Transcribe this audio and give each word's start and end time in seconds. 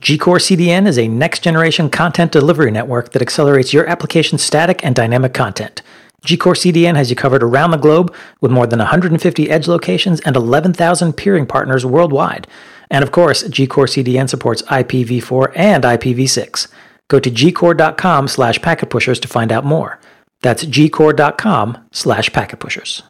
GCore 0.00 0.40
CDN 0.40 0.86
is 0.86 0.98
a 0.98 1.08
next 1.08 1.42
generation 1.42 1.90
content 1.90 2.32
delivery 2.32 2.70
network 2.70 3.12
that 3.12 3.20
accelerates 3.20 3.74
your 3.74 3.86
application's 3.86 4.42
static 4.42 4.82
and 4.82 4.96
dynamic 4.96 5.34
content. 5.34 5.82
GCore 6.24 6.56
CDN 6.56 6.96
has 6.96 7.10
you 7.10 7.16
covered 7.16 7.42
around 7.42 7.70
the 7.70 7.76
globe 7.76 8.14
with 8.40 8.50
more 8.50 8.66
than 8.66 8.78
150 8.78 9.50
edge 9.50 9.68
locations 9.68 10.20
and 10.20 10.36
11,000 10.36 11.12
peering 11.12 11.44
partners 11.44 11.84
worldwide. 11.84 12.46
And 12.90 13.02
of 13.02 13.12
course, 13.12 13.42
GCore 13.42 13.88
CDN 13.88 14.30
supports 14.30 14.62
IPv4 14.62 15.52
and 15.54 15.84
IPv6. 15.84 16.68
Go 17.08 17.20
to 17.20 17.30
gcore.com 17.30 18.26
slash 18.26 18.58
packetpushers 18.60 19.20
to 19.20 19.28
find 19.28 19.52
out 19.52 19.66
more. 19.66 20.00
That's 20.40 20.64
gcore.com 20.64 21.76
slash 21.92 22.30
packetpushers. 22.30 23.02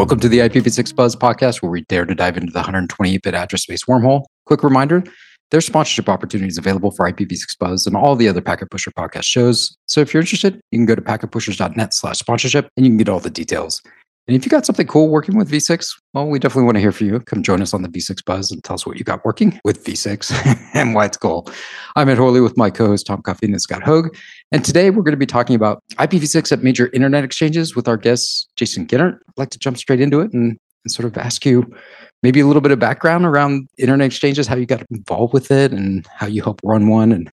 Welcome 0.00 0.20
to 0.20 0.30
the 0.30 0.38
IPv6 0.38 0.96
Buzz 0.96 1.14
podcast, 1.14 1.60
where 1.60 1.70
we 1.70 1.82
dare 1.82 2.06
to 2.06 2.14
dive 2.14 2.38
into 2.38 2.50
the 2.50 2.60
128 2.60 3.20
bit 3.20 3.34
address 3.34 3.64
space 3.64 3.84
wormhole. 3.84 4.24
Quick 4.46 4.62
reminder 4.62 5.04
there's 5.50 5.66
sponsorship 5.66 6.08
opportunities 6.08 6.56
available 6.56 6.90
for 6.90 7.06
IPv6 7.12 7.58
Buzz 7.58 7.86
and 7.86 7.94
all 7.94 8.16
the 8.16 8.26
other 8.26 8.40
Packet 8.40 8.70
Pusher 8.70 8.92
podcast 8.92 9.24
shows. 9.24 9.76
So 9.84 10.00
if 10.00 10.14
you're 10.14 10.22
interested, 10.22 10.58
you 10.70 10.78
can 10.78 10.86
go 10.86 10.94
to 10.94 11.02
packetpushers.net 11.02 11.92
slash 11.92 12.18
sponsorship 12.18 12.70
and 12.78 12.86
you 12.86 12.92
can 12.92 12.96
get 12.96 13.10
all 13.10 13.20
the 13.20 13.28
details. 13.28 13.82
And 14.30 14.36
if 14.36 14.46
you 14.46 14.48
got 14.48 14.64
something 14.64 14.86
cool 14.86 15.08
working 15.08 15.36
with 15.36 15.50
V6, 15.50 15.92
well, 16.14 16.28
we 16.28 16.38
definitely 16.38 16.62
want 16.62 16.76
to 16.76 16.80
hear 16.80 16.92
from 16.92 17.08
you. 17.08 17.18
Come 17.18 17.42
join 17.42 17.60
us 17.60 17.74
on 17.74 17.82
the 17.82 17.88
V6 17.88 18.24
Buzz 18.24 18.52
and 18.52 18.62
tell 18.62 18.74
us 18.74 18.86
what 18.86 18.96
you 18.96 19.02
got 19.02 19.24
working 19.24 19.58
with 19.64 19.84
V6 19.84 20.70
and 20.74 20.94
why 20.94 21.06
it's 21.06 21.16
cool. 21.16 21.50
I'm 21.96 22.08
Ed 22.08 22.16
Horley 22.18 22.40
with 22.40 22.56
my 22.56 22.70
co-host 22.70 23.06
Tom 23.06 23.22
Coffeen 23.22 23.48
and 23.48 23.60
Scott 23.60 23.82
Hogg. 23.82 24.16
And 24.52 24.64
today 24.64 24.90
we're 24.90 25.02
going 25.02 25.14
to 25.14 25.18
be 25.18 25.26
talking 25.26 25.56
about 25.56 25.82
IPv6 25.94 26.52
at 26.52 26.62
major 26.62 26.90
internet 26.92 27.24
exchanges 27.24 27.74
with 27.74 27.88
our 27.88 27.96
guest, 27.96 28.48
Jason 28.54 28.86
Gintert. 28.86 29.14
I'd 29.14 29.36
like 29.36 29.50
to 29.50 29.58
jump 29.58 29.78
straight 29.78 30.00
into 30.00 30.20
it 30.20 30.32
and, 30.32 30.56
and 30.84 30.92
sort 30.92 31.06
of 31.06 31.18
ask 31.18 31.44
you 31.44 31.68
maybe 32.22 32.38
a 32.38 32.46
little 32.46 32.62
bit 32.62 32.70
of 32.70 32.78
background 32.78 33.24
around 33.24 33.66
internet 33.78 34.06
exchanges, 34.06 34.46
how 34.46 34.54
you 34.54 34.64
got 34.64 34.86
involved 34.92 35.34
with 35.34 35.50
it 35.50 35.72
and 35.72 36.06
how 36.06 36.28
you 36.28 36.40
help 36.40 36.60
run 36.62 36.86
one 36.86 37.10
and 37.10 37.32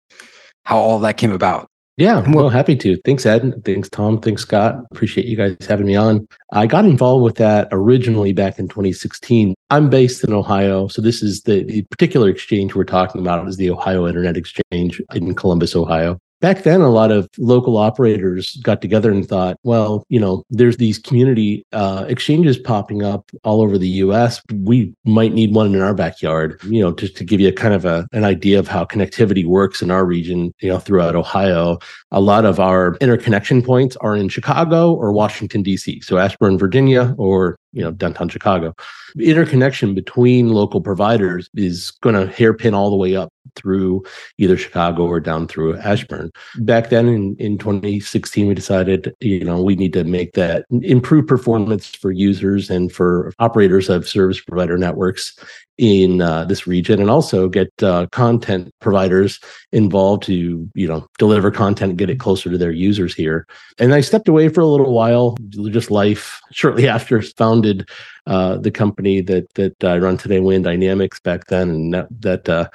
how 0.66 0.80
all 0.80 0.98
that 0.98 1.18
came 1.18 1.32
about. 1.32 1.70
Yeah, 1.98 2.24
well, 2.30 2.50
happy 2.50 2.76
to. 2.76 2.98
Thanks, 3.06 3.26
Ed. 3.26 3.66
Thanks, 3.66 3.90
Tom. 3.90 4.22
Thanks, 4.22 4.44
Scott. 4.44 4.76
Appreciate 4.92 5.26
you 5.26 5.36
guys 5.36 5.58
having 5.68 5.88
me 5.88 5.96
on. 5.96 6.28
I 6.54 6.68
got 6.68 6.86
involved 6.86 7.24
with 7.24 7.36
that 7.38 7.70
originally 7.72 8.34
back 8.34 8.60
in 8.60 8.68
2016. 8.68 9.56
I'm 9.72 9.90
based 9.90 10.24
in 10.24 10.32
Ohio, 10.32 10.88
so 10.90 11.02
this 11.02 11.24
is 11.24 11.42
the, 11.42 11.64
the 11.64 11.82
particular 11.90 12.30
exchange 12.30 12.76
we're 12.76 12.84
talking 12.84 13.20
about 13.20 13.48
is 13.48 13.58
the 13.58 13.72
Ohio 13.72 14.08
Internet 14.08 14.38
Exchange 14.38 15.02
in 15.16 15.34
Columbus, 15.34 15.76
Ohio 15.76 16.20
back 16.42 16.64
then 16.64 16.82
a 16.82 16.90
lot 16.90 17.12
of 17.12 17.28
local 17.38 17.78
operators 17.78 18.58
got 18.58 18.82
together 18.82 19.12
and 19.12 19.28
thought 19.28 19.58
well 19.64 20.04
you 20.10 20.20
know 20.20 20.44
there's 20.50 20.78
these 20.78 21.00
community 21.00 21.66
uh, 21.74 22.06
exchanges 22.08 22.58
popping 22.58 23.04
up 23.04 23.30
all 23.44 23.62
over 23.62 23.78
the 23.78 23.88
us 23.88 24.42
we 24.64 24.94
might 25.06 25.34
need 25.34 25.54
one 25.54 25.74
in 25.74 25.82
our 25.82 25.94
backyard 25.94 26.60
you 26.66 26.82
know 26.82 26.92
just 26.92 27.16
to 27.16 27.24
give 27.24 27.40
you 27.40 27.48
a 27.48 27.54
kind 27.54 27.74
of 27.74 27.86
a, 27.86 28.08
an 28.14 28.24
idea 28.24 28.60
of 28.60 28.68
how 28.68 28.86
connectivity 28.86 29.46
works 29.46 29.82
in 29.82 29.92
our 29.92 30.06
region 30.06 30.54
you 30.60 30.70
know 30.70 30.80
throughout 30.80 31.16
ohio. 31.16 31.78
A 32.12 32.22
lot 32.22 32.46
of 32.46 32.60
our 32.60 32.96
interconnection 33.02 33.62
points 33.62 33.96
are 33.98 34.16
in 34.16 34.30
chicago 34.30 34.94
or 34.94 35.12
washington 35.12 35.62
d.c 35.64 36.02
so 36.02 36.18
ashburn 36.18 36.58
virginia 36.58 37.16
or 37.18 37.58
you 37.74 37.84
know 37.84 37.92
downtown 37.92 38.30
chicago. 38.30 38.74
Interconnection 39.20 39.94
between 39.94 40.50
local 40.50 40.82
providers 40.82 41.50
is 41.56 41.92
going 42.02 42.16
to 42.16 42.32
hairpin 42.32 42.74
all 42.74 42.90
the 42.90 42.96
way 42.96 43.16
up 43.16 43.32
through 43.56 44.04
either 44.38 44.58
chicago 44.58 45.06
or 45.06 45.20
down 45.20 45.48
through 45.48 45.78
ashburn. 45.78 46.32
Back 46.60 46.90
then 46.90 47.08
in, 47.08 47.36
in 47.40 47.58
2016 47.58 48.48
we 48.48 48.54
decided 48.54 49.14
you 49.20 49.44
know 49.44 49.62
we 49.62 49.76
need 49.76 49.94
to 49.94 50.04
make 50.04 50.34
that 50.34 50.66
improve 50.70 51.28
performance 51.28 51.88
for 51.88 52.12
users 52.12 52.70
and 52.70 52.92
for 52.92 53.34
operators 53.40 53.90
of 53.90 54.08
service 54.08 54.42
provider 54.42 54.78
networks 54.78 55.38
in 55.78 56.22
uh, 56.22 56.44
this 56.46 56.66
region 56.66 57.00
and 57.00 57.10
also 57.10 57.48
get 57.48 57.72
uh, 57.84 58.08
content 58.12 58.74
providers 58.82 59.40
involved 59.72 60.24
to 60.24 60.68
you 60.74 60.88
know 60.88 61.06
deliver 61.20 61.52
content 61.52 61.98
get 61.98 62.10
it 62.10 62.20
closer 62.20 62.50
to 62.50 62.58
their 62.58 62.72
users 62.72 63.14
here. 63.14 63.48
And 63.80 63.94
i 63.94 64.02
stepped 64.02 64.28
away 64.28 64.50
for 64.50 64.62
a 64.62 64.68
little 64.68 64.94
while 64.94 65.38
just 65.50 65.92
life 65.92 66.42
shortly 66.52 66.88
after 66.98 67.22
founded 67.58 67.90
uh, 68.28 68.58
the 68.58 68.72
company 68.72 69.22
that 69.22 69.52
that 69.56 69.84
i 69.84 69.98
run 69.98 70.18
today 70.18 70.40
wind 70.40 70.64
dynamics 70.64 71.20
back 71.20 71.48
then 71.48 71.70
and 71.70 71.94
that, 71.94 72.08
that 72.22 72.50
uh, 72.50 72.68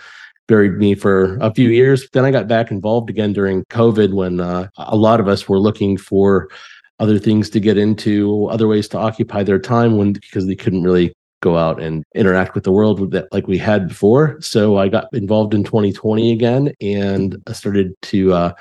buried 0.49 0.73
me 0.73 0.95
for 0.95 1.37
a 1.41 1.53
few 1.55 1.69
years 1.69 2.09
then 2.13 2.25
i 2.25 2.31
got 2.31 2.49
back 2.49 2.71
involved 2.71 3.11
again 3.11 3.33
during 3.33 3.65
covid 3.67 4.13
when 4.13 4.41
uh, 4.41 4.69
a 4.77 4.97
lot 4.97 5.21
of 5.21 5.29
us 5.29 5.49
were 5.49 5.59
looking 5.59 5.97
for 5.97 6.49
other 7.03 7.19
things 7.19 7.51
to 7.51 7.59
get 7.59 7.77
into, 7.77 8.47
other 8.47 8.69
ways 8.69 8.87
to 8.89 8.97
occupy 8.97 9.43
their 9.43 9.59
time 9.59 9.97
when 9.97 10.13
because 10.13 10.47
they 10.47 10.55
couldn't 10.55 10.85
really 10.85 11.13
go 11.41 11.59
out 11.59 11.83
and 11.83 12.05
interact 12.15 12.55
with 12.55 12.63
the 12.63 12.71
world 12.71 13.11
that 13.11 13.27
like 13.33 13.49
we 13.49 13.59
had 13.59 13.89
before. 13.89 14.41
So 14.41 14.79
I 14.79 14.89
got 14.89 15.09
involved 15.13 15.53
in 15.53 15.65
2020 15.65 16.31
again 16.31 16.73
and 16.81 17.43
I 17.49 17.53
started 17.55 18.01
to 18.03 18.33
uh, 18.33 18.53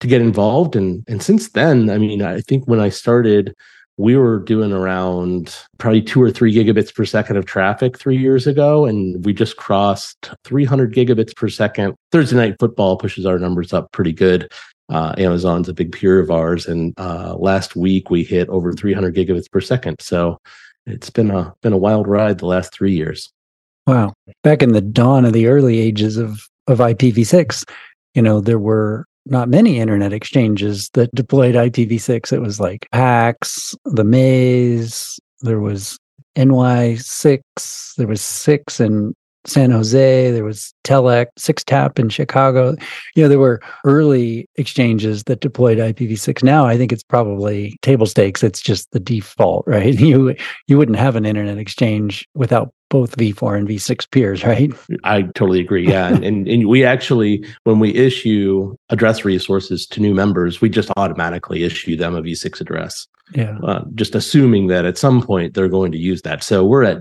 to 0.00 0.06
get 0.06 0.22
involved. 0.22 0.76
And 0.76 1.04
and 1.08 1.22
since 1.22 1.50
then, 1.50 1.90
I 1.90 1.98
mean, 1.98 2.22
I 2.22 2.40
think 2.40 2.64
when 2.66 2.80
I 2.80 2.88
started, 2.88 3.54
we 4.00 4.16
were 4.16 4.38
doing 4.38 4.72
around 4.72 5.54
probably 5.76 6.00
two 6.00 6.22
or 6.22 6.30
three 6.30 6.54
gigabits 6.54 6.92
per 6.92 7.04
second 7.04 7.36
of 7.36 7.44
traffic 7.44 7.98
three 7.98 8.16
years 8.16 8.46
ago, 8.46 8.86
and 8.86 9.22
we 9.26 9.34
just 9.34 9.58
crossed 9.58 10.30
300 10.44 10.94
gigabits 10.94 11.36
per 11.36 11.50
second. 11.50 11.94
Thursday 12.10 12.36
night 12.36 12.56
football 12.58 12.96
pushes 12.96 13.26
our 13.26 13.38
numbers 13.38 13.74
up 13.74 13.92
pretty 13.92 14.14
good. 14.14 14.50
Uh, 14.88 15.14
Amazon's 15.18 15.68
a 15.68 15.74
big 15.74 15.92
peer 15.92 16.18
of 16.18 16.30
ours, 16.30 16.66
and 16.66 16.94
uh, 16.98 17.34
last 17.34 17.76
week 17.76 18.08
we 18.08 18.24
hit 18.24 18.48
over 18.48 18.72
300 18.72 19.14
gigabits 19.14 19.50
per 19.50 19.60
second. 19.60 20.00
So 20.00 20.38
it's 20.86 21.10
been 21.10 21.30
a 21.30 21.52
been 21.60 21.74
a 21.74 21.78
wild 21.78 22.08
ride 22.08 22.38
the 22.38 22.46
last 22.46 22.72
three 22.72 22.94
years. 22.94 23.30
Wow! 23.86 24.14
Back 24.42 24.62
in 24.62 24.72
the 24.72 24.80
dawn 24.80 25.26
of 25.26 25.34
the 25.34 25.46
early 25.46 25.78
ages 25.78 26.16
of 26.16 26.48
of 26.68 26.78
IPv6, 26.78 27.68
you 28.14 28.22
know 28.22 28.40
there 28.40 28.58
were 28.58 29.04
not 29.26 29.48
many 29.48 29.78
internet 29.78 30.12
exchanges 30.12 30.90
that 30.94 31.14
deployed 31.14 31.54
IPv6. 31.54 32.32
It 32.32 32.40
was 32.40 32.60
like 32.60 32.88
PAX, 32.92 33.74
the 33.84 34.04
MAEs, 34.04 35.18
there 35.40 35.60
was 35.60 35.98
NY6, 36.36 37.96
there 37.96 38.06
was 38.06 38.20
six 38.20 38.80
and 38.80 39.14
San 39.46 39.70
Jose, 39.70 40.30
there 40.30 40.44
was 40.44 40.74
Telec, 40.84 41.26
6TAP 41.38 41.98
in 41.98 42.08
Chicago. 42.08 42.74
You 43.14 43.22
know, 43.22 43.28
there 43.28 43.38
were 43.38 43.60
early 43.84 44.48
exchanges 44.56 45.24
that 45.24 45.40
deployed 45.40 45.78
IPv6. 45.78 46.42
Now 46.42 46.66
I 46.66 46.76
think 46.76 46.92
it's 46.92 47.02
probably 47.02 47.78
table 47.82 48.06
stakes. 48.06 48.42
It's 48.42 48.60
just 48.60 48.90
the 48.92 49.00
default, 49.00 49.64
right? 49.66 49.98
You 50.10 50.34
you 50.66 50.76
wouldn't 50.76 50.98
have 50.98 51.14
an 51.14 51.24
internet 51.24 51.58
exchange 51.58 52.26
without 52.34 52.72
both 52.88 53.16
V4 53.16 53.58
and 53.58 53.68
V6 53.68 54.10
peers, 54.10 54.44
right? 54.44 54.72
I 55.04 55.22
totally 55.22 55.60
agree. 55.60 55.88
Yeah. 55.88 56.08
and, 56.08 56.48
and 56.48 56.68
we 56.68 56.84
actually, 56.84 57.46
when 57.62 57.78
we 57.78 57.94
issue 57.94 58.74
address 58.88 59.24
resources 59.24 59.86
to 59.86 60.00
new 60.00 60.12
members, 60.12 60.60
we 60.60 60.68
just 60.68 60.90
automatically 60.96 61.62
issue 61.62 61.96
them 61.96 62.16
a 62.16 62.22
V6 62.22 62.60
address 62.60 63.06
yeah. 63.34 63.58
Uh, 63.62 63.84
just 63.94 64.14
assuming 64.14 64.66
that 64.68 64.84
at 64.84 64.98
some 64.98 65.22
point 65.22 65.54
they're 65.54 65.68
going 65.68 65.92
to 65.92 65.98
use 65.98 66.22
that. 66.22 66.42
So 66.42 66.64
we're 66.64 66.84
at 66.84 66.98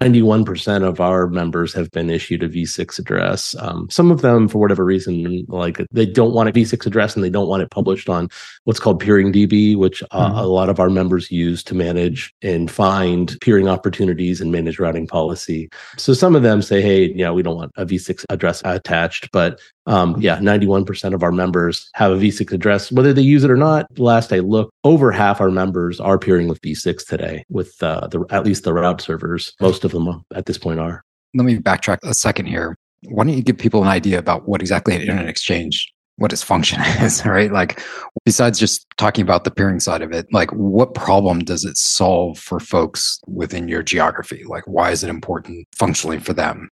91% 0.00 0.82
of 0.82 1.00
our 1.00 1.28
members 1.28 1.72
have 1.74 1.90
been 1.90 2.10
issued 2.10 2.42
a 2.42 2.48
v6 2.48 2.98
address. 2.98 3.54
Um, 3.58 3.88
some 3.90 4.10
of 4.10 4.22
them 4.22 4.48
for 4.48 4.58
whatever 4.58 4.84
reason 4.84 5.44
like 5.48 5.80
they 5.92 6.06
don't 6.06 6.34
want 6.34 6.48
a 6.48 6.52
v6 6.52 6.86
address 6.86 7.14
and 7.14 7.24
they 7.24 7.30
don't 7.30 7.48
want 7.48 7.62
it 7.62 7.70
published 7.70 8.08
on 8.08 8.28
what's 8.64 8.80
called 8.80 9.02
PeeringDB 9.02 9.76
which 9.76 10.02
uh, 10.10 10.28
mm-hmm. 10.28 10.38
a 10.38 10.46
lot 10.46 10.68
of 10.68 10.80
our 10.80 10.90
members 10.90 11.30
use 11.30 11.62
to 11.64 11.74
manage 11.74 12.34
and 12.42 12.70
find 12.70 13.36
peering 13.40 13.68
opportunities 13.68 14.40
and 14.40 14.52
manage 14.52 14.78
routing 14.78 15.06
policy. 15.06 15.68
So 15.96 16.14
some 16.14 16.34
of 16.34 16.42
them 16.42 16.62
say 16.62 16.82
hey 16.82 17.12
yeah 17.14 17.30
we 17.30 17.42
don't 17.42 17.56
want 17.56 17.72
a 17.76 17.86
v6 17.86 18.24
address 18.30 18.62
attached 18.64 19.30
but 19.32 19.60
um, 19.86 20.16
yeah, 20.20 20.38
91% 20.38 21.14
of 21.14 21.22
our 21.22 21.32
members 21.32 21.90
have 21.94 22.12
a 22.12 22.16
V6 22.16 22.52
address, 22.52 22.92
whether 22.92 23.12
they 23.12 23.22
use 23.22 23.44
it 23.44 23.50
or 23.50 23.56
not. 23.56 23.86
Last 23.98 24.32
I 24.32 24.40
looked, 24.40 24.72
over 24.84 25.10
half 25.10 25.40
our 25.40 25.50
members 25.50 26.00
are 26.00 26.18
peering 26.18 26.48
with 26.48 26.60
V6 26.60 27.06
today, 27.06 27.44
with 27.48 27.82
uh, 27.82 28.06
the 28.08 28.24
at 28.30 28.44
least 28.44 28.64
the 28.64 28.72
route 28.72 29.00
servers. 29.00 29.54
Most 29.60 29.84
of 29.84 29.92
them 29.92 30.24
at 30.34 30.46
this 30.46 30.58
point 30.58 30.80
are. 30.80 31.02
Let 31.34 31.44
me 31.44 31.56
backtrack 31.58 31.98
a 32.02 32.14
second 32.14 32.46
here. 32.46 32.76
Why 33.04 33.24
don't 33.24 33.34
you 33.34 33.42
give 33.42 33.56
people 33.56 33.82
an 33.82 33.88
idea 33.88 34.18
about 34.18 34.46
what 34.46 34.60
exactly 34.60 34.94
an 34.94 35.00
internet 35.00 35.28
exchange, 35.28 35.90
what 36.16 36.32
its 36.32 36.42
function 36.42 36.80
is, 37.00 37.24
right? 37.24 37.50
Like, 37.50 37.82
besides 38.24 38.58
just 38.58 38.86
talking 38.98 39.22
about 39.22 39.44
the 39.44 39.50
peering 39.50 39.80
side 39.80 40.02
of 40.02 40.12
it, 40.12 40.26
like, 40.32 40.50
what 40.50 40.94
problem 40.94 41.40
does 41.40 41.64
it 41.64 41.78
solve 41.78 42.38
for 42.38 42.60
folks 42.60 43.18
within 43.26 43.68
your 43.68 43.82
geography? 43.82 44.44
Like, 44.44 44.64
why 44.66 44.90
is 44.90 45.02
it 45.02 45.08
important 45.08 45.66
functionally 45.74 46.18
for 46.18 46.34
them? 46.34 46.68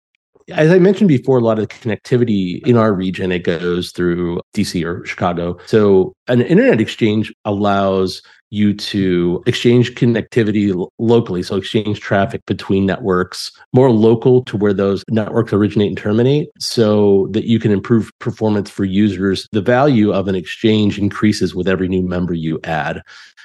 As 0.48 0.70
I 0.70 0.78
mentioned 0.78 1.08
before, 1.08 1.38
a 1.38 1.40
lot 1.40 1.58
of 1.58 1.68
the 1.68 1.74
connectivity 1.74 2.66
in 2.66 2.76
our 2.76 2.92
region, 2.92 3.32
it 3.32 3.44
goes 3.44 3.92
through 3.92 4.40
DC 4.54 4.84
or 4.84 5.04
Chicago. 5.04 5.58
So 5.66 6.14
an 6.28 6.40
internet 6.42 6.80
exchange 6.80 7.32
allows 7.44 8.22
you 8.52 8.74
to 8.74 9.42
exchange 9.46 9.94
connectivity 9.94 10.88
locally. 10.98 11.42
So 11.42 11.56
exchange 11.56 12.00
traffic 12.00 12.44
between 12.46 12.84
networks 12.84 13.50
more 13.72 13.90
local 13.90 14.44
to 14.44 14.56
where 14.56 14.74
those 14.74 15.02
networks 15.08 15.52
originate 15.52 15.88
and 15.88 15.96
terminate 15.96 16.50
so 16.58 17.28
that 17.30 17.46
you 17.46 17.58
can 17.58 17.72
improve 17.72 18.10
performance 18.18 18.68
for 18.68 18.84
users. 18.84 19.48
The 19.52 19.62
value 19.62 20.12
of 20.12 20.28
an 20.28 20.34
exchange 20.34 20.98
increases 20.98 21.54
with 21.54 21.66
every 21.66 21.88
new 21.88 22.02
member 22.02 22.34
you 22.34 22.60
add 22.64 23.02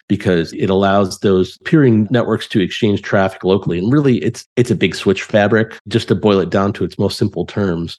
because 0.09 0.53
it 0.53 0.69
allows 0.69 1.19
those 1.19 1.57
peering 1.59 2.07
networks 2.09 2.47
to 2.49 2.61
exchange 2.61 3.01
traffic 3.01 3.43
locally. 3.43 3.79
And 3.79 3.91
really 3.91 4.17
it's 4.17 4.45
it's 4.55 4.71
a 4.71 4.75
big 4.75 4.95
switch 4.95 5.23
fabric, 5.23 5.77
just 5.87 6.07
to 6.09 6.15
boil 6.15 6.39
it 6.39 6.49
down 6.49 6.73
to 6.73 6.83
its 6.83 6.99
most 6.99 7.17
simple 7.17 7.45
terms, 7.45 7.97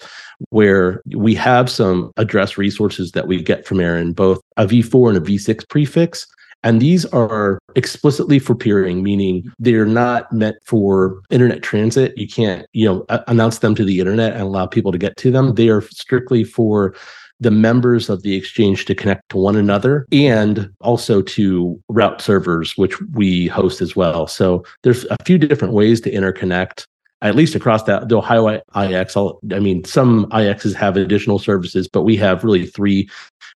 where 0.50 1.02
we 1.14 1.34
have 1.34 1.70
some 1.70 2.12
address 2.16 2.58
resources 2.58 3.12
that 3.12 3.26
we 3.26 3.42
get 3.42 3.66
from 3.66 3.80
ARIN, 3.80 4.12
both 4.12 4.40
a 4.56 4.66
v4 4.66 5.08
and 5.10 5.18
a 5.18 5.20
v6 5.20 5.68
prefix. 5.68 6.26
And 6.64 6.80
these 6.80 7.04
are 7.06 7.58
explicitly 7.76 8.38
for 8.38 8.54
peering, 8.54 9.02
meaning 9.02 9.50
they're 9.58 9.86
not 9.86 10.32
meant 10.32 10.56
for 10.64 11.20
internet 11.30 11.62
transit. 11.62 12.16
You 12.18 12.26
can't, 12.26 12.66
you 12.72 12.86
know, 12.86 13.06
announce 13.28 13.58
them 13.58 13.74
to 13.76 13.84
the 13.84 14.00
internet 14.00 14.32
and 14.32 14.42
allow 14.42 14.66
people 14.66 14.90
to 14.92 14.98
get 14.98 15.16
to 15.18 15.30
them. 15.30 15.54
They 15.54 15.68
are 15.68 15.82
strictly 15.82 16.42
for 16.44 16.94
the 17.40 17.50
members 17.50 18.08
of 18.08 18.22
the 18.22 18.34
exchange 18.34 18.84
to 18.86 18.94
connect 18.94 19.28
to 19.30 19.36
one 19.36 19.54
another 19.56 20.06
and 20.10 20.70
also 20.80 21.22
to 21.22 21.80
route 21.88 22.20
servers, 22.20 22.76
which 22.76 23.00
we 23.12 23.46
host 23.46 23.80
as 23.80 23.94
well. 23.94 24.26
So 24.26 24.64
there's 24.82 25.04
a 25.04 25.16
few 25.24 25.38
different 25.38 25.74
ways 25.74 26.00
to 26.02 26.10
interconnect. 26.10 26.84
At 27.22 27.34
least 27.34 27.54
across 27.54 27.84
that, 27.84 28.08
the 28.08 28.18
Ohio 28.18 28.48
IX, 28.76 29.16
I'll, 29.16 29.40
I 29.52 29.58
mean, 29.60 29.84
some 29.84 30.26
IXs 30.26 30.74
have 30.74 30.96
additional 30.96 31.38
services, 31.38 31.88
but 31.88 32.02
we 32.02 32.16
have 32.16 32.44
really 32.44 32.66
three 32.66 33.08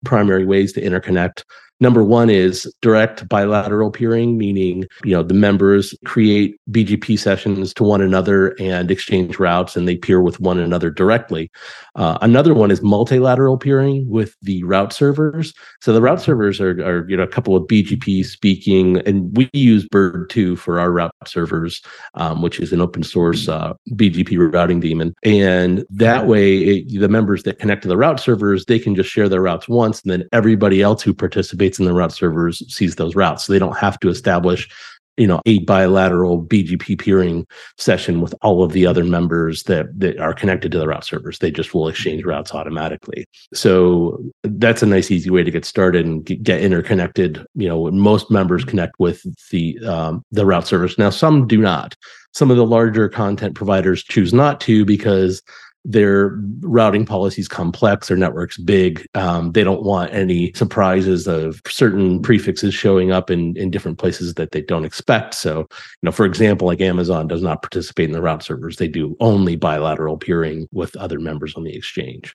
primary 0.05 0.45
ways 0.45 0.73
to 0.75 0.83
interconnect. 0.83 1.43
Number 1.83 2.05
one 2.05 2.31
is 2.31 2.73
direct 2.81 3.29
bilateral 3.29 3.91
peering, 3.91 4.39
meaning 4.39 4.87
you 5.03 5.17
know 5.17 5.25
the 5.25 5.35
members 5.35 5.97
create 6.05 6.61
BGP 6.71 7.19
sessions 7.19 7.75
to 7.75 7.83
one 7.83 8.01
another 8.01 8.55
and 8.61 8.89
exchange 8.89 9.41
routes, 9.41 9.75
and 9.75 9.89
they 9.89 9.97
peer 9.97 10.23
with 10.23 10.39
one 10.39 10.61
another 10.61 10.91
directly. 10.91 11.51
Uh, 11.97 12.19
another 12.23 12.55
one 12.55 12.71
is 12.71 12.83
multilateral 12.83 13.59
peering 13.59 14.09
with 14.09 14.37
the 14.43 14.63
route 14.63 14.93
servers. 14.93 15.53
So 15.81 15.93
the 15.93 16.01
route 16.01 16.21
servers 16.21 16.61
are, 16.61 16.71
are 16.87 17.05
you 17.11 17.17
know 17.17 17.25
a 17.25 17.27
couple 17.27 17.57
of 17.57 17.65
BGP 17.65 18.27
speaking, 18.27 18.99
and 18.99 19.37
we 19.37 19.51
use 19.53 19.85
Bird2 19.89 20.59
for 20.59 20.79
our 20.79 20.93
route 20.93 21.13
servers, 21.27 21.83
um, 22.15 22.43
which 22.43 22.61
is 22.61 22.73
an 22.73 22.81
open 22.81 23.03
source 23.03 23.49
uh, 23.49 23.73
BGP 23.91 24.55
routing 24.55 24.79
daemon. 24.79 25.17
And 25.25 25.85
that 25.91 26.29
way, 26.29 26.59
it, 26.59 27.01
the 27.01 27.09
members 27.09 27.43
that 27.43 27.59
connect 27.59 27.83
to 27.83 27.89
the 27.89 27.97
route 27.97 28.21
servers, 28.21 28.67
they 28.67 28.79
can 28.79 28.95
just 28.95 29.11
share 29.11 29.29
their 29.29 29.43
routes 29.43 29.69
once, 29.69 30.01
and 30.03 30.13
then 30.13 30.29
everybody 30.33 30.81
else 30.81 31.03
who 31.03 31.13
participates 31.13 31.72
in 31.79 31.85
the 31.85 31.93
route 31.93 32.13
servers 32.13 32.63
sees 32.73 32.97
those 32.97 33.15
routes. 33.15 33.45
So 33.45 33.53
they 33.53 33.59
don't 33.59 33.77
have 33.77 33.99
to 34.01 34.09
establish, 34.09 34.69
you 35.17 35.27
know, 35.27 35.41
a 35.47 35.61
bilateral 35.61 36.43
BGP 36.43 36.99
peering 36.99 37.47
session 37.79 38.21
with 38.21 38.35
all 38.43 38.63
of 38.63 38.73
the 38.73 38.87
other 38.87 39.05
members 39.05 39.65
that, 39.65 39.87
that 39.99 40.19
are 40.19 40.35
connected 40.35 40.73
to 40.73 40.79
the 40.79 40.89
route 40.89 41.05
servers. 41.05 41.39
They 41.39 41.51
just 41.51 41.75
will 41.75 41.89
exchange 41.89 42.25
routes 42.25 42.55
automatically. 42.55 43.27
So 43.53 44.23
that's 44.43 44.83
a 44.83 44.87
nice, 44.87 45.11
easy 45.11 45.31
way 45.31 45.43
to 45.43 45.51
get 45.51 45.65
started 45.65 46.07
and 46.07 46.25
get 46.25 46.63
interconnected. 46.63 47.45
You 47.55 47.69
know, 47.69 47.91
most 47.91 48.31
members 48.31 48.65
connect 48.65 48.99
with 48.99 49.23
the 49.51 49.79
um, 49.87 50.25
the 50.31 50.47
route 50.47 50.67
servers. 50.67 50.99
Now, 50.99 51.11
some 51.11 51.47
do 51.47 51.59
not. 51.59 51.95
Some 52.35 52.51
of 52.51 52.57
the 52.57 52.67
larger 52.67 53.11
content 53.11 53.55
providers 53.55 54.03
choose 54.03 54.33
not 54.33 54.61
to 54.63 54.87
because 54.87 55.43
their 55.85 56.39
routing 56.61 57.05
policies 57.05 57.49
complex 57.49 58.09
their 58.09 58.17
networks 58.17 58.57
big 58.57 59.07
um, 59.15 59.53
they 59.53 59.65
don't 59.65 59.83
want 59.83 60.13
any 60.13 60.53
surprises 60.55 61.27
of 61.27 61.61
certain 61.67 62.23
prefixes 62.23 62.73
showing 62.73 63.11
up 63.11 63.31
in, 63.31 63.57
in 63.57 63.71
different 63.71 63.99
places 63.99 64.35
that 64.35 64.53
they 64.53 64.63
don't 64.63 64.85
expect 64.85 65.35
so 65.35 65.61
you 65.61 65.67
know 66.03 66.13
for 66.13 66.25
example 66.25 66.67
like 66.67 66.81
amazon 66.81 67.27
does 67.27 67.43
not 67.43 67.63
participate 67.63 68.07
in 68.07 68.13
the 68.13 68.23
route 68.23 68.43
servers 68.43 68.77
they 68.77 68.89
do 68.89 69.17
only 69.21 69.57
bilateral 69.57 70.17
peering 70.17 70.69
with 70.73 70.95
other 70.97 71.19
members 71.19 71.55
on 71.57 71.65
the 71.65 71.75
exchange 71.75 72.35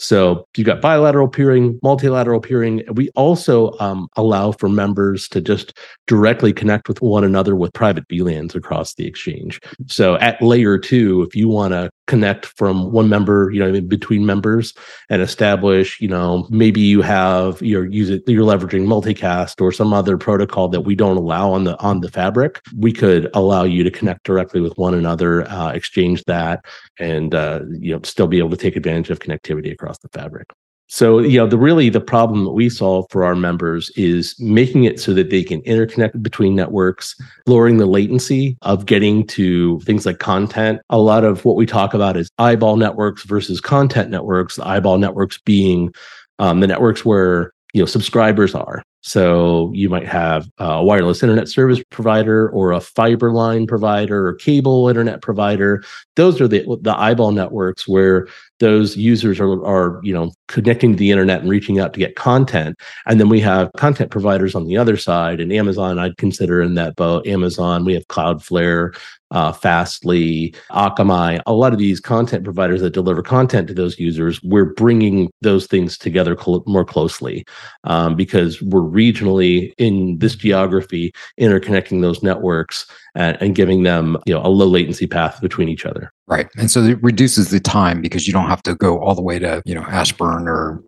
so 0.00 0.46
you've 0.56 0.66
got 0.66 0.80
bilateral 0.80 1.28
peering, 1.28 1.78
multilateral 1.82 2.40
peering. 2.40 2.82
We 2.90 3.10
also 3.16 3.78
um, 3.80 4.08
allow 4.16 4.52
for 4.52 4.70
members 4.70 5.28
to 5.28 5.42
just 5.42 5.76
directly 6.06 6.54
connect 6.54 6.88
with 6.88 7.02
one 7.02 7.22
another 7.22 7.54
with 7.54 7.74
private 7.74 8.08
VLANs 8.08 8.54
across 8.54 8.94
the 8.94 9.06
exchange. 9.06 9.60
So 9.88 10.16
at 10.16 10.40
layer 10.40 10.78
two, 10.78 11.20
if 11.22 11.36
you 11.36 11.50
want 11.50 11.74
to 11.74 11.90
connect 12.10 12.46
from 12.46 12.90
one 12.90 13.08
member, 13.08 13.50
you 13.52 13.60
know, 13.60 13.80
between 13.80 14.26
members 14.26 14.74
and 15.08 15.22
establish, 15.22 16.00
you 16.00 16.08
know, 16.08 16.46
maybe 16.50 16.80
you 16.80 17.02
have 17.02 17.62
you're 17.62 17.86
using 17.86 18.20
you're 18.26 18.44
leveraging 18.44 18.84
multicast 18.86 19.60
or 19.60 19.70
some 19.70 19.94
other 19.94 20.18
protocol 20.18 20.68
that 20.68 20.80
we 20.80 20.96
don't 20.96 21.16
allow 21.16 21.52
on 21.52 21.62
the 21.62 21.78
on 21.78 22.00
the 22.00 22.10
fabric. 22.10 22.60
We 22.76 22.92
could 22.92 23.30
allow 23.32 23.62
you 23.62 23.84
to 23.84 23.90
connect 23.92 24.24
directly 24.24 24.60
with 24.60 24.76
one 24.76 24.94
another, 24.94 25.48
uh, 25.48 25.70
exchange 25.70 26.24
that, 26.24 26.64
and 26.98 27.32
uh, 27.32 27.60
you 27.70 27.94
know, 27.94 28.00
still 28.02 28.26
be 28.26 28.38
able 28.38 28.50
to 28.50 28.56
take 28.56 28.74
advantage 28.74 29.10
of 29.10 29.20
connectivity 29.20 29.72
across 29.72 29.98
the 29.98 30.08
fabric. 30.08 30.48
So, 30.92 31.20
you 31.20 31.38
know, 31.38 31.46
the 31.46 31.56
really 31.56 31.88
the 31.88 32.00
problem 32.00 32.44
that 32.44 32.50
we 32.50 32.68
solve 32.68 33.06
for 33.10 33.24
our 33.24 33.36
members 33.36 33.90
is 33.90 34.34
making 34.40 34.82
it 34.84 34.98
so 34.98 35.14
that 35.14 35.30
they 35.30 35.44
can 35.44 35.62
interconnect 35.62 36.20
between 36.20 36.56
networks, 36.56 37.14
lowering 37.46 37.78
the 37.78 37.86
latency 37.86 38.58
of 38.62 38.86
getting 38.86 39.24
to 39.28 39.78
things 39.80 40.04
like 40.04 40.18
content. 40.18 40.80
A 40.90 40.98
lot 40.98 41.22
of 41.22 41.44
what 41.44 41.54
we 41.54 41.64
talk 41.64 41.94
about 41.94 42.16
is 42.16 42.28
eyeball 42.38 42.76
networks 42.76 43.22
versus 43.22 43.60
content 43.60 44.10
networks. 44.10 44.56
The 44.56 44.66
eyeball 44.66 44.98
networks 44.98 45.38
being 45.38 45.94
um, 46.40 46.58
the 46.58 46.66
networks 46.66 47.04
where 47.04 47.52
you 47.72 47.80
know 47.80 47.86
subscribers 47.86 48.52
are 48.56 48.82
so 49.02 49.70
you 49.74 49.88
might 49.88 50.06
have 50.06 50.48
a 50.58 50.84
wireless 50.84 51.22
internet 51.22 51.48
service 51.48 51.82
provider 51.90 52.50
or 52.50 52.72
a 52.72 52.80
fiber 52.80 53.32
line 53.32 53.66
provider 53.66 54.26
or 54.26 54.34
cable 54.34 54.88
internet 54.88 55.22
provider. 55.22 55.82
Those 56.16 56.40
are 56.40 56.48
the 56.48 56.64
the 56.82 56.98
eyeball 56.98 57.32
networks 57.32 57.88
where 57.88 58.28
those 58.60 58.96
users 58.96 59.40
are, 59.40 59.64
are 59.64 60.00
you 60.02 60.14
know 60.14 60.30
connecting 60.48 60.92
to 60.92 60.98
the 60.98 61.10
internet 61.10 61.40
and 61.40 61.50
reaching 61.50 61.80
out 61.80 61.92
to 61.94 61.98
get 61.98 62.16
content. 62.16 62.76
And 63.06 63.18
then 63.18 63.28
we 63.28 63.40
have 63.40 63.70
content 63.76 64.10
providers 64.10 64.54
on 64.54 64.66
the 64.66 64.76
other 64.76 64.96
side. 64.96 65.40
And 65.40 65.52
Amazon, 65.52 65.98
I'd 65.98 66.16
consider 66.16 66.60
in 66.60 66.74
that 66.74 66.96
boat. 66.96 67.26
Amazon, 67.26 67.84
we 67.84 67.94
have 67.94 68.06
Cloudflare, 68.08 68.94
uh, 69.30 69.52
Fastly, 69.52 70.54
Akamai, 70.70 71.40
a 71.46 71.52
lot 71.52 71.72
of 71.72 71.78
these 71.78 72.00
content 72.00 72.42
providers 72.42 72.80
that 72.80 72.92
deliver 72.92 73.22
content 73.22 73.68
to 73.68 73.74
those 73.74 73.98
users, 73.98 74.42
we're 74.42 74.74
bringing 74.74 75.30
those 75.40 75.66
things 75.66 75.96
together 75.96 76.36
cl- 76.36 76.64
more 76.66 76.84
closely 76.84 77.44
um, 77.84 78.16
because 78.16 78.60
we're 78.62 78.80
regionally 78.80 79.72
in 79.78 80.18
this 80.18 80.34
geography 80.34 81.12
interconnecting 81.38 82.02
those 82.02 82.22
networks 82.22 82.86
and, 83.14 83.36
and 83.40 83.54
giving 83.54 83.82
them 83.82 84.16
you 84.26 84.34
know 84.34 84.40
a 84.44 84.48
low 84.48 84.66
latency 84.66 85.06
path 85.06 85.40
between 85.40 85.68
each 85.68 85.86
other. 85.86 86.12
Right, 86.26 86.48
and 86.56 86.70
so 86.70 86.82
it 86.82 87.02
reduces 87.02 87.50
the 87.50 87.60
time 87.60 88.00
because 88.00 88.26
you 88.26 88.32
don't 88.32 88.48
have 88.48 88.62
to 88.64 88.74
go 88.74 88.98
all 89.00 89.14
the 89.14 89.22
way 89.22 89.38
to 89.38 89.62
you 89.64 89.74
know 89.74 89.82
Ashburn 89.82 90.48
or 90.48 90.82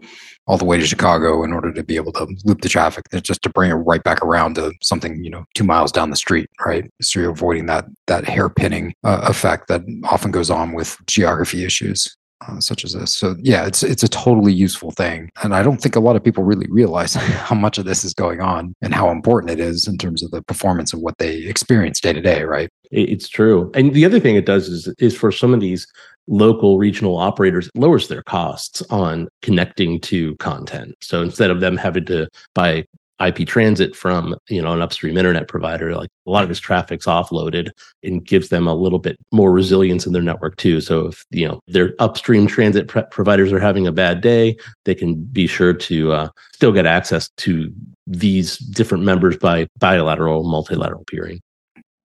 all 0.47 0.59
the 0.59 0.65
way 0.65 0.79
to 0.79 0.87
Chicago 0.87 1.45
in 1.45 1.53
order 1.53 1.73
to 1.73 1.85
be 1.85 1.97
able 1.97 2.13
to 2.13 2.27
loop 2.45 2.63
the 2.63 2.69
traffic. 2.69 3.05
Just 3.23 3.43
to 3.43 3.51
bring 3.51 3.71
it 3.71 3.75
right 3.75 4.03
back 4.03 4.23
around 4.23 4.57
to 4.57 4.73
something, 4.83 5.23
you 5.23 5.31
know, 5.31 5.45
two 5.55 5.65
miles 5.65 5.93
down 5.93 6.11
the 6.11 6.17
street, 6.17 6.51
right? 6.67 6.91
So 7.01 7.21
you're 7.21 7.31
avoiding 7.31 7.67
that 7.67 7.87
that 8.07 8.25
hairpinning 8.25 8.93
uh, 9.05 9.21
effect 9.23 9.69
that 9.69 9.83
often 10.05 10.31
goes 10.31 10.51
on 10.51 10.73
with 10.73 10.97
geography 11.07 11.65
issues. 11.65 12.17
Uh, 12.49 12.59
such 12.59 12.85
as 12.85 12.93
this. 12.93 13.15
So 13.15 13.37
yeah, 13.41 13.67
it's 13.67 13.83
it's 13.83 14.03
a 14.03 14.09
totally 14.09 14.53
useful 14.53 14.91
thing, 14.91 15.31
and 15.43 15.55
I 15.55 15.63
don't 15.63 15.81
think 15.81 15.95
a 15.95 16.01
lot 16.01 16.17
of 16.17 16.25
people 16.25 16.43
really 16.43 16.67
realize 16.71 17.15
how 17.15 17.55
much 17.55 17.79
of 17.79 17.85
this 17.85 18.05
is 18.05 18.15
going 18.15 18.41
on 18.41 18.75
and 18.83 18.95
how 18.95 19.11
important 19.11 19.53
it 19.53 19.61
is 19.61 19.87
in 19.87 19.97
terms 19.97 20.23
of 20.23 20.31
the 20.33 20.43
performance 20.43 20.93
of 20.93 21.01
what 21.01 21.19
they 21.19 21.37
experience 21.43 22.01
day 22.01 22.13
to 22.13 22.21
day. 22.21 22.43
Right? 22.43 22.69
It's 22.91 23.29
true, 23.29 23.71
and 23.75 23.95
the 23.95 24.05
other 24.05 24.19
thing 24.19 24.35
it 24.35 24.47
does 24.47 24.69
is 24.69 24.93
is 24.99 25.17
for 25.17 25.31
some 25.31 25.55
of 25.55 25.61
these 25.61 25.87
local 26.27 26.79
regional 26.79 27.17
operators 27.17 27.67
it 27.67 27.77
lowers 27.77 28.09
their 28.09 28.23
costs 28.23 28.83
on 28.91 29.29
connecting 29.43 30.01
to 30.01 30.35
content. 30.37 30.95
So 31.01 31.23
instead 31.23 31.51
of 31.51 31.61
them 31.61 31.77
having 31.77 32.07
to 32.07 32.29
buy 32.55 32.87
IP 33.27 33.47
transit 33.47 33.95
from 33.95 34.37
you 34.49 34.61
know 34.63 34.73
an 34.73 34.83
upstream 34.83 35.17
internet 35.17 35.49
provider, 35.49 35.95
like 35.95 36.11
a 36.27 36.31
lot 36.31 36.43
of 36.43 36.49
his 36.49 36.61
traffic's 36.61 37.07
offloaded 37.07 37.71
and 38.03 38.25
gives 38.25 38.49
them 38.49 38.67
a 38.67 38.75
little 38.75 38.99
bit 38.99 39.17
more 39.33 39.53
resilience 39.53 40.07
in 40.07 40.13
their 40.13 40.23
network 40.23 40.57
too. 40.57 40.81
So 40.81 41.07
if 41.07 41.25
you 41.31 41.47
know 41.47 41.61
their 41.67 41.95
upstream 41.99 42.47
transit 42.47 42.89
pre- 42.89 43.05
providers 43.11 43.53
are 43.53 43.61
having 43.61 43.87
a 43.87 43.93
bad 43.93 44.21
day, 44.21 44.57
they 44.85 44.95
can 44.95 45.17
be 45.17 45.47
sure 45.47 45.73
to 45.75 46.13
uh, 46.13 46.29
still 46.53 46.73
get 46.73 46.87
access 46.87 47.29
to 47.39 47.73
these 48.07 48.59
different 48.59 49.05
members 49.05 49.37
by 49.37 49.69
bilateral, 49.79 50.45
multilateral 50.45 51.05
peering. 51.05 51.41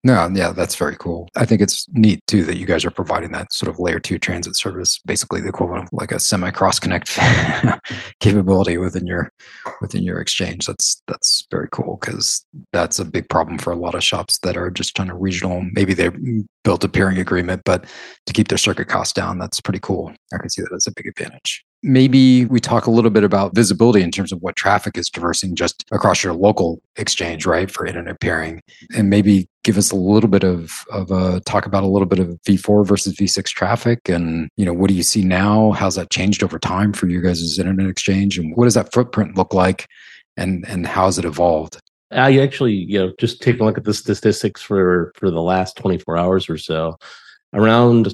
No, 0.03 0.21
um, 0.21 0.35
yeah, 0.35 0.51
that's 0.51 0.75
very 0.75 0.95
cool. 0.95 1.27
I 1.35 1.45
think 1.45 1.59
it's 1.59 1.87
neat 1.89 2.21
too 2.27 2.43
that 2.45 2.57
you 2.57 2.65
guys 2.65 2.85
are 2.85 2.91
providing 2.91 3.31
that 3.31 3.51
sort 3.51 3.69
of 3.69 3.79
layer 3.79 3.99
two 3.99 4.19
transit 4.19 4.55
service, 4.55 4.99
basically 5.05 5.41
the 5.41 5.49
equivalent 5.49 5.85
of 5.85 5.89
like 5.91 6.11
a 6.11 6.19
semi 6.19 6.51
cross 6.51 6.79
connect 6.79 7.17
capability 8.19 8.77
within 8.77 9.07
your 9.07 9.31
within 9.81 10.03
your 10.03 10.19
exchange. 10.19 10.67
That's 10.67 11.01
that's 11.07 11.47
very 11.51 11.67
cool 11.71 11.97
because 11.99 12.45
that's 12.71 12.99
a 12.99 13.05
big 13.05 13.27
problem 13.29 13.57
for 13.57 13.73
a 13.73 13.75
lot 13.75 13.95
of 13.95 14.03
shops 14.03 14.37
that 14.39 14.55
are 14.55 14.69
just 14.69 14.93
kind 14.93 15.09
of 15.09 15.17
regional. 15.19 15.65
Maybe 15.73 15.93
they 15.93 16.09
built 16.63 16.83
a 16.83 16.89
peering 16.89 17.17
agreement, 17.17 17.63
but 17.65 17.85
to 18.27 18.33
keep 18.33 18.49
their 18.49 18.57
circuit 18.57 18.87
costs 18.87 19.13
down, 19.13 19.39
that's 19.39 19.59
pretty 19.59 19.79
cool. 19.79 20.13
I 20.33 20.37
can 20.37 20.49
see 20.49 20.61
that 20.61 20.73
as 20.73 20.87
a 20.87 20.91
big 20.95 21.07
advantage. 21.07 21.65
Maybe 21.83 22.45
we 22.45 22.59
talk 22.59 22.85
a 22.85 22.91
little 22.91 23.11
bit 23.11 23.23
about 23.23 23.55
visibility 23.55 24.01
in 24.01 24.11
terms 24.11 24.31
of 24.31 24.41
what 24.41 24.55
traffic 24.55 24.97
is 24.97 25.09
traversing 25.09 25.55
just 25.55 25.85
across 25.91 26.23
your 26.23 26.33
local 26.33 26.81
exchange, 26.95 27.45
right, 27.45 27.69
for 27.69 27.85
internet 27.85 28.19
peering, 28.19 28.61
and 28.95 29.09
maybe 29.09 29.47
give 29.63 29.77
us 29.77 29.91
a 29.91 29.95
little 29.95 30.29
bit 30.29 30.43
of 30.43 30.85
of 30.91 31.11
a 31.11 31.39
talk 31.41 31.65
about 31.65 31.83
a 31.83 31.87
little 31.87 32.07
bit 32.07 32.19
of 32.19 32.39
V4 32.47 32.85
versus 32.85 33.15
V6 33.15 33.45
traffic, 33.49 34.09
and 34.09 34.49
you 34.57 34.65
know 34.65 34.73
what 34.73 34.89
do 34.89 34.95
you 34.95 35.03
see 35.03 35.23
now? 35.23 35.71
How's 35.71 35.95
that 35.95 36.09
changed 36.09 36.43
over 36.43 36.59
time 36.59 36.93
for 36.93 37.07
you 37.07 37.21
guys' 37.21 37.41
as 37.41 37.59
internet 37.59 37.89
exchange, 37.89 38.37
and 38.37 38.55
what 38.55 38.65
does 38.65 38.75
that 38.75 38.91
footprint 38.91 39.37
look 39.37 39.53
like, 39.53 39.87
and 40.35 40.65
and 40.67 40.87
how's 40.87 41.17
it 41.17 41.25
evolved? 41.25 41.79
I 42.11 42.39
actually, 42.39 42.73
you 42.73 42.99
know, 42.99 43.11
just 43.19 43.41
take 43.41 43.59
a 43.59 43.63
look 43.63 43.77
at 43.77 43.83
the 43.83 43.93
statistics 43.93 44.61
for 44.61 45.11
for 45.15 45.29
the 45.29 45.41
last 45.41 45.75
24 45.77 46.17
hours 46.17 46.49
or 46.49 46.57
so 46.57 46.97
around 47.53 48.13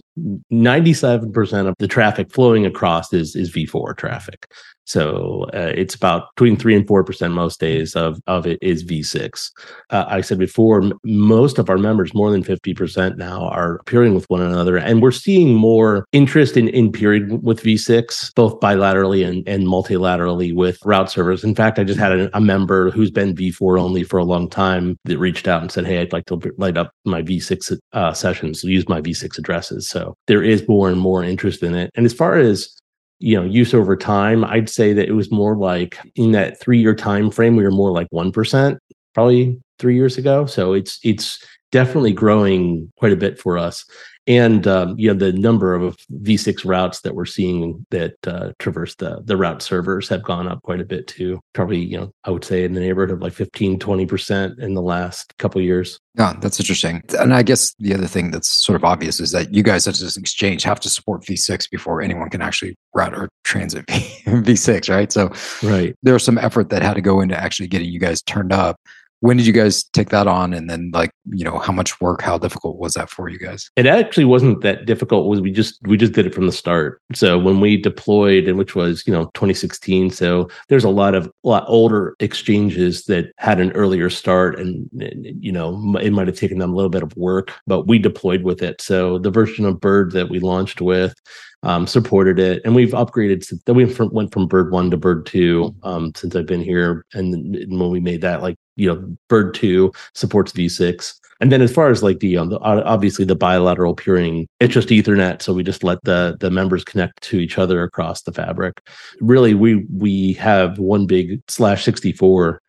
97% 0.52 1.68
of 1.68 1.75
the 1.80 1.88
traffic 1.88 2.32
flowing 2.32 2.66
across 2.66 3.13
is 3.13 3.36
is 3.36 3.52
V4 3.52 3.98
traffic. 3.98 4.48
So 4.86 5.48
uh, 5.54 5.72
it's 5.75 5.96
about 5.96 6.36
between 6.36 6.58
three 6.58 6.75
and 6.75 6.88
four 6.88 7.04
percent 7.04 7.34
most 7.34 7.60
days 7.60 7.96
of 7.96 8.20
of 8.28 8.46
it 8.46 8.60
is 8.62 8.84
V6. 8.84 9.50
Uh, 9.90 10.06
I 10.08 10.22
said 10.22 10.40
before, 10.40 10.84
m- 10.84 10.94
most 11.04 11.58
of 11.58 11.70
our 11.70 11.78
members, 11.78 12.13
more 12.13 12.32
than 12.32 12.44
fifty 12.44 12.74
percent 12.74 13.18
now, 13.18 13.48
are 13.48 13.80
peering 13.86 14.13
with 14.13 14.30
one 14.30 14.42
another, 14.42 14.78
and 14.78 15.02
we're 15.02 15.12
seeing 15.12 15.56
more 15.56 16.06
interest 16.12 16.58
in 16.58 16.68
in 16.70 16.92
peering 16.92 17.42
with 17.42 17.63
V6, 17.63 18.34
both 18.36 18.60
bilaterally 18.60 19.25
and 19.28 19.48
and 19.48 19.68
multilaterally 19.68 20.54
with 20.54 20.80
route 20.84 21.10
servers. 21.10 21.44
In 21.44 21.56
fact, 21.56 21.80
I 21.80 21.84
just 21.84 22.00
had 22.00 22.12
a, 22.12 22.38
a 22.38 22.42
member 22.42 22.92
who's 22.92 23.12
been 23.12 23.36
V4 23.36 23.80
only 23.80 24.04
for 24.04 24.18
a 24.20 24.25
long 24.25 24.50
time 24.50 24.98
that 25.06 25.18
reached 25.18 25.48
out 25.48 25.62
and 25.62 25.72
said, 25.72 25.86
"Hey, 25.86 26.02
I'd 26.02 26.13
like 26.13 26.25
to 26.25 26.40
light 26.58 26.78
up 26.78 26.92
my 27.06 27.22
V6 27.22 27.78
uh, 27.94 28.13
sessions, 28.13 28.63
use 28.63 28.90
my 28.90 29.02
V6 29.02 29.38
addresses." 29.38 29.88
So 29.88 30.16
there 30.28 30.44
is 30.44 30.68
more 30.68 30.90
and 30.90 31.00
more 31.00 31.24
interest 31.24 31.63
in 31.63 31.74
it. 31.74 31.90
And 31.96 32.06
as 32.06 32.13
far 32.13 32.36
as 32.38 32.75
you 33.24 33.36
know 33.39 33.46
use 33.46 33.74
over 33.74 33.96
time 33.96 34.44
i'd 34.46 34.70
say 34.70 34.92
that 34.92 35.08
it 35.08 35.13
was 35.13 35.32
more 35.32 35.56
like 35.56 35.98
in 36.15 36.32
that 36.32 36.60
three 36.60 36.80
year 36.80 36.94
time 36.94 37.32
frame 37.32 37.56
we 37.56 37.63
were 37.63 37.72
more 37.72 37.92
like 37.92 38.08
1% 38.12 38.77
probably 39.13 39.60
three 39.80 39.96
years 39.96 40.18
ago. 40.18 40.46
So 40.46 40.74
it's 40.74 41.00
it's 41.03 41.46
definitely 41.72 42.13
growing 42.13 42.92
quite 42.98 43.12
a 43.12 43.18
bit 43.18 43.39
for 43.39 43.58
us 43.58 43.86
and 44.27 44.68
um, 44.68 44.98
you 44.98 45.08
know 45.08 45.18
the 45.18 45.34
number 45.34 45.74
of 45.74 45.98
v6 46.22 46.65
routes 46.65 47.01
that 47.01 47.15
we're 47.15 47.25
seeing 47.25 47.86
that 47.92 48.15
uh, 48.25 48.51
traverse 48.60 48.96
the 48.96 49.22
the 49.25 49.36
route 49.36 49.62
servers 49.62 50.08
have 50.08 50.24
gone 50.24 50.48
up 50.48 50.62
quite 50.63 50.80
a 50.80 50.86
bit 50.86 51.08
too. 51.08 51.39
Probably 51.53 51.80
you 51.80 51.98
know 51.98 52.12
i 52.24 52.32
would 52.32 52.44
say 52.44 52.63
in 52.63 52.74
the 52.74 52.80
neighborhood 52.80 53.12
of 53.12 53.22
like 53.22 53.34
15 53.34 53.80
20% 53.80 54.60
in 54.60 54.74
the 54.74 54.82
last 54.82 55.38
couple 55.38 55.62
years. 55.62 56.00
Yeah 56.15 56.34
that's 56.39 56.60
interesting. 56.60 57.03
And 57.20 57.34
i 57.34 57.44
guess 57.44 57.74
the 57.80 57.94
other 57.94 58.08
thing 58.08 58.32
that's 58.32 58.50
sort 58.50 58.75
of 58.75 58.84
obvious 58.84 59.20
is 59.20 59.32
that 59.32 59.53
you 59.53 59.63
guys 59.63 59.88
as 59.88 60.15
an 60.15 60.22
exchange 60.22 60.63
have 60.63 60.80
to 60.82 60.89
support 60.89 61.24
v6 61.24 61.70
before 61.70 62.01
anyone 62.01 62.30
can 62.30 62.42
actually 62.42 62.75
route 62.94 63.13
or 63.13 63.30
transit 63.44 63.86
v6 63.88 64.89
right? 64.89 65.12
So 65.12 65.32
right. 65.68 65.96
there's 66.03 66.24
some 66.24 66.38
effort 66.38 66.70
that 66.70 66.82
had 66.82 66.94
to 66.94 67.01
go 67.01 67.22
into 67.22 67.39
actually 67.39 67.68
getting 67.68 67.89
you 67.89 68.00
guys 68.00 68.22
turned 68.22 68.53
up 68.53 68.80
when 69.24 69.38
did 69.38 69.48
you 69.48 69.53
guys 69.53 69.86
take 69.86 70.10
that 70.10 70.27
on? 70.27 70.53
And 70.53 70.70
then 70.70 70.92
like 70.94 71.12
you 71.32 71.46
know 71.46 71.58
how 71.58 71.72
much 71.72 72.01
work 72.01 72.22
how 72.22 72.38
difficult 72.38 72.77
was 72.77 72.96
that 72.96 73.10
for 73.10 73.30
you 73.30 73.39
guys? 73.39 73.72
It 73.77 73.86
actually 73.86 74.25
wasn't 74.25 74.60
that 74.63 74.86
difficult. 74.86 75.30
Was 75.30 75.39
we 75.39 75.50
just 75.50 75.80
we 75.84 75.96
just 75.96 76.12
did 76.12 76.25
it 76.25 76.36
from 76.36 76.46
the 76.46 76.51
start. 76.51 77.01
So 77.13 77.39
when 77.39 77.62
we 77.62 77.77
deployed 77.77 78.50
and 78.50 78.58
which 78.58 78.75
was 78.75 79.08
you 79.08 79.13
know 79.13 79.25
2016 79.34 80.10
so 80.10 80.50
there's 80.68 80.84
a 80.84 80.89
lot 80.89 81.15
of 81.15 81.27
a 81.27 81.48
lot 81.48 81.63
older 81.68 82.18
exchanges 82.20 83.06
that 83.06 83.32
had 83.38 83.62
an 83.62 83.72
earlier 83.72 84.10
start 84.10 84.60
and, 84.60 84.89
and 85.00 85.25
you 85.42 85.53
know 85.53 85.98
it 86.01 86.12
might 86.12 86.27
have 86.27 86.38
taken 86.38 86.58
them 86.58 86.74
a 86.74 86.75
little 86.75 86.89
bit 86.89 87.03
of 87.03 87.15
work 87.15 87.53
but 87.65 87.88
we 87.88 87.98
deployed 87.98 88.44
with 88.44 88.62
it. 88.62 88.82
So 88.82 89.20
the 89.20 89.32
version 89.32 89.63
of 89.63 89.80
bird 89.80 90.12
that 90.12 90.30
we 90.30 90.39
launched 90.39 90.82
with 90.82 91.15
um, 91.63 91.88
supported 91.88 92.39
it, 92.39 92.62
and 92.65 92.75
we've 92.75 92.92
upgraded. 92.92 93.46
Since, 93.46 93.63
Then 93.63 93.75
we 93.75 93.86
went 93.86 94.34
from 94.34 94.48
Bird 94.48 94.72
One 94.72 94.92
to 94.92 94.98
Bird 94.98 95.25
Two 95.25 95.74
um, 95.84 96.12
since 96.13 96.36
I've 96.36 96.46
been 96.46 96.62
here, 96.62 97.06
and, 97.13 97.56
and 97.56 97.80
when 97.80 97.89
we 97.89 98.01
made 98.01 98.20
that, 98.20 98.42
like 98.42 98.58
you 98.75 98.88
know, 98.88 99.18
Bird 99.30 99.53
Two 99.53 99.92
supports 100.13 100.51
V6. 100.51 101.13
And 101.39 101.51
then 101.51 101.62
as 101.62 101.74
far 101.74 101.89
as 101.89 102.01
like 102.01 102.20
the, 102.20 102.38
um, 102.38 102.50
the, 102.50 102.60
obviously 102.60 103.25
the 103.25 103.36
bilateral 103.36 103.96
peering, 103.96 104.48
it's 104.60 104.74
just 104.74 104.89
Ethernet, 104.89 105.42
so 105.42 105.53
we 105.53 105.63
just 105.63 105.84
let 105.84 106.01
the 106.03 106.38
the 106.39 106.50
members 106.50 106.84
connect 106.84 107.22
to 107.24 107.39
each 107.39 107.58
other 107.58 107.84
across 107.84 108.22
the 108.22 108.32
fabric. 108.32 108.82
Really, 109.20 109.53
we 109.53 109.86
we 109.92 110.34
have 110.34 110.80
one 110.80 111.06
big 111.06 111.42
slash 111.48 111.84
sixty 111.84 112.13
four 112.13 112.62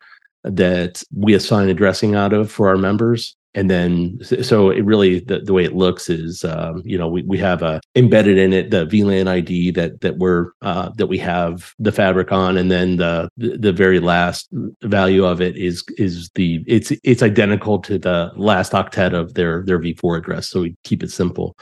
that 0.43 1.01
we 1.15 1.33
assign 1.33 1.69
addressing 1.69 2.15
out 2.15 2.33
of 2.33 2.51
for 2.51 2.67
our 2.67 2.77
members 2.77 3.35
and 3.55 3.69
then 3.69 4.19
so 4.21 4.69
it 4.69 4.83
really 4.83 5.19
the, 5.19 5.39
the 5.39 5.53
way 5.53 5.63
it 5.63 5.73
looks 5.73 6.09
is 6.09 6.43
um, 6.43 6.81
you 6.85 6.97
know 6.97 7.07
we, 7.07 7.23
we 7.23 7.37
have 7.37 7.63
a 7.63 7.79
embedded 7.95 8.37
in 8.37 8.51
it 8.51 8.69
the 8.69 8.85
VLAN 8.85 9.27
ID 9.27 9.71
that 9.71 10.01
that 10.01 10.17
we're 10.17 10.51
uh, 10.61 10.89
that 10.97 11.07
we 11.07 11.17
have 11.17 11.73
the 11.79 11.91
fabric 11.91 12.31
on, 12.31 12.57
and 12.57 12.69
then 12.69 12.97
the 12.97 13.29
the 13.37 13.71
very 13.71 13.99
last 13.99 14.49
value 14.83 15.25
of 15.25 15.41
it 15.41 15.55
is 15.55 15.83
is 15.97 16.29
the 16.35 16.63
it's 16.67 16.91
it's 17.03 17.23
identical 17.23 17.79
to 17.79 17.97
the 17.97 18.31
last 18.35 18.73
octet 18.73 19.13
of 19.13 19.33
their 19.35 19.63
their 19.63 19.79
V4 19.79 20.17
address. 20.17 20.49
So 20.49 20.61
we 20.61 20.75
keep 20.83 21.01
it 21.01 21.11
simple. 21.11 21.57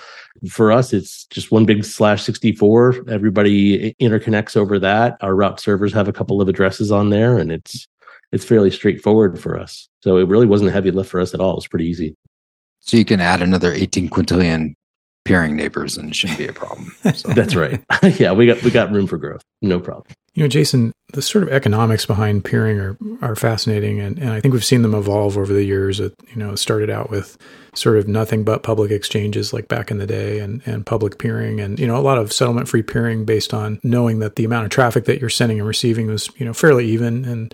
For 0.49 0.71
us, 0.71 0.91
it's 0.91 1.25
just 1.27 1.51
one 1.51 1.65
big 1.65 1.85
slash 1.85 2.23
64. 2.23 3.05
Everybody 3.07 3.93
interconnects 4.01 4.57
over 4.57 4.79
that. 4.79 5.15
Our 5.21 5.35
route 5.35 5.59
servers 5.59 5.93
have 5.93 6.07
a 6.07 6.13
couple 6.13 6.41
of 6.41 6.49
addresses 6.49 6.91
on 6.91 7.11
there, 7.11 7.37
and 7.37 7.51
it's 7.51 7.87
it's 8.33 8.43
fairly 8.43 8.71
straightforward 8.71 9.39
for 9.39 9.59
us. 9.59 9.87
So 10.01 10.17
it 10.17 10.27
really 10.27 10.47
wasn't 10.47 10.69
a 10.69 10.73
heavy 10.73 10.89
lift 10.89 11.11
for 11.11 11.21
us 11.21 11.33
at 11.35 11.39
all. 11.39 11.51
It 11.51 11.57
was 11.57 11.67
pretty 11.67 11.85
easy. 11.85 12.15
So 12.79 12.97
you 12.97 13.05
can 13.05 13.21
add 13.21 13.41
another 13.41 13.71
18 13.71 14.09
quintillion 14.09 14.73
peering 15.23 15.55
neighbors 15.55 15.97
and 15.97 16.09
it 16.09 16.15
shouldn't 16.15 16.39
be 16.39 16.47
a 16.47 16.51
problem. 16.51 16.91
So. 17.13 17.29
That's 17.33 17.55
right. 17.55 17.81
yeah, 18.19 18.33
we 18.33 18.47
got 18.47 18.61
we 18.63 18.71
got 18.71 18.91
room 18.91 19.07
for 19.07 19.17
growth. 19.17 19.43
No 19.61 19.79
problem. 19.79 20.07
You 20.33 20.43
know, 20.43 20.49
Jason, 20.49 20.91
the 21.13 21.21
sort 21.21 21.43
of 21.43 21.51
economics 21.51 22.07
behind 22.07 22.43
peering 22.43 22.79
are, 22.79 22.97
are 23.21 23.35
fascinating 23.35 23.99
and, 23.99 24.17
and 24.17 24.31
I 24.31 24.41
think 24.41 24.53
we've 24.53 24.65
seen 24.65 24.81
them 24.81 24.95
evolve 24.95 25.37
over 25.37 25.53
the 25.53 25.63
years. 25.63 25.99
It 25.99 26.13
you 26.29 26.35
know, 26.35 26.55
started 26.55 26.89
out 26.89 27.11
with 27.11 27.37
sort 27.75 27.97
of 27.97 28.07
nothing 28.07 28.43
but 28.43 28.63
public 28.63 28.89
exchanges 28.89 29.53
like 29.53 29.67
back 29.67 29.91
in 29.91 29.99
the 29.99 30.07
day 30.07 30.39
and, 30.39 30.61
and 30.65 30.85
public 30.85 31.19
peering 31.19 31.59
and 31.59 31.79
you 31.79 31.87
know 31.87 31.97
a 31.97 32.01
lot 32.01 32.17
of 32.17 32.33
settlement 32.33 32.67
free 32.67 32.83
peering 32.83 33.25
based 33.25 33.53
on 33.53 33.79
knowing 33.83 34.19
that 34.19 34.37
the 34.37 34.43
amount 34.43 34.65
of 34.65 34.71
traffic 34.71 35.05
that 35.05 35.21
you're 35.21 35.29
sending 35.29 35.59
and 35.59 35.67
receiving 35.67 36.07
was, 36.07 36.31
you 36.37 36.45
know, 36.45 36.53
fairly 36.53 36.87
even 36.87 37.25
and 37.25 37.53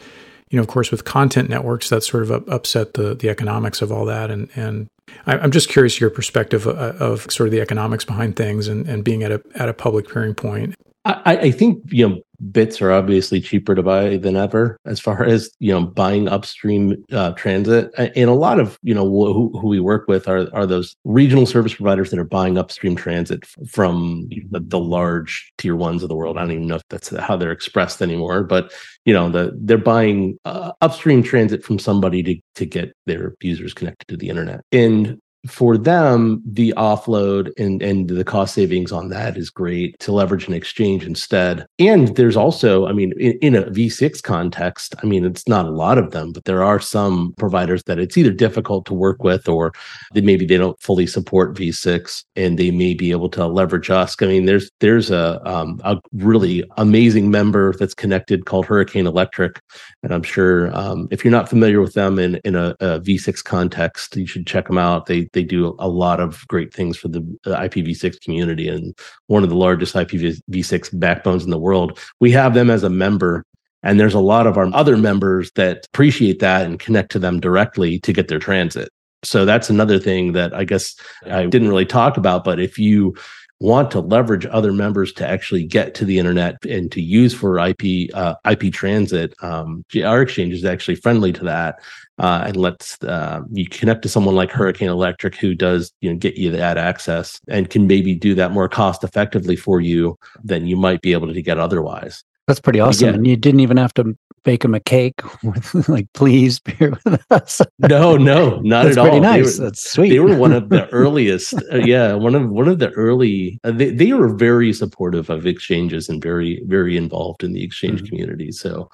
you 0.50 0.58
know, 0.58 0.62
of 0.62 0.68
course, 0.68 0.92
with 0.92 1.06
content 1.06 1.50
networks, 1.50 1.90
that 1.90 2.04
sort 2.04 2.24
of 2.24 2.32
upset 2.50 2.94
the 2.96 3.14
the 3.14 3.30
economics 3.30 3.82
of 3.82 3.92
all 3.92 4.06
that. 4.06 4.32
And 4.32 4.50
and 4.56 4.88
I'm 5.26 5.52
just 5.52 5.70
curious 5.70 6.00
your 6.00 6.10
perspective 6.10 6.66
of, 6.66 6.78
uh, 6.78 7.04
of 7.04 7.32
sort 7.32 7.48
of 7.48 7.52
the 7.52 7.62
economics 7.62 8.06
behind 8.06 8.36
things 8.36 8.68
and, 8.68 8.88
and 8.88 9.04
being 9.04 9.24
at 9.24 9.32
a 9.32 9.42
at 9.56 9.70
a 9.70 9.74
public 9.74 10.08
peering 10.08 10.36
point. 10.36 10.76
I, 11.06 11.38
I 11.38 11.52
think 11.52 11.84
you 11.88 12.10
know 12.10 12.22
bits 12.52 12.82
are 12.82 12.92
obviously 12.92 13.42
cheaper 13.42 13.76
to 13.76 13.84
buy 13.84 14.18
than 14.18 14.36
ever 14.36 14.78
as 14.86 15.00
far 15.00 15.24
as 15.24 15.50
you 15.60 15.72
know 15.72 15.86
buying 15.86 16.28
upstream 16.28 17.04
uh, 17.12 17.32
transit. 17.32 17.92
And 17.98 18.30
a 18.30 18.34
lot 18.34 18.60
of 18.60 18.78
you 18.82 18.94
know 18.94 19.06
who, 19.06 19.58
who, 19.60 19.68
we 19.68 19.80
work 19.80 20.08
with 20.08 20.28
are 20.28 20.48
are 20.54 20.66
those 20.66 20.96
regional 21.04 21.46
service 21.46 21.74
providers 21.74 22.10
that 22.10 22.20
are 22.20 22.24
buying 22.24 22.58
upstream 22.58 22.96
transit 22.96 23.46
from 23.68 24.28
the, 24.30 24.60
the, 24.60 24.80
large 24.80 25.52
tier 25.58 25.76
ones 25.76 26.02
of 26.02 26.10
the 26.10 26.16
world. 26.16 26.38
I 26.38 26.42
don't 26.42 26.52
even 26.52 26.68
know 26.68 26.76
if 26.76 26.84
that's 26.90 27.10
how 27.10 27.36
they're 27.36 27.52
expressed 27.52 28.02
anymore 28.02 28.44
but 28.44 28.74
you 29.06 29.14
know 29.14 29.30
the 29.30 29.52
they're 29.56 29.78
buying 29.78 30.38
uh, 30.46 30.72
upstream 30.82 31.24
transit 31.24 31.64
from 31.64 31.80
somebody 31.80 32.24
to 32.24 32.36
to 32.56 32.66
get 32.66 32.94
their 33.06 33.36
users 33.42 33.74
connected 33.74 34.08
to 34.08 34.18
the 34.18 34.30
internet. 34.30 34.62
And 34.72 35.20
for 35.48 35.78
them, 35.78 36.42
the 36.46 36.74
offload 36.76 37.52
and, 37.58 37.82
and 37.82 38.10
the 38.10 38.26
cost 38.26 38.54
savings 38.54 38.92
on 38.92 39.10
that 39.10 39.38
is 39.38 39.50
great 39.50 39.98
to 40.00 40.12
leverage 40.12 40.48
an 40.48 40.54
exchange 40.54 41.06
instead. 41.06 41.66
And 41.80 42.16
there's 42.16 42.36
also, 42.36 42.88
I 42.88 42.94
mean, 42.94 43.14
in, 43.20 43.38
in, 43.42 43.56
a 43.56 43.64
V6 43.64 44.22
context, 44.22 44.96
I 45.02 45.06
mean, 45.06 45.24
it's 45.26 45.48
not 45.48 45.66
a 45.66 45.72
lot 45.72 45.98
of 45.98 46.12
them, 46.12 46.34
but 46.34 46.44
there 46.46 46.64
are 46.64 46.80
some 46.80 47.34
providers 47.38 47.84
that 47.84 48.00
it's 48.00 48.18
either 48.18 48.32
difficult 48.32 48.86
to 48.88 48.94
work 48.94 49.24
with 49.24 49.48
or 49.48 49.72
that 50.14 50.26
maybe 50.26 50.46
they 50.46 50.58
don't 50.58 50.80
fully 50.82 51.08
support 51.08 51.56
V6 51.56 52.24
and 52.36 52.60
they 52.60 52.72
may 52.72 52.94
be 52.94 53.12
able 53.12 53.30
to 53.30 53.48
leverage 53.48 53.90
us. 53.90 54.16
I 54.22 54.26
mean, 54.26 54.46
there's 54.46 54.70
there's 54.80 55.10
a 55.10 55.42
um, 55.50 55.80
a 55.84 55.98
really 56.14 56.64
amazing 56.78 57.32
member 57.32 57.74
that's 57.74 57.94
connected 57.94 58.46
called 58.46 58.66
Hurricane 58.66 59.08
Electric, 59.08 59.62
and 60.04 60.14
I'm 60.14 60.24
sure 60.24 60.76
um, 60.76 61.08
if 61.12 61.24
you're 61.24 61.32
not 61.32 61.50
familiar 61.50 61.82
with 61.82 61.94
them 61.94 62.20
in 62.20 62.36
in 62.44 62.56
a 62.56 62.76
a 62.80 63.00
V6 63.00 63.44
context, 63.44 64.16
you 64.16 64.26
should 64.26 64.48
check 64.48 64.68
them 64.68 64.78
out. 64.78 65.06
They 65.06 65.29
they 65.34 65.44
do 65.44 65.76
a 65.80 65.88
lot 65.88 66.20
of 66.20 66.48
great 66.48 66.74
things 66.74 66.98
for 66.98 67.08
the 67.08 67.20
uh, 67.46 67.60
IPv6 67.62 68.22
community 68.22 68.68
and 68.68 68.98
one 69.28 69.44
of 69.44 69.50
the 69.50 69.56
largest 69.56 69.96
IPv6 69.96 71.00
backbones 71.00 71.44
in 71.44 71.50
the 71.50 71.60
world. 71.60 72.00
We 72.20 72.32
have 72.32 72.54
them 72.54 72.70
as 72.70 72.84
a 72.84 72.90
member 72.90 73.46
and 73.84 74.00
there's 74.00 74.14
a 74.14 74.20
lot 74.20 74.48
of 74.48 74.58
our 74.58 74.70
other 74.74 74.98
members 74.98 75.52
that 75.52 75.86
appreciate 75.94 76.40
that 76.40 76.66
and 76.66 76.80
connect 76.80 77.12
to 77.14 77.20
them 77.20 77.40
directly 77.40 78.00
to 78.00 78.14
get 78.14 78.28
their 78.28 78.40
transit. 78.40 78.90
So 79.24 79.46
that's 79.46 79.70
another 79.70 80.00
thing 80.00 80.34
that 80.34 80.54
I 80.54 80.64
guess 80.64 80.96
I 81.26 81.46
didn't 81.46 81.70
really 81.70 81.86
talk 81.86 82.18
about. 82.18 82.44
But 82.44 82.60
if 82.60 82.78
you 82.78 83.16
want 83.60 83.92
to 83.92 84.00
leverage 84.00 84.46
other 84.46 84.72
members 84.72 85.12
to 85.14 85.28
actually 85.28 85.66
get 85.66 85.94
to 85.96 86.06
the 86.06 86.18
internet 86.18 86.64
and 86.66 86.92
to 86.92 87.02
use 87.02 87.34
for 87.34 87.60
IP 87.60 88.14
uh, 88.14 88.36
IP 88.50 88.72
transit, 88.72 89.34
um, 89.44 89.84
our 90.04 90.22
exchange 90.22 90.54
is 90.54 90.66
actually 90.66 90.96
friendly 90.96 91.34
to 91.34 91.44
that. 91.44 91.80
Uh, 92.18 92.44
and 92.48 92.58
let's 92.58 93.02
uh, 93.04 93.42
you 93.52 93.68
connect 93.68 94.02
to 94.02 94.10
someone 94.10 94.36
like 94.36 94.52
Hurricane 94.52 94.90
Electric 94.90 95.36
who 95.36 95.56
does 95.56 95.92
you 96.02 96.10
know 96.10 96.18
get 96.18 96.36
you 96.36 96.52
that 96.52 96.78
access 96.78 97.40
and 97.48 97.70
can 97.70 97.88
maybe 97.88 98.16
do 98.16 98.36
that 98.36 98.52
more 98.52 98.70
cost 98.70 99.04
effectively 99.04 99.56
for 99.56 99.80
you 99.80 100.18
than 100.44 100.68
you 100.68 100.76
might 100.76 101.02
be 101.02 101.14
able 101.14 101.34
to 101.34 101.42
get 101.42 101.60
otherwise. 101.60 102.24
That's 102.50 102.60
pretty 102.60 102.80
awesome. 102.80 103.14
And 103.14 103.28
you 103.28 103.38
didn't 103.38 103.60
even 103.60 103.78
have 103.78 103.94
to 103.94 104.18
bake 104.44 104.64
them 104.64 104.74
a 104.74 104.80
cake 104.80 105.22
with 105.44 105.88
like, 105.88 106.12
please 106.14 106.60
beer 106.60 106.98
with 107.06 107.24
us. 107.30 107.62
no, 107.78 108.18
no, 108.18 108.60
not 108.62 108.86
That's 108.86 108.98
at 108.98 109.04
pretty 109.04 109.18
all. 109.18 109.22
nice. 109.22 109.58
They 109.58 109.64
were, 109.64 109.70
That's 109.70 109.92
sweet. 109.92 110.10
They 110.10 110.20
were 110.20 110.36
one 110.36 110.54
of 110.54 110.70
the 110.70 110.88
earliest. 110.92 111.54
Uh, 111.72 111.78
yeah, 111.78 112.16
one 112.16 112.34
of 112.34 112.50
one 112.50 112.68
of 112.68 112.80
the 112.80 112.90
early. 112.94 113.60
Uh, 113.64 113.70
they 113.70 113.92
they 113.92 114.14
were 114.14 114.34
very 114.34 114.74
supportive 114.74 115.30
of 115.30 115.46
exchanges 115.46 116.10
and 116.10 116.24
very 116.24 116.64
very 116.66 116.98
involved 116.98 117.44
in 117.44 117.54
the 117.54 117.64
exchange 117.64 118.00
mm-hmm. 118.02 118.08
community. 118.08 118.52
So 118.52 118.90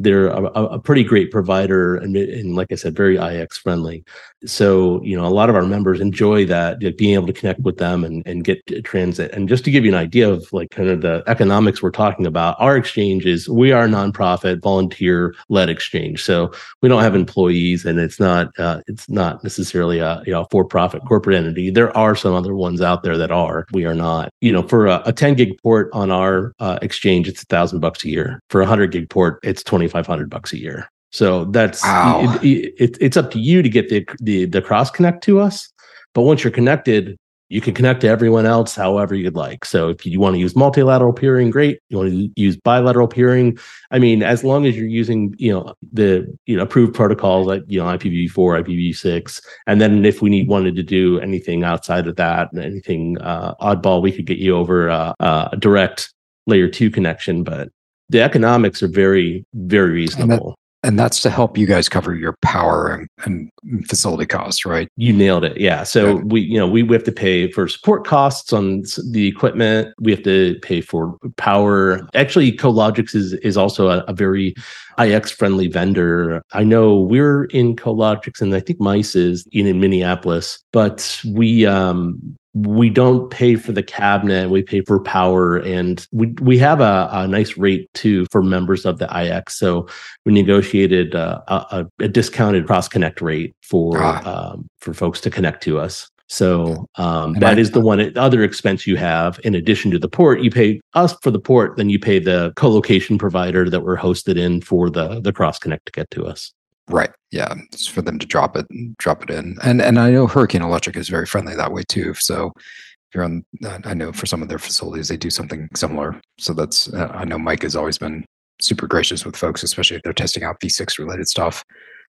they're 0.00 0.28
a, 0.28 0.42
a, 0.44 0.78
pretty 0.78 1.04
great 1.04 1.30
provider 1.30 1.94
and, 1.96 2.16
and 2.16 2.56
like 2.56 2.72
I 2.72 2.74
said, 2.74 2.96
very 2.96 3.18
IX 3.18 3.56
friendly. 3.58 4.02
So, 4.46 5.02
you 5.04 5.14
know, 5.14 5.26
a 5.26 5.28
lot 5.28 5.50
of 5.50 5.56
our 5.56 5.66
members 5.66 6.00
enjoy 6.00 6.46
that, 6.46 6.78
being 6.96 7.12
able 7.12 7.26
to 7.26 7.32
connect 7.34 7.60
with 7.60 7.76
them 7.76 8.02
and, 8.04 8.26
and 8.26 8.42
get 8.42 8.64
transit. 8.84 9.30
And 9.32 9.46
just 9.46 9.62
to 9.64 9.70
give 9.70 9.84
you 9.84 9.90
an 9.90 9.98
idea 9.98 10.30
of 10.30 10.50
like 10.54 10.70
kind 10.70 10.88
of 10.88 11.02
the 11.02 11.22
economics 11.26 11.82
we're 11.82 11.90
talking 11.90 12.26
about, 12.26 12.56
our 12.58 12.78
exchange 12.78 13.26
is 13.26 13.48
we 13.48 13.72
are 13.72 13.84
a 13.84 13.88
nonprofit, 13.88 14.62
volunteer 14.62 15.34
led 15.50 15.68
exchange. 15.68 16.24
So 16.24 16.50
we 16.80 16.88
don't 16.88 17.02
have 17.02 17.14
employees 17.14 17.84
and 17.84 17.98
it's 17.98 18.18
not, 18.18 18.58
uh, 18.58 18.80
it's 18.86 19.10
not 19.10 19.44
necessarily 19.44 19.98
a, 19.98 20.22
you 20.24 20.32
know, 20.32 20.46
for 20.50 20.64
profit 20.64 21.04
corporate 21.04 21.36
entity. 21.36 21.68
There 21.68 21.94
are 21.94 22.16
some 22.16 22.32
other 22.32 22.54
ones 22.54 22.80
out 22.80 23.02
there 23.02 23.18
that 23.18 23.30
are, 23.30 23.66
we 23.72 23.84
are 23.84 23.94
not, 23.94 24.32
you 24.40 24.52
know, 24.52 24.62
for 24.62 24.86
a, 24.86 25.02
a 25.04 25.12
10 25.12 25.34
gig 25.34 25.60
port 25.62 25.90
on 25.92 26.10
our 26.10 26.54
uh, 26.58 26.78
exchange, 26.80 27.28
it's 27.28 27.42
a 27.42 27.46
thousand 27.46 27.80
bucks 27.80 28.02
a 28.04 28.08
year. 28.08 28.42
For 28.48 28.62
a 28.62 28.66
hundred 28.66 28.92
gig 28.92 29.10
port, 29.10 29.38
it's 29.42 29.62
2,500 29.90 30.30
bucks 30.30 30.52
a 30.52 30.58
year. 30.58 30.90
So 31.10 31.44
that's 31.46 31.82
wow. 31.82 32.20
it, 32.22 32.44
it, 32.44 32.74
it, 32.78 32.98
it's 33.00 33.16
up 33.16 33.30
to 33.32 33.38
you 33.38 33.62
to 33.62 33.68
get 33.68 33.88
the, 33.88 34.06
the 34.20 34.44
the 34.46 34.62
cross 34.62 34.90
connect 34.90 35.24
to 35.24 35.40
us. 35.40 35.68
But 36.14 36.22
once 36.22 36.44
you're 36.44 36.52
connected, 36.52 37.18
you 37.50 37.60
can 37.60 37.74
connect 37.74 38.00
to 38.02 38.08
everyone 38.08 38.46
else 38.46 38.76
however 38.76 39.16
you'd 39.16 39.34
like. 39.34 39.64
So 39.64 39.88
if 39.88 40.06
you 40.06 40.20
want 40.20 40.34
to 40.34 40.38
use 40.38 40.54
multilateral 40.54 41.12
peering, 41.12 41.50
great. 41.50 41.80
You 41.88 41.98
want 41.98 42.10
to 42.10 42.30
use 42.36 42.56
bilateral 42.56 43.08
peering. 43.08 43.58
I 43.90 43.98
mean, 43.98 44.22
as 44.22 44.44
long 44.44 44.66
as 44.66 44.76
you're 44.76 44.86
using, 44.86 45.34
you 45.36 45.52
know, 45.52 45.74
the 45.92 46.32
you 46.46 46.56
know 46.56 46.62
approved 46.62 46.94
protocols 46.94 47.48
like 47.48 47.64
you 47.66 47.80
know 47.80 47.86
IPv4, 47.86 48.64
IPv6, 48.64 49.42
and 49.66 49.80
then 49.80 50.04
if 50.04 50.22
we 50.22 50.30
need 50.30 50.48
wanted 50.48 50.76
to 50.76 50.84
do 50.84 51.18
anything 51.18 51.64
outside 51.64 52.06
of 52.06 52.14
that, 52.16 52.56
anything 52.56 53.20
uh, 53.20 53.54
oddball, 53.56 54.00
we 54.00 54.12
could 54.12 54.26
get 54.26 54.38
you 54.38 54.56
over 54.56 54.88
uh, 54.88 55.12
uh, 55.18 55.48
a 55.52 55.56
direct 55.56 56.14
layer 56.46 56.68
two 56.68 56.88
connection. 56.88 57.42
But 57.42 57.70
the 58.10 58.20
economics 58.20 58.82
are 58.82 58.88
very 58.88 59.44
very 59.54 59.90
reasonable. 59.90 60.54
and 60.82 60.98
that's 60.98 61.20
to 61.22 61.30
help 61.30 61.58
you 61.58 61.66
guys 61.66 61.88
cover 61.88 62.14
your 62.14 62.34
power 62.42 63.06
and, 63.24 63.50
and 63.64 63.88
facility 63.88 64.26
costs 64.26 64.64
right? 64.64 64.88
You 64.96 65.12
nailed 65.12 65.44
it. 65.44 65.58
Yeah. 65.60 65.82
So 65.84 66.16
yeah. 66.16 66.22
we 66.24 66.40
you 66.40 66.58
know 66.58 66.68
we, 66.68 66.82
we 66.82 66.94
have 66.94 67.04
to 67.04 67.12
pay 67.12 67.50
for 67.50 67.68
support 67.68 68.06
costs 68.06 68.52
on 68.52 68.84
the 69.10 69.28
equipment. 69.28 69.94
We 70.00 70.10
have 70.12 70.22
to 70.24 70.58
pay 70.60 70.80
for 70.80 71.16
power. 71.36 72.06
Actually 72.14 72.52
cologix 72.52 73.14
is 73.14 73.34
is 73.34 73.56
also 73.56 73.88
a, 73.88 73.98
a 74.08 74.12
very 74.12 74.54
ix 74.98 75.30
friendly 75.30 75.68
vendor. 75.68 76.42
I 76.52 76.64
know 76.64 77.00
we're 77.00 77.44
in 77.44 77.76
cologix 77.76 78.40
and 78.40 78.54
i 78.54 78.60
think 78.60 78.80
MICE 78.80 79.14
is 79.14 79.46
in, 79.52 79.66
in 79.66 79.80
minneapolis 79.80 80.58
but 80.72 81.20
we 81.34 81.64
um 81.66 82.36
we 82.52 82.90
don't 82.90 83.30
pay 83.30 83.54
for 83.54 83.70
the 83.72 83.82
cabinet 83.82 84.50
we 84.50 84.62
pay 84.62 84.80
for 84.80 84.98
power 85.00 85.58
and 85.58 86.06
we 86.10 86.26
we 86.40 86.58
have 86.58 86.80
a, 86.80 87.08
a 87.12 87.28
nice 87.28 87.56
rate 87.56 87.88
too 87.94 88.26
for 88.30 88.42
members 88.42 88.84
of 88.84 88.98
the 88.98 89.08
ix 89.16 89.56
so 89.56 89.86
we 90.24 90.32
negotiated 90.32 91.14
uh, 91.14 91.40
a, 91.46 91.86
a, 92.00 92.08
discounted 92.08 92.66
cross 92.66 92.88
connect 92.88 93.20
rate 93.20 93.54
for 93.62 93.92
ah. 93.98 94.52
um, 94.52 94.68
for 94.80 94.92
folks 94.92 95.20
to 95.20 95.30
connect 95.30 95.62
to 95.62 95.78
us 95.78 96.10
so 96.30 96.86
um, 96.94 97.34
that 97.34 97.58
I, 97.58 97.60
is 97.60 97.72
the 97.72 97.80
one 97.80 98.16
other 98.16 98.44
expense 98.44 98.86
you 98.86 98.94
have 98.96 99.40
in 99.42 99.56
addition 99.56 99.90
to 99.90 99.98
the 99.98 100.08
port. 100.08 100.42
You 100.42 100.50
pay 100.52 100.80
us 100.94 101.12
for 101.22 101.32
the 101.32 101.40
port, 101.40 101.76
then 101.76 101.90
you 101.90 101.98
pay 101.98 102.20
the 102.20 102.52
co-location 102.54 103.18
provider 103.18 103.68
that 103.68 103.80
we're 103.80 103.96
hosted 103.96 104.38
in 104.38 104.60
for 104.60 104.88
the 104.88 105.20
the 105.20 105.32
cross 105.32 105.58
connect 105.58 105.86
to 105.86 105.92
get 105.92 106.08
to 106.12 106.26
us. 106.26 106.52
Right. 106.90 107.10
Yeah. 107.30 107.54
It's 107.72 107.86
for 107.86 108.02
them 108.02 108.18
to 108.18 108.26
drop 108.26 108.56
it, 108.56 108.66
drop 108.98 109.22
it 109.22 109.30
in. 109.30 109.56
And 109.62 109.80
and 109.80 109.98
I 109.98 110.10
know 110.10 110.26
Hurricane 110.26 110.62
Electric 110.62 110.96
is 110.96 111.08
very 111.08 111.26
friendly 111.26 111.54
that 111.54 111.72
way 111.72 111.82
too. 111.88 112.14
So 112.14 112.52
if 112.56 113.14
you're 113.14 113.24
on, 113.24 113.44
I 113.84 113.94
know 113.94 114.12
for 114.12 114.26
some 114.26 114.42
of 114.42 114.48
their 114.48 114.58
facilities 114.58 115.08
they 115.08 115.16
do 115.16 115.30
something 115.30 115.68
similar. 115.74 116.20
So 116.38 116.52
that's 116.52 116.92
uh, 116.92 117.08
I 117.12 117.24
know 117.24 117.38
Mike 117.38 117.62
has 117.62 117.76
always 117.76 117.98
been 117.98 118.24
super 118.60 118.86
gracious 118.86 119.24
with 119.24 119.36
folks, 119.36 119.62
especially 119.62 119.96
if 119.96 120.02
they're 120.02 120.12
testing 120.12 120.44
out 120.44 120.60
V6 120.60 120.98
related 120.98 121.28
stuff. 121.28 121.64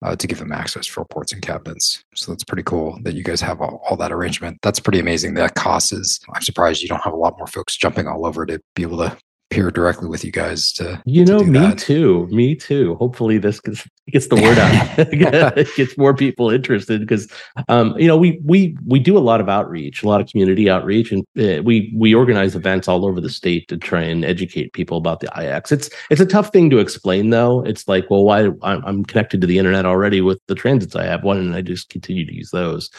Uh, 0.03 0.15
to 0.15 0.25
give 0.25 0.39
them 0.39 0.51
access 0.51 0.87
for 0.87 1.05
ports 1.05 1.31
and 1.31 1.43
cabinets. 1.43 2.03
So 2.15 2.31
that's 2.31 2.43
pretty 2.43 2.63
cool 2.63 2.97
that 3.03 3.13
you 3.13 3.23
guys 3.23 3.39
have 3.41 3.61
all, 3.61 3.83
all, 3.87 3.95
that 3.97 4.11
arrangement. 4.11 4.57
That's 4.63 4.79
pretty 4.79 4.97
amazing. 4.97 5.35
That 5.35 5.53
cost 5.53 5.93
is, 5.93 6.19
I'm 6.33 6.41
surprised 6.41 6.81
you 6.81 6.87
don't 6.87 7.03
have 7.03 7.13
a 7.13 7.17
lot 7.17 7.37
more 7.37 7.45
folks 7.45 7.77
jumping 7.77 8.07
all 8.07 8.25
over 8.25 8.47
to 8.47 8.59
be 8.73 8.81
able 8.81 8.97
to 8.97 9.15
peer 9.51 9.69
directly 9.69 10.07
with 10.07 10.23
you 10.23 10.31
guys 10.31 10.71
to 10.71 11.01
you 11.05 11.25
know 11.25 11.39
to 11.39 11.45
me 11.45 11.59
that. 11.59 11.77
too 11.77 12.25
me 12.31 12.55
too. 12.55 12.95
Hopefully 12.95 13.37
this 13.37 13.59
gets, 13.59 13.87
gets 14.09 14.27
the 14.27 14.35
word 14.35 14.57
out 14.57 15.67
gets 15.75 15.97
more 15.97 16.15
people 16.15 16.49
interested 16.49 17.01
because 17.01 17.31
um, 17.67 17.95
you 17.99 18.07
know 18.07 18.17
we 18.17 18.39
we 18.43 18.75
we 18.87 18.97
do 18.97 19.17
a 19.17 19.19
lot 19.19 19.41
of 19.41 19.49
outreach 19.49 20.01
a 20.03 20.07
lot 20.07 20.21
of 20.21 20.27
community 20.27 20.69
outreach 20.69 21.11
and 21.11 21.25
uh, 21.37 21.61
we 21.61 21.93
we 21.95 22.15
organize 22.15 22.55
events 22.55 22.87
all 22.87 23.05
over 23.05 23.19
the 23.19 23.29
state 23.29 23.67
to 23.67 23.77
try 23.77 24.01
and 24.01 24.23
educate 24.23 24.73
people 24.73 24.97
about 24.97 25.19
the 25.19 25.29
ix 25.37 25.71
it's 25.71 25.89
it's 26.09 26.21
a 26.21 26.25
tough 26.25 26.51
thing 26.51 26.69
to 26.69 26.79
explain 26.79 27.29
though. 27.29 27.61
It's 27.63 27.87
like 27.87 28.09
well 28.09 28.23
why 28.23 28.45
i'm, 28.63 28.85
I'm 28.85 29.05
connected 29.05 29.41
to 29.41 29.47
the 29.47 29.57
internet 29.57 29.85
already 29.85 30.21
with 30.21 30.39
the 30.47 30.55
transits 30.55 30.95
i 30.95 31.03
have. 31.03 31.23
Why 31.23 31.35
don't 31.35 31.53
i 31.53 31.61
just 31.61 31.89
continue 31.89 32.25
to 32.25 32.33
use 32.33 32.51
those 32.51 32.89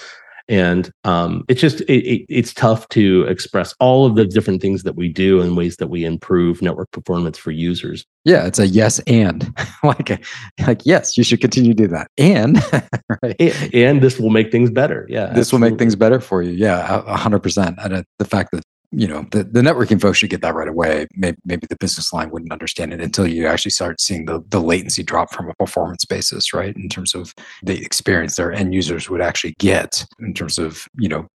and 0.53 0.93
um, 1.05 1.45
it's 1.49 1.63
just 1.63 1.81
it, 1.83 2.05
it, 2.05 2.27
it's 2.29 2.53
tough 2.53 2.87
to 2.91 3.23
express 3.23 3.75
all 3.81 4.05
of 4.05 4.17
the 4.17 4.27
different 4.27 4.61
things 4.61 4.83
that 4.83 4.97
we 4.97 5.09
do 5.09 5.41
and 5.41 5.57
ways 5.57 5.79
that 5.79 5.89
we 5.89 6.05
improve 6.05 6.61
network 6.61 6.91
performance 6.91 7.39
for 7.39 7.51
users. 7.51 8.05
Yeah 8.27 8.47
it's 8.47 8.59
a 8.59 8.67
yes 8.67 8.99
and. 9.01 9.51
Like 9.83 10.25
like 10.65 10.83
yes 10.85 11.19
you 11.19 11.25
should 11.25 11.41
continue 11.41 11.75
to 11.75 11.83
do 11.83 11.89
that. 11.89 12.07
And 12.17 12.63
right? 13.23 13.35
And, 13.41 13.75
and, 13.75 14.01
this 14.03 14.21
will 14.21 14.31
make 14.31 14.53
things 14.53 14.71
better. 14.71 15.07
Yeah 15.09 15.27
this 15.27 15.39
absolutely. 15.49 15.55
will 15.55 15.71
make 15.71 15.79
things 15.79 15.97
better 15.97 16.21
for 16.21 16.43
you. 16.43 16.53
Yeah 16.53 17.03
100% 17.09 17.85
and 17.85 18.05
the 18.19 18.25
fact 18.25 18.53
that 18.53 18.63
you 18.93 19.09
know 19.09 19.27
the, 19.31 19.45
the 19.45 19.63
networking 19.63 20.01
folks 20.01 20.19
should 20.19 20.31
get 20.31 20.43
that 20.43 20.55
right 20.55 20.69
away. 20.69 21.07
Maybe, 21.15 21.39
maybe 21.45 21.67
the 21.69 21.77
business 21.77 22.13
line 22.13 22.31
wouldn't 22.31 22.53
understand 22.53 22.93
it 22.93 23.01
until 23.01 23.27
you 23.27 23.47
actually 23.47 23.71
start 23.71 24.01
seeing 24.01 24.27
the, 24.27 24.43
the 24.49 24.61
latency 24.61 25.03
drop 25.03 25.33
from 25.33 25.49
a 25.49 25.55
performance 25.55 26.05
basis 26.05 26.53
right? 26.53 26.77
In 26.77 26.89
terms 26.89 27.15
of 27.15 27.35
the 27.63 27.83
experience 27.83 28.37
their 28.37 28.53
end 28.53 28.75
users 28.75 29.09
would 29.09 29.23
actually 29.23 29.55
get 29.59 30.05
in 30.21 30.35
terms 30.35 30.59
of 30.59 30.87
you 30.99 31.09
know 31.09 31.27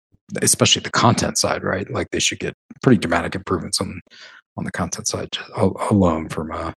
especially 0.43 0.83
the 0.83 0.91
content 0.91 1.39
side 1.39 1.63
right? 1.65 1.91
Like 1.91 2.11
they 2.11 2.21
should 2.21 2.41
get 2.41 2.55
pretty 2.83 2.99
dramatic 2.99 3.35
improvements 3.35 3.81
on 3.81 4.01
on 4.57 4.65
the 4.65 4.73
content 4.73 5.09
side 5.09 5.29
alone 5.91 6.29
from 6.29 6.51
uh, 6.53 6.73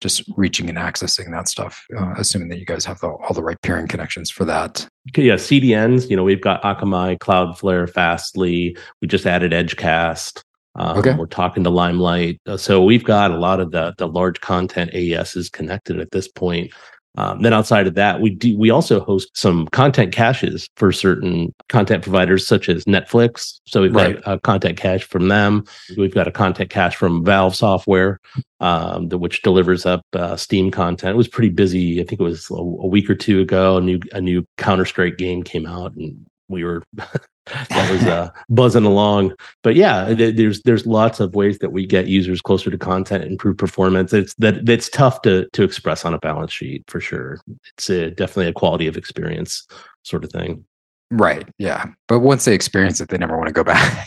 just 0.00 0.22
reaching 0.36 0.68
and 0.68 0.78
accessing 0.78 1.30
that 1.30 1.48
stuff, 1.48 1.86
uh, 1.96 2.14
assuming 2.16 2.48
that 2.48 2.58
you 2.58 2.64
guys 2.64 2.84
have 2.84 3.00
the, 3.00 3.08
all 3.08 3.34
the 3.34 3.42
right 3.42 3.60
peering 3.62 3.86
connections 3.86 4.30
for 4.30 4.44
that. 4.44 4.86
Yeah, 5.16 5.34
CDNs, 5.34 6.08
you 6.08 6.16
know, 6.16 6.24
we've 6.24 6.40
got 6.40 6.62
Akamai, 6.62 7.18
Cloudflare, 7.18 7.88
Fastly. 7.88 8.76
We 9.00 9.08
just 9.08 9.26
added 9.26 9.52
Edgecast. 9.52 10.42
Um, 10.76 10.98
okay. 10.98 11.14
We're 11.14 11.26
talking 11.26 11.64
to 11.64 11.70
Limelight. 11.70 12.40
Uh, 12.46 12.56
so 12.56 12.82
we've 12.82 13.04
got 13.04 13.30
a 13.30 13.36
lot 13.36 13.60
of 13.60 13.72
the, 13.72 13.94
the 13.98 14.06
large 14.06 14.40
content 14.40 14.94
ASes 14.94 15.50
connected 15.50 15.98
at 15.98 16.10
this 16.12 16.28
point. 16.28 16.72
Um, 17.16 17.42
then 17.42 17.52
outside 17.52 17.86
of 17.86 17.94
that, 17.94 18.20
we 18.20 18.30
do 18.30 18.56
we 18.56 18.70
also 18.70 19.00
host 19.00 19.30
some 19.34 19.66
content 19.68 20.12
caches 20.12 20.68
for 20.76 20.92
certain 20.92 21.52
content 21.68 22.02
providers 22.02 22.46
such 22.46 22.68
as 22.68 22.84
Netflix. 22.84 23.60
So 23.66 23.82
we've 23.82 23.94
right. 23.94 24.22
got 24.22 24.34
a 24.34 24.40
content 24.40 24.78
cache 24.78 25.04
from 25.04 25.28
them. 25.28 25.64
We've 25.96 26.14
got 26.14 26.28
a 26.28 26.32
content 26.32 26.70
cache 26.70 26.94
from 26.94 27.24
Valve 27.24 27.56
Software, 27.56 28.20
um, 28.60 29.08
the, 29.08 29.18
which 29.18 29.42
delivers 29.42 29.86
up 29.86 30.02
uh, 30.12 30.36
Steam 30.36 30.70
content. 30.70 31.14
It 31.14 31.16
was 31.16 31.28
pretty 31.28 31.50
busy. 31.50 32.00
I 32.00 32.04
think 32.04 32.20
it 32.20 32.24
was 32.24 32.48
a, 32.50 32.54
a 32.54 32.86
week 32.86 33.10
or 33.10 33.16
two 33.16 33.40
ago. 33.40 33.78
A 33.78 33.80
new 33.80 33.98
a 34.12 34.20
new 34.20 34.46
Counter 34.56 34.84
Strike 34.84 35.18
game 35.18 35.42
came 35.42 35.66
out, 35.66 35.94
and 35.96 36.24
we 36.50 36.64
were 36.64 36.82
that 36.94 37.90
was 37.90 38.02
uh, 38.02 38.30
buzzing 38.48 38.84
along. 38.84 39.32
But 39.62 39.74
yeah, 39.74 40.12
there's 40.12 40.62
there's 40.62 40.86
lots 40.86 41.20
of 41.20 41.34
ways 41.34 41.58
that 41.60 41.72
we 41.72 41.86
get 41.86 42.06
users 42.06 42.40
closer 42.40 42.70
to 42.70 42.78
content, 42.78 43.24
improve 43.24 43.56
performance. 43.56 44.12
It's 44.12 44.34
that 44.34 44.66
that's 44.66 44.88
tough 44.88 45.22
to 45.22 45.48
to 45.52 45.62
express 45.62 46.04
on 46.04 46.14
a 46.14 46.18
balance 46.18 46.52
sheet 46.52 46.84
for 46.88 47.00
sure. 47.00 47.40
It's 47.76 47.88
a, 47.88 48.10
definitely 48.10 48.48
a 48.48 48.52
quality 48.52 48.86
of 48.86 48.96
experience 48.96 49.66
sort 50.02 50.24
of 50.24 50.32
thing. 50.32 50.64
Right. 51.12 51.48
Yeah. 51.58 51.86
But 52.06 52.20
once 52.20 52.44
they 52.44 52.54
experience 52.54 53.00
it, 53.00 53.08
they 53.08 53.18
never 53.18 53.36
want 53.36 53.48
to 53.48 53.52
go 53.52 53.64
back. 53.64 54.06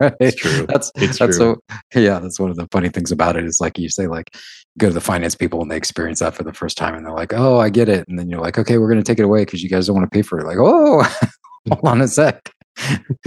right? 0.00 0.12
It's 0.20 0.36
true. 0.36 0.66
That's 0.66 0.92
it's 0.96 1.18
that's 1.18 1.38
true. 1.38 1.56
so 1.92 2.00
yeah, 2.00 2.18
that's 2.18 2.38
one 2.38 2.50
of 2.50 2.56
the 2.56 2.68
funny 2.70 2.90
things 2.90 3.10
about 3.10 3.36
it 3.36 3.44
is 3.44 3.58
like 3.60 3.78
you 3.78 3.88
say, 3.88 4.06
like 4.06 4.36
go 4.78 4.88
to 4.88 4.92
the 4.94 5.00
finance 5.00 5.34
people 5.34 5.62
and 5.62 5.70
they 5.70 5.76
experience 5.76 6.20
that 6.20 6.34
for 6.34 6.42
the 6.42 6.52
first 6.52 6.76
time 6.76 6.94
and 6.94 7.06
they're 7.06 7.14
like, 7.14 7.32
Oh, 7.32 7.58
I 7.58 7.70
get 7.70 7.88
it. 7.88 8.08
And 8.08 8.18
then 8.18 8.28
you're 8.28 8.40
like, 8.40 8.58
okay, 8.58 8.78
we're 8.78 8.88
gonna 8.88 9.02
take 9.02 9.18
it 9.18 9.24
away 9.24 9.44
because 9.44 9.62
you 9.62 9.68
guys 9.68 9.86
don't 9.86 9.96
want 9.96 10.10
to 10.10 10.14
pay 10.14 10.22
for 10.22 10.38
it. 10.38 10.46
Like, 10.46 10.58
oh 10.58 11.02
hold 11.68 11.84
on 11.84 12.00
a 12.00 12.08
sec. 12.08 12.50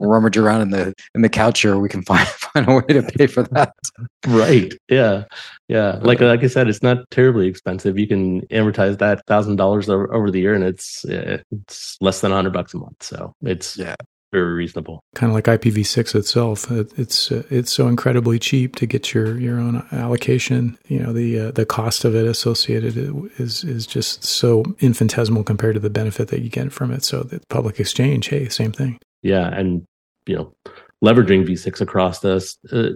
rummage 0.00 0.36
around 0.36 0.60
in 0.62 0.70
the 0.70 0.92
in 1.14 1.22
the 1.22 1.28
couch 1.28 1.62
here. 1.62 1.78
We 1.78 1.88
can 1.88 2.02
find 2.02 2.26
find 2.28 2.68
a 2.68 2.74
way 2.74 2.82
to 2.88 3.02
pay 3.02 3.28
for 3.28 3.44
that. 3.44 3.72
right. 4.26 4.72
Yeah. 4.88 5.24
Yeah. 5.68 6.00
Like 6.02 6.20
like 6.20 6.42
I 6.42 6.48
said, 6.48 6.68
it's 6.68 6.82
not 6.82 7.08
terribly 7.10 7.46
expensive. 7.46 7.98
You 7.98 8.08
can 8.08 8.40
amortize 8.48 8.98
that 8.98 9.24
thousand 9.26 9.56
dollars 9.56 9.88
over 9.88 10.28
the 10.30 10.40
year, 10.40 10.54
and 10.54 10.64
it's 10.64 11.04
eh, 11.04 11.38
it's 11.52 11.96
less 12.00 12.20
than 12.20 12.32
a 12.32 12.34
hundred 12.34 12.52
bucks 12.52 12.74
a 12.74 12.78
month. 12.78 13.00
So 13.00 13.32
it's 13.42 13.76
yeah 13.76 13.94
very 14.34 14.52
reasonable. 14.52 15.00
Kind 15.14 15.30
of 15.30 15.34
like 15.34 15.44
IPv6 15.44 16.14
itself. 16.16 16.70
It, 16.70 16.92
it's 16.98 17.30
uh, 17.30 17.44
it's 17.50 17.72
so 17.72 17.86
incredibly 17.86 18.38
cheap 18.40 18.74
to 18.76 18.86
get 18.86 19.14
your 19.14 19.38
your 19.38 19.60
own 19.60 19.86
allocation. 19.92 20.76
You 20.88 20.98
know 20.98 21.12
the 21.12 21.38
uh, 21.38 21.50
the 21.52 21.64
cost 21.64 22.04
of 22.04 22.16
it 22.16 22.26
associated 22.26 22.96
is 23.38 23.62
is 23.62 23.86
just 23.86 24.24
so 24.24 24.64
infinitesimal 24.80 25.44
compared 25.44 25.74
to 25.74 25.80
the 25.80 25.88
benefit 25.88 26.28
that 26.28 26.42
you 26.42 26.50
get 26.50 26.72
from 26.72 26.90
it. 26.90 27.04
So 27.04 27.22
the 27.22 27.40
public 27.48 27.78
exchange, 27.78 28.26
hey, 28.26 28.48
same 28.48 28.72
thing. 28.72 28.98
Yeah, 29.22 29.46
and 29.48 29.86
you 30.26 30.36
know 30.36 30.52
leveraging 31.04 31.46
V6 31.46 31.80
across 31.80 32.20
this. 32.20 32.56
Uh, 32.72 32.88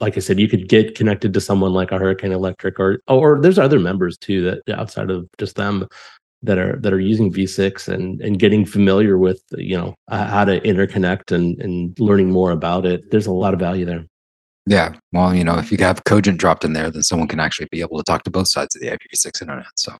like 0.00 0.16
I 0.16 0.20
said, 0.20 0.40
you 0.40 0.48
could 0.48 0.68
get 0.68 0.94
connected 0.96 1.34
to 1.34 1.40
someone 1.40 1.72
like 1.72 1.92
a 1.92 1.98
Hurricane 1.98 2.32
Electric, 2.32 2.80
or 2.80 2.98
or 3.06 3.40
there's 3.40 3.58
other 3.58 3.78
members 3.78 4.18
too 4.18 4.42
that 4.42 4.76
outside 4.76 5.10
of 5.10 5.28
just 5.38 5.54
them 5.54 5.86
that 6.42 6.58
are 6.58 6.76
that 6.80 6.92
are 6.92 7.00
using 7.00 7.32
V6 7.32 7.88
and 7.88 8.20
and 8.20 8.38
getting 8.38 8.64
familiar 8.64 9.18
with 9.18 9.42
you 9.56 9.76
know 9.76 9.94
how 10.10 10.44
to 10.44 10.60
interconnect 10.60 11.32
and 11.32 11.60
and 11.60 11.98
learning 11.98 12.30
more 12.30 12.50
about 12.50 12.86
it. 12.86 13.10
There's 13.10 13.26
a 13.26 13.32
lot 13.32 13.54
of 13.54 13.60
value 13.60 13.84
there. 13.84 14.06
Yeah, 14.66 14.94
well, 15.12 15.34
you 15.34 15.42
know, 15.42 15.58
if 15.58 15.72
you 15.72 15.78
have 15.78 16.04
Cogent 16.04 16.38
dropped 16.38 16.64
in 16.64 16.74
there, 16.74 16.90
then 16.90 17.02
someone 17.02 17.26
can 17.26 17.40
actually 17.40 17.66
be 17.72 17.80
able 17.80 17.96
to 17.96 18.04
talk 18.04 18.22
to 18.24 18.30
both 18.30 18.46
sides 18.46 18.76
of 18.76 18.82
the 18.82 18.88
IPv6 18.88 19.42
internet. 19.42 19.66
So, 19.74 19.96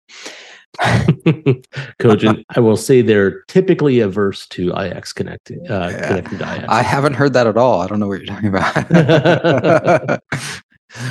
Cogent, 1.98 2.44
I 2.54 2.60
will 2.60 2.76
say 2.76 3.00
they're 3.02 3.42
typically 3.44 4.00
averse 4.00 4.46
to 4.48 4.70
IX 4.76 5.12
connecting, 5.12 5.68
uh, 5.68 5.88
yeah. 5.92 6.08
connecting 6.08 6.38
to 6.38 6.54
IX. 6.56 6.64
I 6.68 6.82
haven't 6.82 7.14
heard 7.14 7.32
that 7.32 7.46
at 7.46 7.56
all. 7.56 7.80
I 7.80 7.86
don't 7.86 7.98
know 8.00 8.06
what 8.06 8.20
you're 8.20 8.26
talking 8.26 8.50
about 8.50 10.22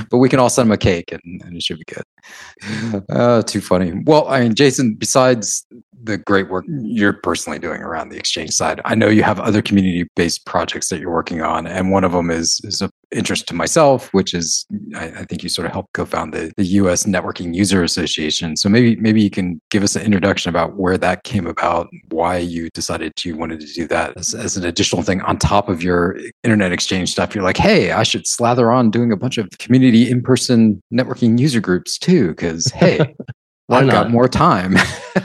but 0.10 0.18
we 0.18 0.30
can 0.30 0.40
all 0.40 0.50
send 0.50 0.68
them 0.68 0.74
a 0.74 0.78
cake 0.78 1.12
and, 1.12 1.42
and 1.44 1.56
it 1.56 1.64
should 1.64 1.80
be 1.80 1.86
good. 1.86 3.04
Uh, 3.10 3.42
too 3.42 3.62
funny. 3.62 3.94
Well, 4.06 4.28
I 4.28 4.42
mean, 4.42 4.56
Jason, 4.56 4.96
besides 4.96 5.66
the 6.04 6.18
great 6.18 6.50
work 6.50 6.66
you're 6.68 7.14
personally 7.14 7.60
doing 7.60 7.82
around 7.82 8.10
the 8.10 8.18
exchange 8.18 8.52
side. 8.52 8.82
I 8.86 8.96
know 8.96 9.08
you 9.08 9.24
have 9.24 9.40
other 9.40 9.62
community-based 9.62 10.46
projects 10.46 10.90
that 10.90 11.00
you're 11.00 11.12
working 11.12 11.42
on, 11.42 11.68
and 11.68 11.92
one 11.92 12.04
of 12.04 12.12
them 12.12 12.32
is 12.32 12.62
is 12.64 12.82
of 12.82 12.92
interest 13.12 13.48
to 13.48 13.54
myself, 13.54 14.14
which 14.14 14.34
is 14.34 14.66
I, 14.96 15.06
I 15.06 15.26
think 15.26 15.44
you 15.44 15.50
sort 15.50 15.66
of 15.66 15.72
helped 15.72 15.94
co-found 15.94 16.34
the, 16.34 16.52
the 16.58 16.66
U.S. 16.66 17.06
Networking 17.06 17.56
User 17.56 17.84
Association. 17.84 18.56
So 18.56 18.70
maybe 18.70 18.96
maybe 18.98 19.22
you 19.22 19.30
can 19.30 19.60
give 19.70 19.84
us 19.84 19.96
an 19.96 20.04
introduction 20.04 20.50
about 20.50 20.76
where 20.76 20.98
that 20.98 21.24
came 21.24 21.48
about, 21.48 21.90
why 22.10 22.38
you 22.38 22.70
decided 22.72 23.14
you 23.24 23.36
wanted 23.36 23.60
to 23.62 23.74
do 23.74 23.88
that 23.88 24.18
as, 24.18 24.34
as 24.34 24.58
an 24.58 24.66
additional 24.66 25.02
thing 25.02 25.22
on 25.22 25.38
top 25.38 25.70
of 25.70 25.82
your 25.82 26.18
internet 26.44 26.72
exchange 26.72 27.12
stuff. 27.12 27.34
You're 27.34 27.44
like, 27.44 27.58
hey, 27.58 27.92
I 27.92 28.04
should 28.04 28.28
slather 28.28 28.72
on 28.72 28.92
doing 28.92 29.12
a 29.12 29.18
bunch 29.18 29.38
of 29.38 29.50
community 29.60 30.10
in-person 30.10 30.82
networking 30.94 31.40
user 31.40 31.60
groups 31.60 31.98
too, 31.98 32.30
because 32.30 32.68
hey. 32.68 33.16
Why 33.70 33.82
I've 33.82 33.86
not? 33.86 33.94
got 33.94 34.10
more 34.10 34.28
time. 34.28 34.78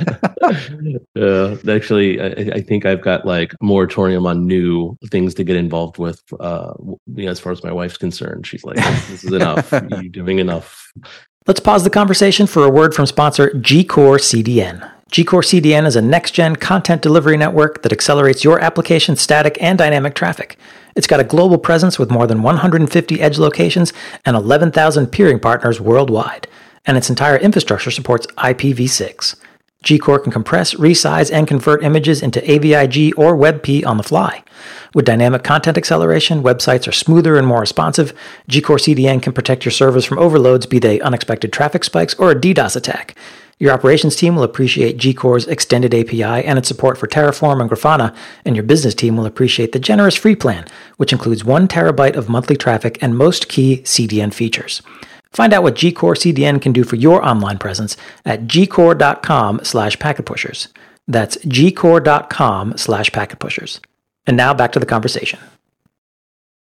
uh, 1.16 1.56
actually, 1.66 2.20
I, 2.20 2.56
I, 2.56 2.60
think 2.60 2.84
I've 2.84 3.00
got 3.00 3.24
like 3.24 3.54
moratorium 3.62 4.26
on 4.26 4.46
new 4.46 4.98
things 5.06 5.32
to 5.36 5.44
get 5.44 5.56
involved 5.56 5.96
with. 5.96 6.22
Uh, 6.38 6.74
you 7.14 7.24
know, 7.24 7.30
as 7.30 7.40
far 7.40 7.52
as 7.52 7.64
my 7.64 7.72
wife's 7.72 7.96
concerned, 7.96 8.46
she's 8.46 8.62
like, 8.62 8.76
"This 8.76 9.24
is 9.24 9.32
enough. 9.32 9.72
You're 9.90 10.10
doing 10.10 10.40
enough." 10.40 10.92
Let's 11.46 11.60
pause 11.60 11.84
the 11.84 11.90
conversation 11.90 12.46
for 12.46 12.66
a 12.66 12.70
word 12.70 12.94
from 12.94 13.06
sponsor 13.06 13.48
GCore 13.52 14.20
CDN. 14.20 14.90
GCore 15.10 15.42
CDN 15.42 15.86
is 15.86 15.96
a 15.96 16.02
next-gen 16.02 16.56
content 16.56 17.00
delivery 17.00 17.38
network 17.38 17.82
that 17.82 17.92
accelerates 17.92 18.44
your 18.44 18.60
application 18.60 19.16
static 19.16 19.56
and 19.58 19.78
dynamic 19.78 20.14
traffic. 20.14 20.58
It's 20.94 21.06
got 21.06 21.20
a 21.20 21.24
global 21.24 21.56
presence 21.56 21.98
with 21.98 22.10
more 22.10 22.26
than 22.26 22.42
150 22.42 23.20
edge 23.22 23.38
locations 23.38 23.94
and 24.26 24.36
11,000 24.36 25.06
peering 25.06 25.40
partners 25.40 25.80
worldwide 25.80 26.46
and 26.86 26.96
its 26.96 27.10
entire 27.10 27.36
infrastructure 27.36 27.90
supports 27.90 28.26
IPv6. 28.38 29.36
GCore 29.84 30.22
can 30.22 30.32
compress, 30.32 30.74
resize, 30.74 31.30
and 31.30 31.46
convert 31.46 31.84
images 31.84 32.22
into 32.22 32.40
AVIF 32.40 33.12
or 33.18 33.36
WebP 33.36 33.84
on 33.86 33.98
the 33.98 34.02
fly. 34.02 34.42
With 34.94 35.04
dynamic 35.04 35.44
content 35.44 35.76
acceleration, 35.76 36.42
websites 36.42 36.88
are 36.88 36.92
smoother 36.92 37.36
and 37.36 37.46
more 37.46 37.60
responsive. 37.60 38.14
GCore 38.48 38.78
CDN 38.78 39.22
can 39.22 39.34
protect 39.34 39.64
your 39.64 39.72
servers 39.72 40.06
from 40.06 40.18
overloads, 40.18 40.64
be 40.64 40.78
they 40.78 41.00
unexpected 41.00 41.52
traffic 41.52 41.84
spikes 41.84 42.14
or 42.14 42.30
a 42.30 42.34
DDoS 42.34 42.76
attack. 42.76 43.14
Your 43.58 43.72
operations 43.72 44.16
team 44.16 44.34
will 44.34 44.42
appreciate 44.42 44.96
GCore's 44.96 45.46
extended 45.46 45.94
API 45.94 46.22
and 46.22 46.58
its 46.58 46.66
support 46.66 46.96
for 46.96 47.06
Terraform 47.06 47.60
and 47.60 47.70
Grafana, 47.70 48.14
and 48.44 48.56
your 48.56 48.64
business 48.64 48.94
team 48.94 49.16
will 49.16 49.26
appreciate 49.26 49.72
the 49.72 49.78
generous 49.78 50.16
free 50.16 50.34
plan, 50.34 50.64
which 50.96 51.12
includes 51.12 51.44
1 51.44 51.68
terabyte 51.68 52.16
of 52.16 52.28
monthly 52.28 52.56
traffic 52.56 52.98
and 53.02 53.16
most 53.16 53.48
key 53.48 53.82
CDN 53.84 54.32
features. 54.32 54.82
Find 55.34 55.52
out 55.52 55.62
what 55.62 55.74
GCore 55.74 56.16
CDN 56.16 56.62
can 56.62 56.72
do 56.72 56.84
for 56.84 56.96
your 56.96 57.24
online 57.24 57.58
presence 57.58 57.96
at 58.24 58.46
gcore.com 58.46 59.60
slash 59.64 59.96
packetpushers. 59.98 60.68
That's 61.06 61.36
gcore.com 61.38 62.78
slash 62.78 63.10
packetpushers. 63.10 63.80
And 64.26 64.36
now 64.36 64.54
back 64.54 64.72
to 64.72 64.80
the 64.80 64.86
conversation. 64.86 65.38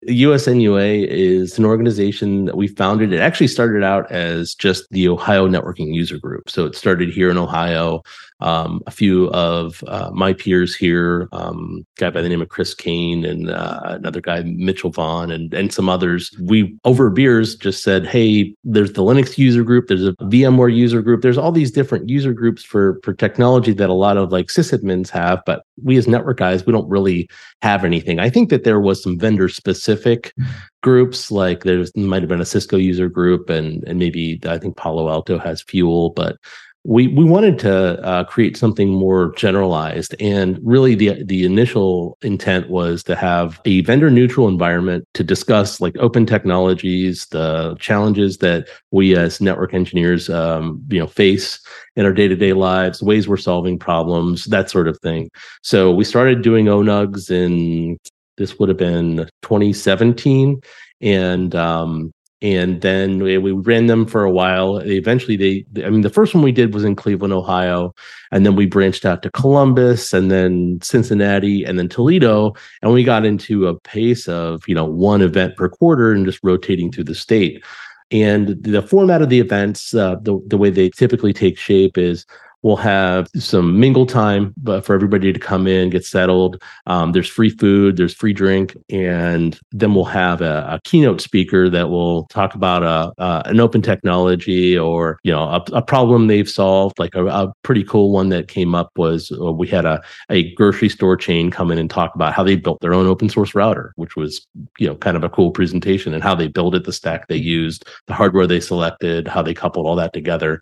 USNUA 0.07 1.07
is 1.07 1.57
an 1.57 1.65
organization 1.65 2.45
that 2.45 2.57
we 2.57 2.67
founded. 2.67 3.13
It 3.13 3.19
actually 3.19 3.47
started 3.47 3.83
out 3.83 4.11
as 4.11 4.53
just 4.53 4.89
the 4.91 5.07
Ohio 5.07 5.47
Networking 5.47 5.93
User 5.93 6.17
Group. 6.17 6.49
So 6.49 6.65
it 6.65 6.75
started 6.75 7.09
here 7.09 7.29
in 7.29 7.37
Ohio. 7.37 8.03
Um, 8.43 8.81
a 8.87 8.91
few 8.91 9.29
of 9.29 9.83
uh, 9.87 10.11
my 10.13 10.33
peers 10.33 10.75
here, 10.75 11.29
um, 11.31 11.85
guy 11.97 12.09
by 12.09 12.21
the 12.21 12.29
name 12.29 12.41
of 12.41 12.49
Chris 12.49 12.73
Kane 12.73 13.25
and 13.25 13.49
uh, 13.49 13.79
another 13.85 14.21
guy, 14.21 14.43
Mitchell 14.43 14.91
Vaughn, 14.91 15.31
and, 15.31 15.53
and 15.53 15.73
some 15.73 15.89
others. 15.89 16.29
We, 16.41 16.77
over 16.83 17.09
beers, 17.09 17.55
just 17.55 17.83
said, 17.83 18.05
hey, 18.05 18.53
there's 18.63 18.93
the 18.93 19.01
Linux 19.01 19.37
user 19.37 19.63
group, 19.63 19.87
there's 19.87 20.05
a 20.05 20.13
VMware 20.23 20.75
user 20.75 21.01
group, 21.01 21.21
there's 21.21 21.37
all 21.37 21.51
these 21.51 21.71
different 21.71 22.09
user 22.09 22.33
groups 22.33 22.63
for, 22.63 22.99
for 23.03 23.13
technology 23.13 23.73
that 23.73 23.89
a 23.89 23.93
lot 23.93 24.17
of 24.17 24.31
like 24.31 24.47
sysadmins 24.47 25.09
have, 25.09 25.41
but 25.45 25.63
we 25.81 25.97
as 25.97 26.07
network 26.07 26.37
guys, 26.37 26.65
we 26.65 26.73
don't 26.73 26.89
really 26.89 27.29
have 27.61 27.85
anything. 27.85 28.19
I 28.19 28.29
think 28.29 28.49
that 28.49 28.63
there 28.63 28.79
was 28.79 29.01
some 29.01 29.17
vendor 29.17 29.47
specific 29.49 30.33
groups, 30.81 31.31
like 31.31 31.63
there's 31.63 31.95
might 31.95 32.21
have 32.21 32.29
been 32.29 32.41
a 32.41 32.45
Cisco 32.45 32.77
user 32.77 33.09
group, 33.09 33.49
and 33.49 33.83
and 33.87 33.97
maybe 33.97 34.39
I 34.45 34.57
think 34.57 34.77
Palo 34.77 35.09
Alto 35.09 35.39
has 35.39 35.61
Fuel, 35.63 36.11
but 36.11 36.37
we 36.85 37.07
we 37.07 37.23
wanted 37.23 37.57
to 37.59 38.01
uh, 38.03 38.23
create 38.25 38.57
something 38.57 38.89
more 38.89 39.33
generalized 39.35 40.15
and 40.19 40.59
really 40.63 40.95
the 40.95 41.23
the 41.23 41.45
initial 41.45 42.17
intent 42.21 42.69
was 42.69 43.03
to 43.03 43.15
have 43.15 43.61
a 43.63 43.81
vendor 43.81 44.11
neutral 44.11 44.49
environment 44.49 45.07
to 45.13 45.23
discuss 45.23 45.79
like 45.79 45.95
open 45.97 46.25
technologies 46.25 47.27
the 47.27 47.75
challenges 47.79 48.39
that 48.39 48.67
we 48.91 49.15
as 49.15 49.39
network 49.39 49.73
engineers 49.73 50.29
um, 50.29 50.83
you 50.89 50.99
know 50.99 51.07
face 51.07 51.59
in 51.95 52.05
our 52.05 52.13
day-to-day 52.13 52.51
lives 52.53 53.01
ways 53.01 53.27
we're 53.27 53.37
solving 53.37 53.79
problems 53.79 54.45
that 54.45 54.69
sort 54.69 54.87
of 54.87 54.99
thing. 54.99 55.29
So 55.61 55.91
we 55.91 56.03
started 56.03 56.41
doing 56.41 56.65
ONUGs 56.65 57.31
in 57.31 57.97
this 58.37 58.57
would 58.57 58.69
have 58.69 58.77
been 58.77 59.29
2017 59.43 60.59
and 61.01 61.55
um, 61.55 62.11
and 62.43 62.81
then 62.81 63.23
we, 63.23 63.37
we, 63.37 63.53
ran 63.53 63.87
them 63.87 64.05
for 64.05 64.25
a 64.25 64.29
while. 64.29 64.79
Eventually, 64.79 65.37
they, 65.37 65.83
I 65.83 65.89
mean, 65.89 66.01
the 66.01 66.09
first 66.09 66.35
one 66.35 66.43
we 66.43 66.51
did 66.51 66.73
was 66.73 66.83
in 66.83 66.93
Cleveland, 66.93 67.33
Ohio, 67.33 67.95
and 68.33 68.45
then 68.45 68.57
we 68.57 68.65
branched 68.65 69.05
out 69.05 69.23
to 69.23 69.31
Columbus, 69.31 70.11
and 70.11 70.29
then 70.29 70.77
Cincinnati, 70.83 71.63
and 71.63 71.79
then 71.79 71.87
Toledo, 71.87 72.53
and 72.81 72.91
we 72.91 73.05
got 73.05 73.25
into 73.25 73.67
a 73.67 73.79
pace 73.79 74.27
of 74.27 74.67
you 74.67 74.75
know 74.75 74.83
one 74.83 75.21
event 75.21 75.55
per 75.55 75.69
quarter 75.69 76.11
and 76.11 76.25
just 76.25 76.41
rotating 76.43 76.91
through 76.91 77.05
the 77.05 77.15
state. 77.15 77.63
And 78.11 78.61
the 78.61 78.81
format 78.81 79.21
of 79.21 79.29
the 79.29 79.39
events, 79.39 79.95
uh, 79.95 80.17
the 80.21 80.37
the 80.47 80.57
way 80.57 80.69
they 80.69 80.89
typically 80.89 81.31
take 81.31 81.57
shape 81.57 81.97
is 81.97 82.25
We'll 82.63 82.77
have 82.77 83.27
some 83.35 83.77
mingle 83.77 84.05
time 84.05 84.53
for 84.63 84.95
everybody 84.95 85.33
to 85.33 85.39
come 85.39 85.67
in, 85.67 85.89
get 85.89 86.05
settled. 86.05 86.61
Um, 86.87 87.11
there's 87.11 87.27
free 87.27 87.49
food, 87.49 87.97
there's 87.97 88.13
free 88.13 88.31
drink, 88.31 88.77
and 88.89 89.59
then 89.73 89.93
we'll 89.93 90.05
have 90.05 90.41
a, 90.41 90.65
a 90.69 90.79
keynote 90.85 91.19
speaker 91.19 91.69
that 91.69 91.89
will 91.89 92.25
talk 92.27 92.55
about 92.55 92.83
a, 92.83 93.21
uh, 93.21 93.43
an 93.45 93.59
open 93.59 93.81
technology 93.81 94.77
or 94.77 95.19
you 95.23 95.31
know 95.31 95.43
a, 95.43 95.63
a 95.73 95.81
problem 95.81 96.27
they've 96.27 96.49
solved. 96.49 96.97
Like 96.99 97.15
a, 97.15 97.25
a, 97.25 97.53
pretty 97.63 97.83
cool 97.83 98.11
one 98.11 98.29
that 98.29 98.47
came 98.47 98.73
up 98.75 98.91
was 98.97 99.31
uh, 99.31 99.51
we 99.51 99.67
had 99.67 99.85
a 99.85 100.01
a 100.29 100.53
grocery 100.53 100.89
store 100.89 101.17
chain 101.17 101.51
come 101.51 101.69
in 101.69 101.77
and 101.77 101.89
talk 101.89 102.15
about 102.15 102.33
how 102.33 102.43
they 102.43 102.55
built 102.55 102.79
their 102.79 102.93
own 102.93 103.07
open 103.07 103.27
source 103.27 103.53
router, 103.53 103.91
which 103.97 104.15
was 104.15 104.47
you 104.79 104.87
know 104.87 104.95
kind 104.95 105.17
of 105.17 105.23
a 105.23 105.29
cool 105.29 105.51
presentation 105.51 106.13
and 106.13 106.23
how 106.23 106.33
they 106.33 106.47
built 106.47 106.75
it, 106.75 106.85
the 106.85 106.93
stack 106.93 107.27
they 107.27 107.35
used, 107.35 107.85
the 108.07 108.13
hardware 108.13 108.47
they 108.47 108.61
selected, 108.61 109.27
how 109.27 109.41
they 109.41 109.53
coupled 109.53 109.85
all 109.85 109.97
that 109.97 110.13
together 110.13 110.61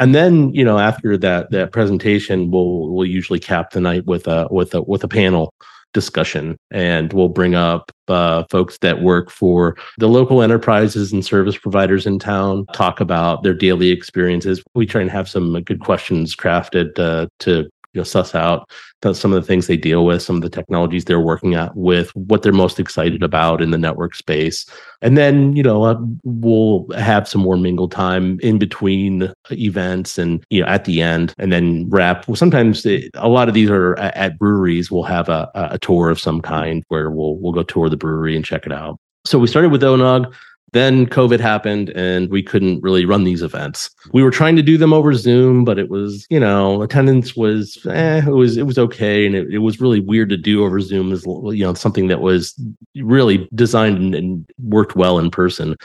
and 0.00 0.14
then 0.14 0.52
you 0.52 0.64
know 0.64 0.78
after 0.78 1.16
that 1.16 1.50
that 1.52 1.70
presentation 1.70 2.50
we'll 2.50 2.90
we'll 2.90 3.06
usually 3.06 3.38
cap 3.38 3.70
the 3.70 3.80
night 3.80 4.04
with 4.06 4.26
a 4.26 4.48
with 4.50 4.74
a 4.74 4.82
with 4.82 5.04
a 5.04 5.08
panel 5.08 5.54
discussion. 5.92 6.56
And 6.70 7.12
we'll 7.12 7.28
bring 7.28 7.54
up 7.54 7.90
uh, 8.08 8.44
folks 8.50 8.78
that 8.78 9.02
work 9.02 9.30
for 9.30 9.76
the 9.98 10.08
local 10.08 10.42
enterprises 10.42 11.12
and 11.12 11.24
service 11.24 11.56
providers 11.56 12.06
in 12.06 12.18
town 12.18 12.66
talk 12.72 13.00
about 13.00 13.42
their 13.42 13.54
daily 13.54 13.90
experiences. 13.90 14.62
We 14.74 14.86
try 14.86 15.00
and 15.00 15.10
have 15.10 15.28
some 15.28 15.60
good 15.62 15.80
questions 15.80 16.36
crafted 16.36 16.98
uh, 16.98 17.26
to 17.40 17.68
you 17.92 18.00
know 18.00 18.04
suss 18.04 18.34
out 18.34 18.68
some 19.12 19.32
of 19.32 19.40
the 19.40 19.46
things 19.46 19.66
they 19.66 19.76
deal 19.76 20.04
with, 20.04 20.22
some 20.22 20.36
of 20.36 20.42
the 20.42 20.50
technologies 20.50 21.04
they're 21.04 21.20
working 21.20 21.54
at 21.54 21.74
with, 21.74 22.14
what 22.14 22.42
they're 22.42 22.52
most 22.52 22.78
excited 22.78 23.22
about 23.22 23.62
in 23.62 23.70
the 23.70 23.78
network 23.78 24.14
space, 24.14 24.66
and 25.00 25.16
then 25.16 25.56
you 25.56 25.62
know 25.62 25.84
uh, 25.84 25.98
we'll 26.24 26.86
have 26.96 27.26
some 27.28 27.40
more 27.40 27.56
mingle 27.56 27.88
time 27.88 28.38
in 28.40 28.58
between 28.58 29.32
events 29.50 30.18
and 30.18 30.44
you 30.50 30.60
know 30.60 30.66
at 30.66 30.84
the 30.84 31.00
end, 31.00 31.34
and 31.38 31.52
then 31.52 31.88
wrap. 31.88 32.28
well 32.28 32.36
Sometimes 32.36 32.84
it, 32.86 33.10
a 33.14 33.28
lot 33.28 33.48
of 33.48 33.54
these 33.54 33.70
are 33.70 33.98
at, 33.98 34.16
at 34.16 34.38
breweries. 34.38 34.90
We'll 34.90 35.02
have 35.04 35.28
a, 35.28 35.50
a 35.54 35.78
tour 35.78 36.10
of 36.10 36.20
some 36.20 36.40
kind 36.40 36.84
where 36.88 37.10
we'll 37.10 37.36
we'll 37.36 37.52
go 37.52 37.62
tour 37.62 37.88
the 37.88 37.96
brewery 37.96 38.36
and 38.36 38.44
check 38.44 38.66
it 38.66 38.72
out. 38.72 38.98
So 39.26 39.38
we 39.38 39.46
started 39.46 39.70
with 39.70 39.82
ONUG. 39.82 40.32
Then 40.72 41.06
COVID 41.06 41.40
happened 41.40 41.90
and 41.90 42.30
we 42.30 42.42
couldn't 42.42 42.82
really 42.82 43.04
run 43.04 43.24
these 43.24 43.42
events. 43.42 43.90
We 44.12 44.22
were 44.22 44.30
trying 44.30 44.56
to 44.56 44.62
do 44.62 44.78
them 44.78 44.92
over 44.92 45.14
Zoom, 45.14 45.64
but 45.64 45.78
it 45.78 45.88
was, 45.88 46.26
you 46.30 46.40
know, 46.40 46.82
attendance 46.82 47.34
was, 47.36 47.84
eh, 47.88 48.22
it 48.26 48.30
was, 48.30 48.56
it 48.56 48.66
was 48.66 48.78
okay. 48.78 49.26
And 49.26 49.34
it, 49.34 49.52
it 49.52 49.58
was 49.58 49.80
really 49.80 50.00
weird 50.00 50.28
to 50.30 50.36
do 50.36 50.64
over 50.64 50.80
Zoom 50.80 51.12
as, 51.12 51.24
you 51.26 51.64
know, 51.64 51.74
something 51.74 52.08
that 52.08 52.20
was 52.20 52.54
really 52.96 53.48
designed 53.54 53.98
and, 53.98 54.14
and 54.14 54.50
worked 54.58 54.96
well 54.96 55.18
in 55.18 55.30
person. 55.30 55.76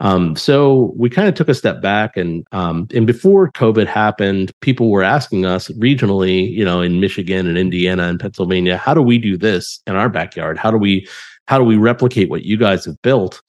Um, 0.00 0.36
so 0.36 0.92
we 0.96 1.10
kind 1.10 1.28
of 1.28 1.34
took 1.34 1.48
a 1.48 1.54
step 1.54 1.82
back 1.82 2.16
and 2.16 2.46
um, 2.52 2.86
and 2.94 3.06
before 3.06 3.50
COVID 3.50 3.86
happened, 3.86 4.52
people 4.60 4.90
were 4.90 5.02
asking 5.02 5.44
us 5.44 5.68
regionally, 5.70 6.48
you 6.50 6.64
know, 6.64 6.80
in 6.80 7.00
Michigan 7.00 7.48
and 7.48 7.58
Indiana 7.58 8.04
and 8.04 8.20
Pennsylvania, 8.20 8.76
how 8.76 8.94
do 8.94 9.02
we 9.02 9.18
do 9.18 9.36
this 9.36 9.80
in 9.86 9.96
our 9.96 10.08
backyard? 10.08 10.56
How 10.56 10.70
do 10.70 10.76
we 10.76 11.08
how 11.46 11.58
do 11.58 11.64
we 11.64 11.76
replicate 11.76 12.30
what 12.30 12.44
you 12.44 12.56
guys 12.56 12.84
have 12.84 13.00
built? 13.02 13.42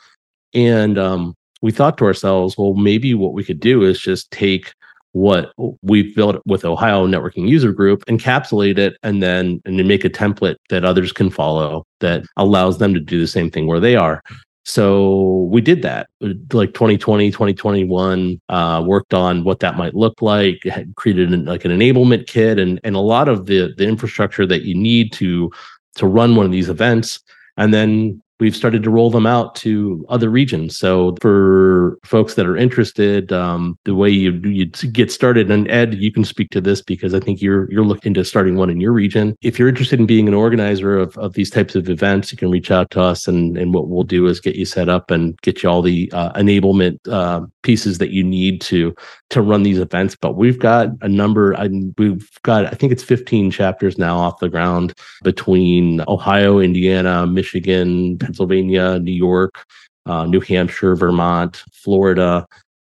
And 0.53 0.97
um, 0.97 1.35
we 1.61 1.71
thought 1.71 1.97
to 1.99 2.05
ourselves, 2.05 2.57
well, 2.57 2.73
maybe 2.73 3.13
what 3.13 3.33
we 3.33 3.43
could 3.43 3.59
do 3.59 3.83
is 3.83 3.99
just 3.99 4.31
take 4.31 4.73
what 5.13 5.51
we've 5.81 6.15
built 6.15 6.41
with 6.45 6.63
Ohio 6.65 7.07
Networking 7.07 7.47
User 7.47 7.73
Group, 7.73 8.05
encapsulate 8.05 8.77
it, 8.77 8.97
and 9.01 9.23
then 9.23 9.59
and 9.65 9.79
then 9.79 9.87
make 9.87 10.05
a 10.05 10.09
template 10.09 10.57
that 10.69 10.85
others 10.85 11.11
can 11.11 11.29
follow 11.29 11.85
that 11.99 12.23
allows 12.37 12.77
them 12.77 12.93
to 12.93 12.99
do 12.99 13.19
the 13.19 13.27
same 13.27 13.49
thing 13.49 13.65
where 13.65 13.79
they 13.79 13.95
are. 13.95 14.21
So 14.65 15.47
we 15.51 15.61
did 15.61 15.81
that 15.81 16.09
like 16.53 16.75
2020, 16.75 17.31
2021, 17.31 18.39
uh, 18.49 18.83
worked 18.85 19.15
on 19.15 19.43
what 19.43 19.61
that 19.61 19.77
might 19.77 19.95
look 19.95 20.21
like, 20.21 20.61
created 20.95 21.33
an, 21.33 21.45
like 21.45 21.65
an 21.65 21.71
enablement 21.71 22.27
kit 22.27 22.59
and, 22.59 22.79
and 22.83 22.95
a 22.95 22.99
lot 22.99 23.27
of 23.27 23.47
the, 23.47 23.73
the 23.77 23.87
infrastructure 23.87 24.45
that 24.45 24.61
you 24.61 24.75
need 24.75 25.11
to, 25.13 25.51
to 25.95 26.05
run 26.05 26.35
one 26.35 26.45
of 26.45 26.51
these 26.51 26.69
events. 26.69 27.19
And 27.57 27.73
then 27.73 28.21
we've 28.39 28.55
started 28.55 28.83
to 28.83 28.89
roll 28.89 29.09
them 29.09 29.25
out 29.25 29.55
to 29.55 30.05
other 30.09 30.29
regions. 30.29 30.77
So 30.77 31.15
for 31.21 31.97
folks 32.03 32.35
that 32.35 32.45
are 32.45 32.55
interested, 32.55 33.31
um, 33.31 33.77
the 33.83 33.95
way 33.95 34.09
you 34.09 34.33
you 34.43 34.65
get 34.65 35.11
started, 35.11 35.51
and 35.51 35.69
Ed, 35.69 35.95
you 35.95 36.11
can 36.11 36.23
speak 36.23 36.49
to 36.51 36.61
this 36.61 36.81
because 36.81 37.13
I 37.13 37.19
think 37.19 37.41
you're 37.41 37.71
you're 37.71 37.85
looking 37.85 38.13
to 38.15 38.25
starting 38.25 38.55
one 38.55 38.69
in 38.69 38.79
your 38.79 38.93
region. 38.93 39.35
If 39.41 39.59
you're 39.59 39.69
interested 39.69 39.99
in 39.99 40.05
being 40.05 40.27
an 40.27 40.33
organizer 40.33 40.97
of, 40.97 41.17
of 41.17 41.33
these 41.33 41.49
types 41.49 41.75
of 41.75 41.89
events, 41.89 42.31
you 42.31 42.37
can 42.37 42.49
reach 42.49 42.71
out 42.71 42.91
to 42.91 43.01
us, 43.01 43.27
and 43.27 43.57
and 43.57 43.73
what 43.73 43.89
we'll 43.89 44.03
do 44.03 44.27
is 44.27 44.39
get 44.39 44.55
you 44.55 44.65
set 44.65 44.89
up 44.89 45.11
and 45.11 45.39
get 45.41 45.63
you 45.63 45.69
all 45.69 45.81
the 45.81 46.11
uh, 46.13 46.31
enablement 46.33 46.99
uh, 47.09 47.41
pieces 47.63 47.97
that 47.97 48.11
you 48.11 48.23
need 48.23 48.61
to 48.61 48.95
to 49.29 49.41
run 49.41 49.63
these 49.63 49.79
events. 49.79 50.15
But 50.15 50.35
we've 50.35 50.59
got 50.59 50.89
a 51.01 51.09
number. 51.09 51.55
I, 51.55 51.69
we've 51.97 52.29
got 52.43 52.65
I 52.65 52.71
think 52.71 52.91
it's 52.91 53.03
15 53.03 53.51
chapters 53.51 53.97
now 53.97 54.17
off 54.17 54.39
the 54.39 54.49
ground 54.49 54.93
between 55.23 56.01
Ohio, 56.07 56.59
Indiana, 56.59 57.27
Michigan. 57.27 58.17
Pennsylvania, 58.29 58.99
New 58.99 59.11
York, 59.11 59.65
uh, 60.05 60.25
New 60.25 60.39
Hampshire, 60.39 60.95
Vermont, 60.95 61.63
Florida, 61.73 62.45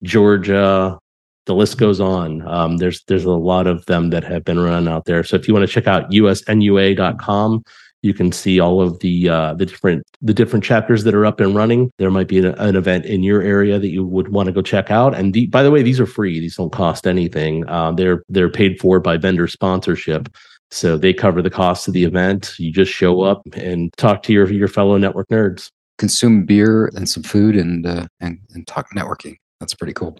Georgia. 0.02 0.98
The 1.44 1.54
list 1.54 1.76
goes 1.76 2.00
on. 2.00 2.46
Um, 2.48 2.78
there's 2.78 3.04
there's 3.04 3.26
a 3.26 3.30
lot 3.30 3.66
of 3.66 3.84
them 3.84 4.08
that 4.10 4.24
have 4.24 4.44
been 4.44 4.58
run 4.58 4.88
out 4.88 5.04
there. 5.04 5.22
So 5.22 5.36
if 5.36 5.46
you 5.46 5.52
want 5.52 5.68
to 5.68 5.72
check 5.72 5.86
out 5.86 6.10
usnua.com, 6.10 7.62
you 8.00 8.14
can 8.14 8.32
see 8.32 8.60
all 8.60 8.80
of 8.80 8.98
the 9.00 9.28
uh, 9.28 9.52
the 9.54 9.66
different 9.66 10.04
the 10.22 10.32
different 10.32 10.64
chapters 10.64 11.04
that 11.04 11.14
are 11.14 11.26
up 11.26 11.38
and 11.38 11.54
running. 11.54 11.90
There 11.98 12.10
might 12.10 12.28
be 12.28 12.38
an, 12.38 12.46
an 12.46 12.76
event 12.76 13.04
in 13.04 13.22
your 13.22 13.42
area 13.42 13.78
that 13.78 13.90
you 13.90 14.06
would 14.06 14.28
want 14.28 14.46
to 14.46 14.52
go 14.52 14.62
check 14.62 14.90
out. 14.90 15.14
And 15.14 15.34
the, 15.34 15.46
by 15.48 15.62
the 15.62 15.70
way, 15.70 15.82
these 15.82 16.00
are 16.00 16.06
free; 16.06 16.40
these 16.40 16.56
don't 16.56 16.72
cost 16.72 17.06
anything. 17.06 17.68
Uh, 17.68 17.92
they're 17.92 18.22
they're 18.30 18.50
paid 18.50 18.80
for 18.80 19.00
by 19.00 19.18
vendor 19.18 19.46
sponsorship. 19.46 20.30
So 20.70 20.98
they 20.98 21.12
cover 21.12 21.42
the 21.42 21.50
cost 21.50 21.88
of 21.88 21.94
the 21.94 22.04
event. 22.04 22.54
You 22.58 22.72
just 22.72 22.92
show 22.92 23.22
up 23.22 23.42
and 23.54 23.92
talk 23.96 24.22
to 24.24 24.32
your 24.32 24.50
your 24.50 24.68
fellow 24.68 24.96
network 24.98 25.28
nerds. 25.28 25.70
Consume 25.98 26.44
beer 26.44 26.86
and 26.94 27.08
some 27.08 27.22
food 27.22 27.56
and 27.56 27.86
uh, 27.86 28.06
and 28.20 28.38
and 28.54 28.66
talk 28.66 28.88
networking. 28.94 29.36
That's 29.60 29.74
pretty 29.74 29.94
cool. 29.94 30.18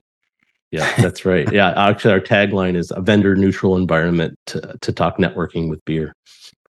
Yeah, 0.70 0.90
that's 0.98 1.24
right. 1.24 1.50
Yeah, 1.52 1.72
actually, 1.76 2.12
our 2.12 2.20
tagline 2.20 2.76
is 2.76 2.92
a 2.94 3.00
vendor 3.00 3.34
neutral 3.36 3.76
environment 3.76 4.38
to 4.46 4.76
to 4.80 4.92
talk 4.92 5.18
networking 5.18 5.68
with 5.68 5.84
beer. 5.84 6.14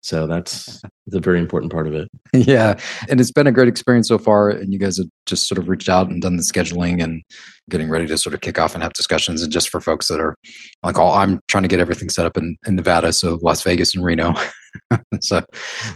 So 0.03 0.27
that's, 0.27 0.81
the 1.07 1.19
very 1.19 1.39
important 1.39 1.71
part 1.71 1.87
of 1.87 1.93
it. 1.93 2.09
Yeah. 2.33 2.79
And 3.09 3.19
it's 3.19 3.31
been 3.31 3.47
a 3.47 3.51
great 3.51 3.67
experience 3.67 4.07
so 4.07 4.17
far. 4.17 4.49
And 4.49 4.71
you 4.71 4.79
guys 4.79 4.97
have 4.97 5.07
just 5.25 5.47
sort 5.47 5.59
of 5.59 5.67
reached 5.67 5.89
out 5.89 6.09
and 6.09 6.21
done 6.21 6.37
the 6.37 6.43
scheduling 6.43 7.03
and 7.03 7.21
getting 7.69 7.89
ready 7.89 8.07
to 8.07 8.17
sort 8.17 8.33
of 8.33 8.41
kick 8.41 8.57
off 8.57 8.73
and 8.73 8.83
have 8.83 8.93
discussions. 8.93 9.41
And 9.41 9.51
just 9.51 9.69
for 9.69 9.81
folks 9.81 10.07
that 10.07 10.19
are 10.19 10.35
like, 10.81 10.97
oh, 10.97 11.11
I'm 11.11 11.39
trying 11.47 11.63
to 11.63 11.67
get 11.67 11.79
everything 11.79 12.09
set 12.09 12.25
up 12.25 12.37
in, 12.37 12.57
in 12.65 12.75
Nevada. 12.75 13.11
So 13.11 13.37
Las 13.41 13.63
Vegas 13.63 13.95
and 13.95 14.03
Reno. 14.03 14.33
so, 15.19 15.43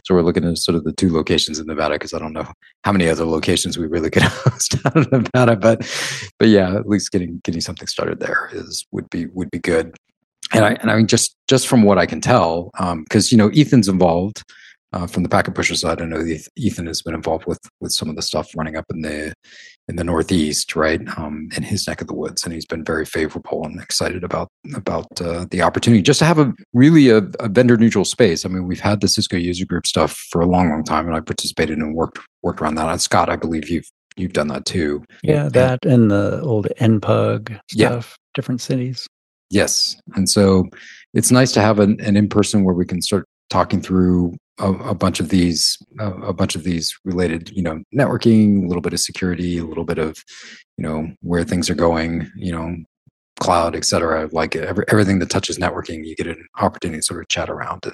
so 0.05 0.13
we're 0.13 0.21
looking 0.21 0.45
at 0.45 0.57
sort 0.57 0.75
of 0.75 0.83
the 0.83 0.93
two 0.93 1.11
locations 1.11 1.59
in 1.59 1.65
Nevada 1.67 1.95
because 1.95 2.13
I 2.13 2.19
don't 2.19 2.33
know 2.33 2.47
how 2.83 2.91
many 2.91 3.07
other 3.07 3.25
locations 3.25 3.77
we 3.77 3.87
really 3.87 4.09
could 4.09 4.23
host 4.25 4.75
out 4.85 4.97
of 4.97 5.11
Nevada. 5.11 5.55
But, 5.55 5.89
but 6.37 6.49
yeah, 6.49 6.75
at 6.75 6.87
least 6.87 7.11
getting, 7.11 7.41
getting 7.43 7.61
something 7.61 7.87
started 7.87 8.19
there 8.19 8.49
is, 8.51 8.85
would 8.91 9.09
be, 9.09 9.27
would 9.27 9.51
be 9.51 9.59
good 9.59 9.95
and 10.53 10.65
I 10.65 10.71
and 10.81 10.91
I 10.91 10.95
mean 10.95 11.07
just 11.07 11.35
just 11.47 11.67
from 11.67 11.83
what 11.83 11.97
I 11.97 12.05
can 12.05 12.21
tell, 12.21 12.71
because 13.03 13.31
um, 13.31 13.31
you 13.31 13.37
know 13.37 13.49
Ethan's 13.49 13.87
involved 13.87 14.43
uh, 14.93 15.07
from 15.07 15.23
the 15.23 15.29
packet 15.29 15.53
pusher 15.53 15.75
side. 15.75 16.01
I 16.01 16.05
know 16.05 16.23
Ethan 16.55 16.87
has 16.87 17.01
been 17.01 17.13
involved 17.13 17.45
with 17.45 17.59
with 17.81 17.91
some 17.91 18.09
of 18.09 18.15
the 18.15 18.21
stuff 18.21 18.51
running 18.55 18.75
up 18.75 18.85
in 18.89 19.01
the 19.01 19.33
in 19.89 19.95
the 19.95 20.03
Northeast, 20.03 20.75
right, 20.75 21.01
um, 21.17 21.49
in 21.55 21.63
his 21.63 21.87
neck 21.87 22.01
of 22.01 22.07
the 22.07 22.13
woods, 22.13 22.43
and 22.43 22.53
he's 22.53 22.65
been 22.65 22.83
very 22.83 23.05
favorable 23.05 23.63
and 23.63 23.79
excited 23.81 24.23
about 24.23 24.49
about 24.75 25.07
uh, 25.21 25.45
the 25.51 25.61
opportunity 25.61 26.01
just 26.01 26.19
to 26.19 26.25
have 26.25 26.39
a 26.39 26.53
really 26.73 27.09
a, 27.09 27.17
a 27.39 27.47
vendor 27.49 27.77
neutral 27.77 28.05
space. 28.05 28.45
I 28.45 28.49
mean, 28.49 28.67
we've 28.67 28.79
had 28.79 29.01
the 29.01 29.07
Cisco 29.07 29.37
user 29.37 29.65
group 29.65 29.87
stuff 29.87 30.13
for 30.29 30.41
a 30.41 30.45
long, 30.45 30.69
long 30.69 30.83
time, 30.83 31.07
and 31.07 31.15
I 31.15 31.19
participated 31.19 31.77
and 31.77 31.95
worked 31.95 32.19
worked 32.41 32.61
around 32.61 32.75
that. 32.75 32.89
And 32.89 33.01
Scott, 33.01 33.29
I 33.29 33.35
believe 33.35 33.69
you've 33.69 33.89
you've 34.15 34.33
done 34.33 34.47
that 34.47 34.65
too. 34.65 35.03
Yeah, 35.23 35.49
that 35.49 35.85
and 35.85 36.11
the 36.11 36.41
old 36.41 36.67
NPUG 36.79 37.59
stuff, 37.69 38.17
yeah. 38.17 38.31
different 38.33 38.61
cities. 38.61 39.07
Yes. 39.49 39.95
And 40.15 40.29
so 40.29 40.65
it's 41.13 41.31
nice 41.31 41.51
to 41.53 41.61
have 41.61 41.79
an, 41.79 41.99
an 42.01 42.17
in 42.17 42.27
person 42.29 42.63
where 42.63 42.75
we 42.75 42.85
can 42.85 43.01
start 43.01 43.25
talking 43.49 43.81
through 43.81 44.35
a, 44.59 44.71
a 44.71 44.95
bunch 44.95 45.19
of 45.19 45.29
these, 45.29 45.77
a, 45.99 46.11
a 46.11 46.33
bunch 46.33 46.55
of 46.55 46.63
these 46.63 46.93
related, 47.05 47.49
you 47.51 47.61
know, 47.61 47.81
networking, 47.95 48.63
a 48.63 48.67
little 48.67 48.81
bit 48.81 48.93
of 48.93 48.99
security, 48.99 49.57
a 49.57 49.63
little 49.63 49.85
bit 49.85 49.99
of, 49.99 50.17
you 50.77 50.83
know, 50.83 51.07
where 51.21 51.43
things 51.43 51.69
are 51.69 51.75
going, 51.75 52.29
you 52.35 52.51
know, 52.51 52.75
cloud, 53.39 53.75
et 53.75 53.85
cetera. 53.85 54.27
Like 54.31 54.55
every, 54.55 54.83
everything 54.89 55.19
that 55.19 55.29
touches 55.29 55.59
networking, 55.59 56.05
you 56.05 56.15
get 56.15 56.27
an 56.27 56.43
opportunity 56.59 56.99
to 56.99 57.05
sort 57.05 57.21
of 57.21 57.27
chat 57.29 57.49
around 57.49 57.85
and, 57.85 57.93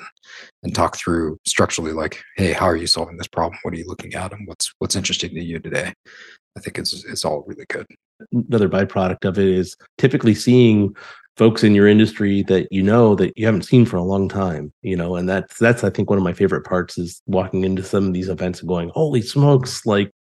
and 0.64 0.74
talk 0.74 0.98
through 0.98 1.38
structurally, 1.46 1.92
like, 1.92 2.24
hey, 2.38 2.54
how 2.54 2.66
are 2.66 2.78
you 2.78 2.88
solving 2.88 3.18
this 3.18 3.28
problem? 3.28 3.60
What 3.62 3.74
are 3.74 3.78
you 3.78 3.86
looking 3.86 4.14
at? 4.16 4.32
And 4.32 4.48
what's 4.48 4.74
what's 4.80 4.96
interesting 4.96 5.32
to 5.32 5.44
you 5.44 5.60
today? 5.60 5.94
I 6.58 6.62
think 6.62 6.80
it's 6.80 7.04
it's 7.06 7.26
all 7.26 7.44
really 7.46 7.66
good. 7.70 7.86
Another 8.32 8.70
byproduct 8.70 9.26
of 9.26 9.38
it 9.38 9.48
is 9.48 9.76
typically 9.98 10.34
seeing 10.34 10.96
folks 11.36 11.64
in 11.64 11.74
your 11.74 11.88
industry 11.88 12.44
that 12.44 12.72
you 12.72 12.84
know 12.84 13.16
that 13.16 13.36
you 13.38 13.46
haven't 13.46 13.64
seen 13.64 13.86
for 13.86 13.98
a 13.98 14.04
long 14.04 14.30
time 14.30 14.72
you 14.82 14.96
know 14.96 15.16
and 15.16 15.28
that's 15.28 15.58
that's 15.58 15.84
i 15.84 15.90
think 15.90 16.10
one 16.10 16.18
of 16.18 16.24
my 16.24 16.34
favorite 16.34 16.64
parts 16.64 16.98
is 16.98 17.22
walking 17.26 17.64
into 17.64 17.82
some 17.84 18.08
of 18.08 18.14
these 18.14 18.30
events 18.30 18.60
and 18.60 18.70
going 18.70 18.90
holy 18.94 19.22
smokes 19.22 19.86
like 19.86 20.12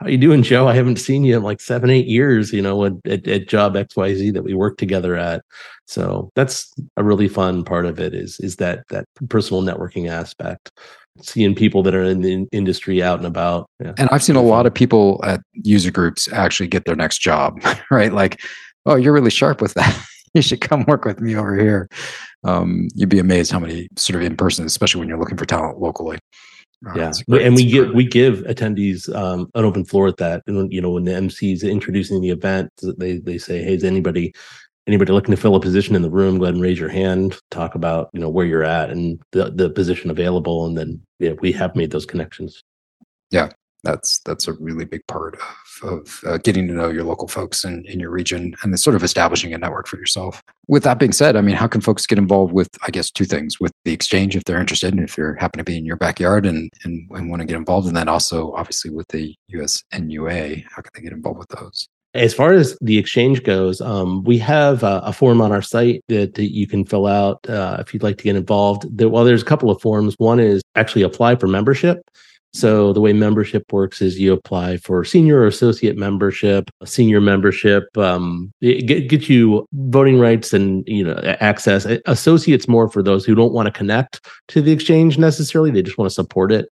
how 0.00 0.08
you 0.08 0.18
doing 0.18 0.42
joe? 0.42 0.68
I 0.68 0.74
haven't 0.74 0.98
seen 0.98 1.24
you 1.24 1.36
in 1.36 1.42
like 1.42 1.60
seven 1.60 1.88
eight 1.88 2.06
years 2.06 2.52
you 2.52 2.60
know 2.60 2.84
at, 2.84 3.26
at, 3.26 3.48
job 3.48 3.74
xyz 3.74 4.32
that 4.34 4.42
we 4.42 4.54
work 4.54 4.76
together 4.76 5.16
at. 5.16 5.42
So 5.86 6.30
that's 6.34 6.72
a 6.96 7.04
really 7.04 7.28
fun 7.28 7.64
part 7.64 7.86
of 7.86 7.98
it 7.98 8.14
is 8.14 8.38
is 8.40 8.56
that 8.56 8.84
that 8.90 9.06
personal 9.28 9.62
networking 9.62 10.08
aspect 10.08 10.70
seeing 11.22 11.54
people 11.54 11.82
that 11.82 11.94
are 11.94 12.02
in 12.02 12.20
the 12.20 12.46
industry 12.52 13.02
out 13.02 13.18
and 13.18 13.26
about. 13.26 13.70
Yeah. 13.80 13.94
and 13.96 14.08
i've 14.10 14.22
seen 14.22 14.36
a 14.36 14.42
lot 14.42 14.66
of 14.66 14.74
people 14.74 15.20
at 15.24 15.40
user 15.52 15.90
groups 15.90 16.30
actually 16.30 16.68
get 16.68 16.84
their 16.84 16.96
next 16.96 17.18
job 17.18 17.58
right? 17.90 18.12
Like 18.12 18.40
oh 18.84 18.96
you're 18.96 19.14
really 19.14 19.30
sharp 19.30 19.62
with 19.62 19.74
that 19.74 20.06
you 20.40 20.42
should 20.42 20.60
come 20.60 20.84
work 20.86 21.04
with 21.04 21.20
me 21.20 21.34
over 21.34 21.56
here. 21.56 21.88
Um, 22.44 22.88
you'd 22.94 23.08
be 23.08 23.18
amazed 23.18 23.50
how 23.50 23.58
many 23.58 23.88
sort 23.96 24.16
of 24.16 24.26
in 24.26 24.36
person, 24.36 24.66
especially 24.66 25.00
when 25.00 25.08
you're 25.08 25.18
looking 25.18 25.38
for 25.38 25.46
talent 25.46 25.80
locally. 25.80 26.18
Uh, 26.86 26.92
yeah, 26.94 27.12
and 27.40 27.54
we 27.54 27.64
give 27.64 27.94
we 27.94 28.04
give 28.04 28.40
attendees 28.40 29.12
um, 29.16 29.50
an 29.54 29.64
open 29.64 29.84
floor 29.84 30.08
at 30.08 30.18
that. 30.18 30.42
And 30.46 30.70
you 30.70 30.80
know, 30.82 30.90
when 30.90 31.04
the 31.04 31.14
MC 31.14 31.52
is 31.52 31.64
introducing 31.64 32.20
the 32.20 32.30
event, 32.30 32.70
they 32.98 33.16
they 33.16 33.38
say, 33.38 33.62
"Hey, 33.62 33.74
is 33.74 33.82
anybody 33.82 34.34
anybody 34.86 35.10
looking 35.10 35.34
to 35.34 35.40
fill 35.40 35.56
a 35.56 35.60
position 35.60 35.96
in 35.96 36.02
the 36.02 36.10
room? 36.10 36.38
Go 36.38 36.44
ahead 36.44 36.54
and 36.54 36.62
raise 36.62 36.78
your 36.78 36.90
hand. 36.90 37.40
Talk 37.50 37.74
about 37.74 38.10
you 38.12 38.20
know 38.20 38.28
where 38.28 38.44
you're 38.44 38.62
at 38.62 38.90
and 38.90 39.18
the 39.32 39.50
the 39.50 39.70
position 39.70 40.10
available, 40.10 40.66
and 40.66 40.76
then 40.76 41.00
yeah, 41.18 41.32
we 41.40 41.50
have 41.52 41.74
made 41.74 41.92
those 41.92 42.06
connections. 42.06 42.62
Yeah, 43.30 43.48
That's 43.86 44.18
that's 44.20 44.48
a 44.48 44.52
really 44.54 44.84
big 44.84 45.06
part 45.06 45.36
of, 45.82 45.90
of 45.90 46.20
uh, 46.26 46.38
getting 46.38 46.66
to 46.68 46.74
know 46.74 46.88
your 46.88 47.04
local 47.04 47.28
folks 47.28 47.64
in, 47.64 47.84
in 47.86 48.00
your 48.00 48.10
region 48.10 48.54
and 48.62 48.78
sort 48.78 48.96
of 48.96 49.02
establishing 49.02 49.52
a 49.54 49.58
network 49.58 49.86
for 49.86 49.96
yourself. 49.96 50.42
With 50.68 50.82
that 50.82 50.98
being 50.98 51.12
said, 51.12 51.36
I 51.36 51.40
mean, 51.40 51.56
how 51.56 51.66
can 51.66 51.80
folks 51.80 52.06
get 52.06 52.18
involved 52.18 52.52
with, 52.52 52.68
I 52.86 52.90
guess, 52.90 53.10
two 53.10 53.24
things 53.24 53.60
with 53.60 53.72
the 53.84 53.92
exchange 53.92 54.36
if 54.36 54.44
they're 54.44 54.60
interested 54.60 54.92
and 54.92 55.02
if 55.02 55.16
they 55.16 55.22
happen 55.38 55.58
to 55.58 55.64
be 55.64 55.78
in 55.78 55.84
your 55.84 55.96
backyard 55.96 56.46
and, 56.46 56.70
and, 56.84 57.08
and 57.12 57.30
want 57.30 57.40
to 57.40 57.46
get 57.46 57.56
involved, 57.56 57.86
and 57.86 57.96
then 57.96 58.08
also 58.08 58.52
obviously 58.52 58.90
with 58.90 59.08
the 59.08 59.34
USNUA, 59.52 60.64
how 60.74 60.82
can 60.82 60.90
they 60.94 61.02
get 61.02 61.12
involved 61.12 61.38
with 61.38 61.48
those? 61.48 61.88
As 62.14 62.32
far 62.32 62.54
as 62.54 62.78
the 62.80 62.96
exchange 62.96 63.42
goes, 63.42 63.80
um, 63.82 64.24
we 64.24 64.38
have 64.38 64.82
a, 64.82 65.02
a, 65.04 65.12
form 65.12 65.42
on 65.42 65.52
our 65.52 65.60
site 65.60 66.02
that, 66.08 66.34
that 66.34 66.50
you 66.50 66.66
can 66.66 66.86
fill 66.86 67.06
out 67.06 67.46
uh, 67.48 67.76
if 67.78 67.92
you'd 67.92 68.02
like 68.02 68.16
to 68.16 68.24
get 68.24 68.36
involved. 68.36 68.86
There, 68.96 69.10
well, 69.10 69.24
there's 69.24 69.42
a 69.42 69.46
couple 69.46 69.70
of 69.70 69.82
forms. 69.82 70.14
One 70.16 70.40
is 70.40 70.62
actually 70.76 71.02
apply 71.02 71.36
for 71.36 71.46
membership. 71.46 72.00
So 72.52 72.92
the 72.92 73.00
way 73.00 73.12
membership 73.12 73.70
works 73.70 74.00
is 74.00 74.18
you 74.18 74.32
apply 74.32 74.78
for 74.78 75.04
senior 75.04 75.40
or 75.40 75.46
associate 75.46 75.96
membership. 75.96 76.70
Senior 76.84 77.20
membership 77.20 77.84
um, 77.98 78.52
get, 78.62 79.08
gets 79.08 79.28
you 79.28 79.66
voting 79.72 80.18
rights 80.18 80.54
and 80.54 80.82
you 80.86 81.04
know 81.04 81.16
access. 81.40 81.86
Associates 82.06 82.66
more 82.66 82.88
for 82.88 83.02
those 83.02 83.26
who 83.26 83.34
don't 83.34 83.52
want 83.52 83.66
to 83.66 83.72
connect 83.72 84.26
to 84.48 84.62
the 84.62 84.72
exchange 84.72 85.18
necessarily; 85.18 85.70
they 85.70 85.82
just 85.82 85.98
want 85.98 86.08
to 86.08 86.14
support 86.14 86.50
it. 86.50 86.70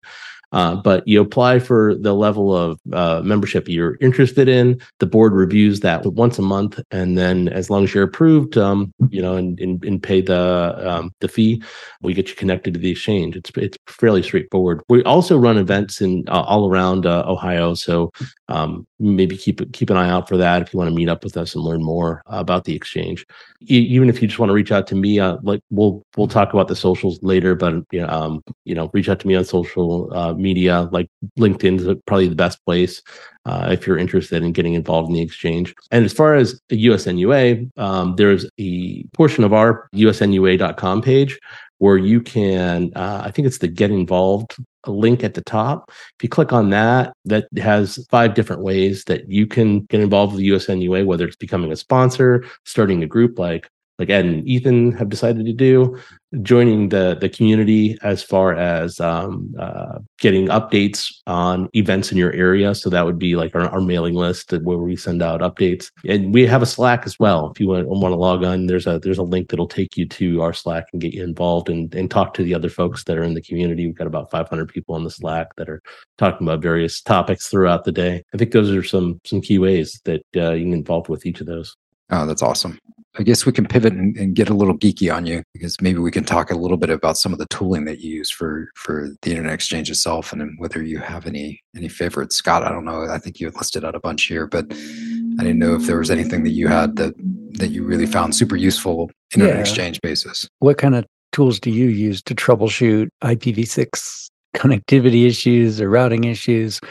Uh, 0.55 0.73
but 0.73 1.05
you 1.05 1.19
apply 1.19 1.59
for 1.59 1.95
the 1.95 2.13
level 2.13 2.55
of 2.55 2.79
uh, 2.93 3.21
membership 3.25 3.67
you're 3.67 3.97
interested 3.99 4.47
in. 4.47 4.79
The 4.99 5.05
board 5.05 5.33
reviews 5.33 5.81
that 5.81 6.05
once 6.05 6.39
a 6.39 6.41
month, 6.41 6.79
and 6.91 7.17
then 7.17 7.49
as 7.49 7.69
long 7.69 7.83
as 7.83 7.93
you're 7.93 8.05
approved, 8.05 8.57
um, 8.57 8.93
you 9.09 9.21
know, 9.21 9.35
and, 9.35 9.59
and, 9.59 9.83
and 9.83 10.01
pay 10.01 10.21
the 10.21 10.77
um, 10.89 11.11
the 11.19 11.27
fee, 11.27 11.61
we 12.01 12.13
get 12.13 12.29
you 12.29 12.35
connected 12.35 12.73
to 12.73 12.79
the 12.79 12.91
exchange. 12.91 13.35
It's 13.35 13.51
it's 13.57 13.77
fairly 13.87 14.23
straightforward. 14.23 14.81
We 14.87 15.03
also 15.03 15.37
run 15.37 15.57
events 15.57 15.99
in 15.99 16.23
uh, 16.29 16.43
all 16.43 16.69
around 16.69 17.05
uh, 17.05 17.25
Ohio, 17.27 17.73
so 17.73 18.13
um, 18.47 18.87
maybe 18.97 19.35
keep 19.35 19.73
keep 19.73 19.89
an 19.89 19.97
eye 19.97 20.09
out 20.09 20.29
for 20.29 20.37
that 20.37 20.61
if 20.61 20.73
you 20.73 20.77
want 20.77 20.89
to 20.89 20.95
meet 20.95 21.09
up 21.09 21.25
with 21.25 21.35
us 21.35 21.53
and 21.53 21.65
learn 21.65 21.83
more 21.83 22.23
about 22.27 22.63
the 22.63 22.75
exchange. 22.75 23.25
Even 23.59 24.07
if 24.07 24.21
you 24.21 24.27
just 24.29 24.39
want 24.39 24.51
to 24.51 24.53
reach 24.53 24.71
out 24.71 24.87
to 24.87 24.95
me, 24.95 25.19
uh, 25.19 25.37
like 25.43 25.61
we'll 25.69 26.01
we'll 26.15 26.29
talk 26.29 26.53
about 26.53 26.69
the 26.69 26.77
socials 26.77 27.19
later, 27.21 27.55
but 27.55 27.73
you 27.91 27.99
know, 27.99 28.07
um, 28.07 28.43
you 28.63 28.73
know, 28.73 28.89
reach 28.93 29.09
out 29.09 29.19
to 29.19 29.27
me 29.27 29.35
on 29.35 29.43
social 29.43 30.15
uh, 30.15 30.33
media 30.49 30.87
like 30.91 31.09
LinkedIn 31.43 31.79
is 31.79 31.85
probably 32.05 32.29
the 32.29 32.43
best 32.45 32.57
place 32.65 33.01
uh, 33.45 33.69
if 33.71 33.85
you're 33.85 33.97
interested 34.05 34.43
in 34.43 34.51
getting 34.51 34.75
involved 34.75 35.09
in 35.09 35.15
the 35.15 35.21
exchange. 35.21 35.73
And 35.91 36.05
as 36.05 36.13
far 36.13 36.35
as 36.35 36.61
USNUA, 36.71 37.77
um, 37.77 38.15
there's 38.15 38.45
a 38.59 39.03
portion 39.19 39.43
of 39.43 39.53
our 39.53 39.89
usnua.com 39.93 41.01
page 41.01 41.39
where 41.79 41.97
you 41.97 42.21
can, 42.21 42.91
uh, 42.95 43.21
I 43.25 43.31
think 43.31 43.47
it's 43.47 43.59
the 43.59 43.67
get 43.67 43.91
involved 43.91 44.55
link 44.87 45.23
at 45.23 45.33
the 45.33 45.41
top. 45.41 45.89
If 45.89 46.23
you 46.23 46.29
click 46.29 46.53
on 46.53 46.69
that, 46.69 47.13
that 47.25 47.45
has 47.57 48.05
five 48.09 48.33
different 48.33 48.61
ways 48.61 49.03
that 49.05 49.29
you 49.29 49.47
can 49.47 49.81
get 49.85 50.01
involved 50.01 50.35
with 50.35 50.43
USNUA, 50.43 51.05
whether 51.05 51.27
it's 51.27 51.35
becoming 51.35 51.71
a 51.71 51.75
sponsor, 51.75 52.45
starting 52.63 53.03
a 53.03 53.07
group 53.07 53.37
like 53.39 53.69
like 53.97 54.09
Ed 54.09 54.25
and 54.25 54.47
Ethan 54.47 54.91
have 54.93 55.09
decided 55.09 55.45
to 55.45 55.53
do, 55.53 55.97
joining 56.41 56.89
the 56.89 57.17
the 57.19 57.29
community 57.29 57.97
as 58.01 58.21
far 58.21 58.53
as 58.53 58.99
um, 58.99 59.53
uh, 59.57 59.99
getting 60.19 60.47
updates 60.47 61.13
on 61.27 61.69
events 61.73 62.11
in 62.11 62.17
your 62.17 62.33
area. 62.33 62.75
So 62.75 62.89
that 62.89 63.05
would 63.05 63.17
be 63.17 63.35
like 63.35 63.55
our, 63.55 63.69
our, 63.69 63.81
mailing 63.81 64.15
list 64.15 64.51
where 64.51 64.77
we 64.77 64.95
send 64.95 65.21
out 65.21 65.41
updates, 65.41 65.91
and 66.07 66.33
we 66.33 66.45
have 66.45 66.61
a 66.61 66.65
Slack 66.65 67.05
as 67.05 67.17
well. 67.19 67.51
If 67.51 67.59
you 67.59 67.67
want, 67.67 67.87
want 67.87 68.11
to 68.11 68.17
log 68.17 68.43
on, 68.43 68.65
there's 68.65 68.87
a 68.87 68.99
there's 68.99 69.17
a 69.17 69.23
link 69.23 69.49
that'll 69.49 69.67
take 69.67 69.95
you 69.95 70.07
to 70.07 70.41
our 70.41 70.53
Slack 70.53 70.87
and 70.91 71.01
get 71.01 71.13
you 71.13 71.23
involved 71.23 71.69
and 71.69 71.93
and 71.95 72.11
talk 72.11 72.33
to 72.33 72.43
the 72.43 72.53
other 72.53 72.69
folks 72.69 73.05
that 73.05 73.17
are 73.17 73.23
in 73.23 73.33
the 73.33 73.41
community. 73.41 73.85
We've 73.85 73.95
got 73.95 74.07
about 74.07 74.31
500 74.31 74.67
people 74.67 74.95
on 74.95 75.03
the 75.03 75.11
Slack 75.11 75.55
that 75.55 75.69
are 75.69 75.81
talking 76.17 76.47
about 76.47 76.61
various 76.61 77.01
topics 77.01 77.47
throughout 77.47 77.85
the 77.85 77.91
day. 77.91 78.23
I 78.33 78.37
think 78.37 78.51
those 78.51 78.71
are 78.71 78.83
some 78.83 79.21
some 79.23 79.41
key 79.41 79.59
ways 79.59 80.01
that 80.03 80.25
uh, 80.35 80.51
you 80.51 80.63
can 80.63 80.71
get 80.71 80.77
involved 80.79 81.07
with 81.07 81.25
each 81.25 81.39
of 81.39 81.47
those. 81.47 81.77
Oh, 82.09 82.25
that's 82.25 82.43
awesome. 82.43 82.77
I 83.17 83.23
guess 83.23 83.45
we 83.45 83.51
can 83.51 83.65
pivot 83.65 83.93
and, 83.93 84.15
and, 84.17 84.35
get 84.35 84.49
a 84.49 84.53
little 84.53 84.77
geeky 84.77 85.13
on 85.13 85.25
you 85.25 85.43
because 85.53 85.79
maybe 85.81 85.99
we 85.99 86.11
can 86.11 86.25
talk 86.25 86.51
a 86.51 86.55
little 86.55 86.77
bit 86.77 86.89
about 86.89 87.17
some 87.17 87.31
of 87.31 87.39
the 87.39 87.45
tooling 87.47 87.85
that 87.85 87.99
you 87.99 88.11
use 88.11 88.29
for 88.29 88.69
for 88.75 89.09
the 89.21 89.31
internet 89.31 89.53
exchange 89.53 89.89
itself 89.89 90.33
and 90.33 90.57
whether 90.57 90.83
you 90.83 90.99
have 90.99 91.25
any 91.25 91.61
any 91.75 91.87
favorites. 91.87 92.35
Scott, 92.35 92.63
I 92.63 92.69
don't 92.69 92.85
know. 92.85 93.07
I 93.09 93.17
think 93.17 93.39
you 93.39 93.49
listed 93.51 93.85
out 93.85 93.95
a 93.95 93.99
bunch 93.99 94.23
here, 94.23 94.47
but 94.47 94.65
I 94.71 95.43
didn't 95.43 95.59
know 95.59 95.75
if 95.75 95.87
there 95.87 95.97
was 95.97 96.11
anything 96.11 96.43
that 96.43 96.51
you 96.51 96.67
had 96.67 96.97
that 96.97 97.13
that 97.59 97.69
you 97.69 97.83
really 97.83 98.05
found 98.05 98.35
super 98.35 98.55
useful 98.55 99.09
internet 99.33 99.55
yeah. 99.55 99.61
exchange 99.61 100.01
basis. 100.01 100.49
What 100.59 100.77
kind 100.77 100.95
of 100.95 101.05
tools 101.31 101.59
do 101.59 101.71
you 101.71 101.87
use 101.87 102.21
to 102.23 102.35
troubleshoot 102.35 103.09
IPv6 103.23 104.29
connectivity 104.55 105.25
issues 105.25 105.79
or 105.79 105.89
routing 105.89 106.25
issues? 106.25 106.81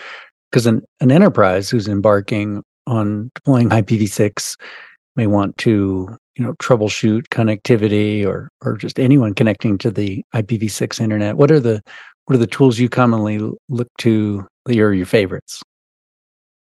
Because 0.51 0.67
an, 0.67 0.83
an 1.01 1.11
enterprise 1.11 1.69
who's 1.69 1.89
embarking 1.89 2.63
on 2.87 3.31
deploying 3.35 3.71
IPv6 3.71 4.57
may 5.17 5.27
want 5.27 5.57
to 5.59 6.17
you 6.37 6.45
know 6.45 6.53
troubleshoot 6.55 7.29
connectivity 7.29 8.27
or 8.27 8.49
or 8.63 8.77
just 8.77 8.99
anyone 8.99 9.35
connecting 9.35 9.79
to 9.79 9.91
the 9.91 10.25
IPv6 10.35 11.01
internet. 11.01 11.37
What 11.37 11.51
are 11.51 11.61
the 11.61 11.83
what 12.27 12.35
are 12.35 12.39
the 12.39 12.47
tools 12.47 12.79
you 12.79 12.89
commonly 12.89 13.39
look 13.69 13.89
to 13.99 14.47
that 14.67 14.79
are 14.79 14.93
your 14.93 15.07
favorites? 15.07 15.63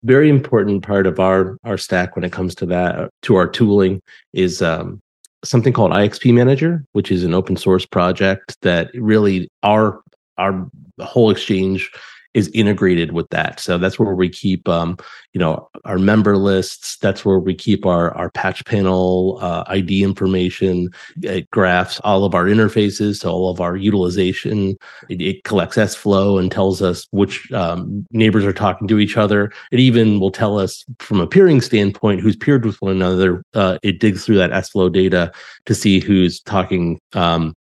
Very 0.03 0.29
important 0.29 0.83
part 0.83 1.07
of 1.07 1.19
our 1.19 1.57
our 1.65 1.79
stack 1.79 2.17
when 2.17 2.25
it 2.25 2.33
comes 2.33 2.55
to 2.57 2.67
that 2.67 3.11
to 3.23 3.37
our 3.37 3.49
tooling 3.49 4.03
is 4.33 4.61
um, 4.61 5.01
something 5.45 5.73
called 5.73 5.93
IXP 5.93 6.35
Manager, 6.35 6.85
which 6.93 7.11
is 7.11 7.25
an 7.25 7.35
open 7.35 7.57
source 7.57 7.87
project 7.87 8.57
that 8.63 8.91
really 8.95 9.49
our 9.63 10.01
our 10.37 10.69
whole 11.01 11.31
exchange 11.31 11.91
is 12.35 12.51
integrated 12.53 13.13
with 13.13 13.29
that. 13.31 13.61
So 13.61 13.79
that's 13.79 13.99
where 13.99 14.15
we 14.15 14.29
keep, 14.29 14.69
um, 14.69 14.99
you 15.33 15.39
know, 15.39 15.69
our 15.85 15.99
member 15.99 16.37
lists. 16.37 16.97
That's 16.99 17.25
where 17.25 17.39
we 17.39 17.55
keep 17.55 17.87
our 17.87 18.13
our 18.17 18.31
patch 18.31 18.65
panel 18.65 19.39
uh, 19.41 19.65
ID 19.69 20.03
information. 20.03 20.91
It 21.23 21.51
graphs 21.51 22.01
all 22.01 22.25
of 22.25 22.35
our 22.35 22.45
interfaces, 22.45 23.21
so 23.21 23.31
all 23.31 23.51
of 23.51 23.61
our 23.61 23.77
utilization. 23.77 24.77
It, 25.09 25.23
it 25.23 25.45
collects 25.45 25.77
sFlow 25.77 26.41
and 26.41 26.51
tells 26.51 26.83
us 26.83 27.07
which 27.13 27.51
um, 27.53 28.07
neighbors 28.11 28.45
are 28.45 28.53
talking 28.53 28.89
to 28.89 28.99
each 28.99 29.17
other. 29.17 29.53
It 29.71 29.81
even 29.81 30.21
will 30.21 30.31
tell 30.31 30.59
us 30.59 30.85
from 30.99 31.21
a 31.21 31.27
peering 31.27 31.61
standpoint 31.61 32.21
who's 32.21 32.37
peered 32.37 32.65
with 32.65 32.81
one 32.83 32.93
another. 32.93 33.45
Uh, 33.55 33.79
it 33.83 34.01
digs 34.01 34.25
through 34.25 34.37
that 34.37 34.51
sFlow 34.51 34.93
data 34.93 35.33
to 35.67 35.75
see 35.75 36.01
who's 36.01 36.41
talking 36.41 37.01
um, 37.13 37.55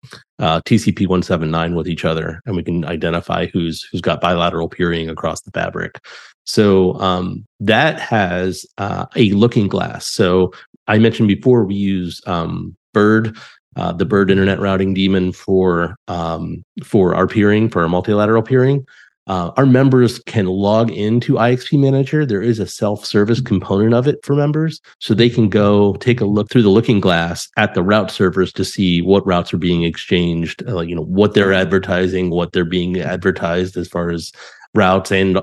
uh, 0.42 0.60
TCP 0.62 1.02
179 1.02 1.74
with 1.76 1.88
each 1.88 2.04
other, 2.04 2.42
and 2.44 2.56
we 2.56 2.64
can 2.64 2.84
identify 2.84 3.46
who's 3.46 3.88
who's 3.90 4.00
got 4.00 4.20
bilateral 4.20 4.68
peering 4.68 5.08
across 5.08 5.40
the 5.42 5.52
fabric. 5.52 6.04
So 6.44 6.94
um, 6.94 7.46
that 7.60 8.00
has 8.00 8.66
uh, 8.76 9.06
a 9.14 9.30
looking 9.30 9.68
glass. 9.68 10.06
So 10.06 10.52
I 10.88 10.98
mentioned 10.98 11.28
before 11.28 11.64
we 11.64 11.76
use 11.76 12.20
um, 12.26 12.76
Bird, 12.92 13.38
uh, 13.76 13.92
the 13.92 14.04
Bird 14.04 14.30
Internet 14.30 14.58
Routing 14.58 14.94
Daemon 14.94 15.32
for 15.32 15.96
um, 16.08 16.64
for 16.84 17.14
our 17.14 17.28
peering, 17.28 17.68
for 17.68 17.82
our 17.82 17.88
multilateral 17.88 18.42
peering. 18.42 18.84
Uh, 19.26 19.52
our 19.56 19.66
members 19.66 20.18
can 20.20 20.46
log 20.46 20.90
into 20.90 21.34
IXP 21.34 21.78
Manager. 21.78 22.26
There 22.26 22.42
is 22.42 22.58
a 22.58 22.66
self-service 22.66 23.40
component 23.40 23.94
of 23.94 24.08
it 24.08 24.18
for 24.24 24.34
members, 24.34 24.80
so 24.98 25.14
they 25.14 25.30
can 25.30 25.48
go 25.48 25.94
take 25.94 26.20
a 26.20 26.24
look 26.24 26.50
through 26.50 26.62
the 26.62 26.68
Looking 26.68 27.00
Glass 27.00 27.48
at 27.56 27.74
the 27.74 27.82
route 27.82 28.10
servers 28.10 28.52
to 28.54 28.64
see 28.64 29.00
what 29.00 29.26
routes 29.26 29.54
are 29.54 29.58
being 29.58 29.84
exchanged, 29.84 30.66
uh, 30.68 30.80
you 30.80 30.94
know, 30.94 31.04
what 31.04 31.34
they're 31.34 31.52
advertising, 31.52 32.30
what 32.30 32.52
they're 32.52 32.64
being 32.64 32.98
advertised 33.00 33.76
as 33.76 33.88
far 33.88 34.10
as 34.10 34.32
routes, 34.74 35.12
and 35.12 35.38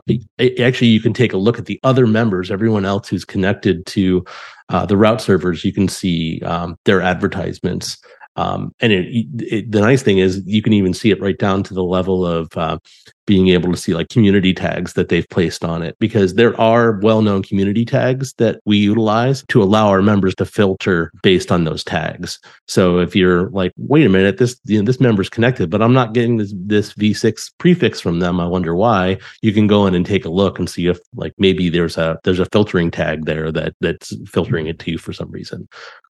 actually 0.59 0.87
you 0.87 0.99
can 0.99 1.13
take 1.13 1.33
a 1.33 1.37
look 1.37 1.59
at 1.59 1.65
the 1.65 1.79
other 1.83 2.07
members, 2.07 2.51
everyone 2.51 2.85
else 2.85 3.07
who's 3.07 3.25
connected 3.25 3.85
to 3.85 4.25
uh, 4.69 4.85
the 4.85 4.97
route 4.97 5.21
servers. 5.21 5.63
You 5.63 5.71
can 5.71 5.87
see 5.87 6.41
um, 6.41 6.77
their 6.85 7.01
advertisements. 7.01 7.97
Um, 8.35 8.73
and 8.79 8.93
it, 8.93 9.27
it, 9.39 9.71
the 9.71 9.81
nice 9.81 10.01
thing 10.01 10.19
is 10.19 10.41
you 10.45 10.61
can 10.61 10.73
even 10.73 10.93
see 10.93 11.11
it 11.11 11.21
right 11.21 11.37
down 11.37 11.63
to 11.63 11.73
the 11.73 11.83
level 11.83 12.25
of 12.25 12.55
uh, 12.55 12.77
being 13.25 13.49
able 13.49 13.71
to 13.71 13.77
see 13.77 13.93
like 13.93 14.09
community 14.09 14.53
tags 14.53 14.93
that 14.93 15.09
they've 15.09 15.29
placed 15.29 15.63
on 15.63 15.83
it 15.83 15.95
because 15.99 16.33
there 16.33 16.59
are 16.59 16.99
well-known 17.01 17.43
community 17.43 17.85
tags 17.85 18.33
that 18.39 18.59
we 18.65 18.77
utilize 18.77 19.43
to 19.49 19.61
allow 19.61 19.87
our 19.87 20.01
members 20.01 20.33
to 20.33 20.45
filter 20.45 21.11
based 21.21 21.51
on 21.51 21.63
those 21.63 21.83
tags. 21.83 22.39
So 22.67 22.99
if 22.99 23.15
you're 23.15 23.49
like, 23.49 23.71
wait 23.77 24.05
a 24.05 24.09
minute, 24.09 24.37
this 24.37 24.59
you 24.65 24.79
know, 24.79 24.85
this 24.85 24.99
member's 24.99 25.29
connected, 25.29 25.69
but 25.69 25.81
I'm 25.81 25.93
not 25.93 26.13
getting 26.13 26.37
this 26.37 26.53
this 26.55 26.93
v6 26.93 27.51
prefix 27.57 27.99
from 27.99 28.19
them. 28.19 28.39
I 28.39 28.47
wonder 28.47 28.73
why. 28.73 29.19
You 29.41 29.53
can 29.53 29.67
go 29.67 29.85
in 29.85 29.93
and 29.93 30.05
take 30.05 30.25
a 30.25 30.29
look 30.29 30.57
and 30.57 30.69
see 30.69 30.87
if 30.87 30.97
like 31.13 31.33
maybe 31.37 31.69
there's 31.69 31.97
a 31.97 32.17
there's 32.23 32.39
a 32.39 32.47
filtering 32.51 32.89
tag 32.89 33.25
there 33.25 33.51
that 33.51 33.73
that's 33.81 34.11
filtering 34.27 34.67
it 34.67 34.79
to 34.79 34.91
you 34.91 34.97
for 34.97 35.13
some 35.13 35.29
reason. 35.29 35.67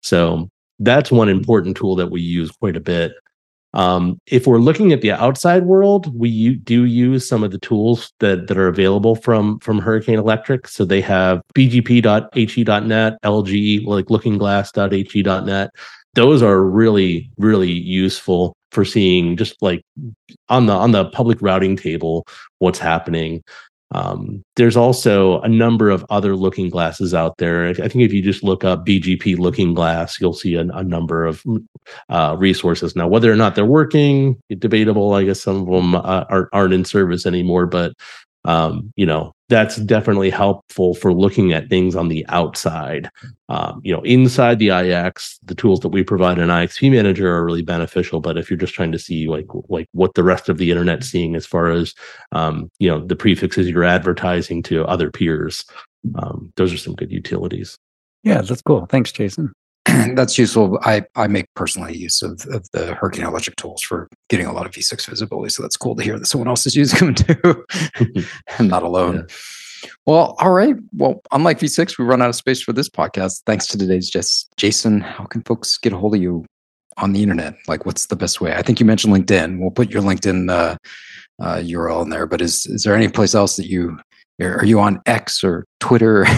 So 0.02 0.50
that's 0.84 1.12
one 1.12 1.30
important 1.30 1.78
tool 1.78 1.96
that 1.96 2.12
we 2.12 2.22
use 2.22 2.52
quite 2.52 2.76
a 2.76 2.82
bit. 2.82 3.14
Um, 3.74 4.20
if 4.28 4.46
we're 4.46 4.60
looking 4.60 4.92
at 4.92 5.02
the 5.02 5.12
outside 5.12 5.66
world, 5.66 6.18
we 6.18 6.30
u- 6.30 6.56
do 6.56 6.86
use 6.86 7.28
some 7.28 7.44
of 7.44 7.52
the 7.52 7.58
tools 7.58 8.14
that, 8.20 8.48
that 8.48 8.58
are 8.58 8.68
available 8.68 9.16
from 9.16 9.60
from 9.60 9.80
Hurricane 9.80 10.20
Electric. 10.20 10.68
So 10.68 10.86
they 10.86 11.02
have 11.02 11.42
bgp.he.net, 11.56 13.14
LG, 13.24 13.86
like 13.86 14.06
lookingglass.he.net. 14.06 15.72
Those 16.14 16.44
are 16.44 16.62
really 16.62 17.32
really 17.38 17.72
useful 17.72 18.56
for 18.72 18.86
seeing 18.86 19.38
just 19.38 19.60
like 19.62 19.84
on 20.50 20.68
the 20.68 20.74
on 20.74 20.92
the 20.92 21.06
public 21.06 21.40
routing 21.42 21.76
table 21.76 22.28
what's 22.60 22.80
happening. 22.80 23.44
Um, 23.94 24.44
there's 24.56 24.76
also 24.76 25.40
a 25.42 25.48
number 25.48 25.90
of 25.90 26.06
other 26.10 26.36
looking 26.36 26.70
glasses 26.70 27.14
out 27.14 27.38
there. 27.38 27.68
I 27.68 27.74
think 27.74 28.04
if 28.04 28.12
you 28.12 28.22
just 28.22 28.44
look 28.44 28.64
up 28.64 28.86
BGP 28.86 29.38
looking 29.38 29.74
glass, 29.74 30.20
you'll 30.20 30.34
see 30.34 30.56
a, 30.56 30.62
a 30.62 30.84
number 30.84 31.26
of 31.26 31.44
uh, 32.10 32.36
resources. 32.38 32.96
Now, 32.96 33.08
whether 33.08 33.32
or 33.32 33.36
not 33.36 33.56
they're 33.56 33.66
working, 33.66 34.42
debatable. 34.58 35.14
I 35.14 35.26
guess 35.26 35.42
some 35.42 35.62
of 35.62 35.68
them 35.68 35.96
uh, 35.96 36.26
aren't, 36.30 36.50
aren't 36.54 36.74
in 36.74 36.86
service 36.86 37.26
anymore, 37.26 37.68
but 37.68 37.94
um, 38.46 38.92
you 38.96 39.06
know 39.06 39.34
that's 39.50 39.76
definitely 39.78 40.32
helpful 40.32 40.96
for 40.96 41.14
looking 41.14 41.54
at 41.54 41.70
things 41.70 41.96
on 41.96 42.08
the 42.08 42.26
outside. 42.28 43.10
Um, 43.50 43.82
you 43.84 43.94
know, 43.94 44.02
inside 44.02 44.58
the 44.58 44.70
IX, 44.70 45.40
the 45.44 45.54
tools 45.54 45.82
that 45.82 45.90
we 45.90 46.04
provide 46.04 46.40
in 46.40 46.50
IXP 46.50 46.92
Manager 46.92 47.32
are 47.32 47.46
really 47.46 47.62
beneficial. 47.62 48.20
But 48.20 48.38
if 48.38 48.50
you're 48.50 48.58
just 48.58 48.74
trying 48.74 48.92
to 48.92 49.00
see 49.00 49.28
like 49.28 49.46
like 49.70 49.88
what 49.92 50.16
the 50.16 50.24
rest 50.24 50.50
of 50.50 50.58
the 50.58 50.72
internet's 50.72 51.08
seeing 51.08 51.36
as 51.36 51.46
far 51.46 51.70
as 51.70 51.94
um, 52.32 52.72
you 52.80 52.90
know 52.90 53.06
the 53.06 53.16
prefixes 53.16 53.70
you're 53.70 53.84
advertising 53.84 54.64
to 54.64 54.86
other 54.86 55.12
peers, 55.12 55.66
um, 56.16 56.52
those 56.56 56.74
are 56.74 56.78
some 56.78 56.96
good 56.96 57.12
utilities. 57.12 57.78
Yeah, 58.24 58.42
that's 58.42 58.62
cool. 58.62 58.86
Thanks, 58.88 59.12
Jason. 59.12 59.54
that's 60.16 60.38
useful. 60.38 60.80
I, 60.82 61.04
I 61.16 61.28
make 61.28 61.46
personally 61.56 61.96
use 61.96 62.22
of, 62.22 62.46
of 62.48 62.70
the 62.72 62.94
Hurricane 62.96 63.26
Electric 63.26 63.56
tools 63.56 63.82
for 63.82 64.08
getting 64.30 64.46
a 64.46 64.54
lot 64.54 64.66
of 64.66 64.72
V6 64.72 65.08
visibility. 65.08 65.50
So 65.50 65.62
that's 65.62 65.78
cool 65.78 65.96
to 65.96 66.04
hear 66.04 66.18
that 66.18 66.26
someone 66.26 66.48
else 66.48 66.66
is 66.66 66.76
using 66.84 67.14
them 67.14 67.16
too. 67.16 67.66
I'm 68.60 68.68
not 68.68 68.84
alone. 68.84 69.26
Yeah. 69.28 69.36
Well, 70.06 70.36
all 70.40 70.52
right. 70.52 70.76
Well, 70.94 71.22
unlike 71.32 71.60
V6, 71.60 71.98
we 71.98 72.06
run 72.06 72.22
out 72.22 72.30
of 72.30 72.36
space 72.36 72.62
for 72.62 72.74
this 72.74 72.90
podcast. 72.90 73.42
Thanks 73.46 73.68
to 73.68 73.78
today's 73.78 74.10
just 74.10 74.50
Jason. 74.58 75.02
How 75.02 75.26
can 75.26 75.42
folks 75.44 75.78
get 75.78 75.94
a 75.94 75.98
hold 75.98 76.16
of 76.16 76.22
you 76.22 76.46
on 76.98 77.14
the 77.14 77.22
internet? 77.22 77.56
Like, 77.68 77.86
what's 77.86 78.08
the 78.08 78.16
best 78.16 78.40
way? 78.40 78.54
I 78.54 78.62
think 78.62 78.80
you 78.80 78.86
mentioned 78.86 79.14
LinkedIn. 79.14 79.60
We'll 79.60 79.72
put 79.72 79.92
your 79.92 80.02
LinkedIn 80.02 80.50
uh, 80.50 80.78
uh, 81.42 81.56
URL 81.58 82.04
in 82.04 82.10
there. 82.10 82.26
But 82.26 82.42
is 82.42 82.66
is 82.66 82.84
there 82.84 82.96
any 82.96 83.10
place 83.10 83.36
else 83.36 83.58
that 83.58 83.68
you 83.68 84.00
are 84.42 84.66
you 84.66 84.80
on 84.80 85.02
X 85.06 85.44
or 85.44 85.66
Twitter? 85.80 86.26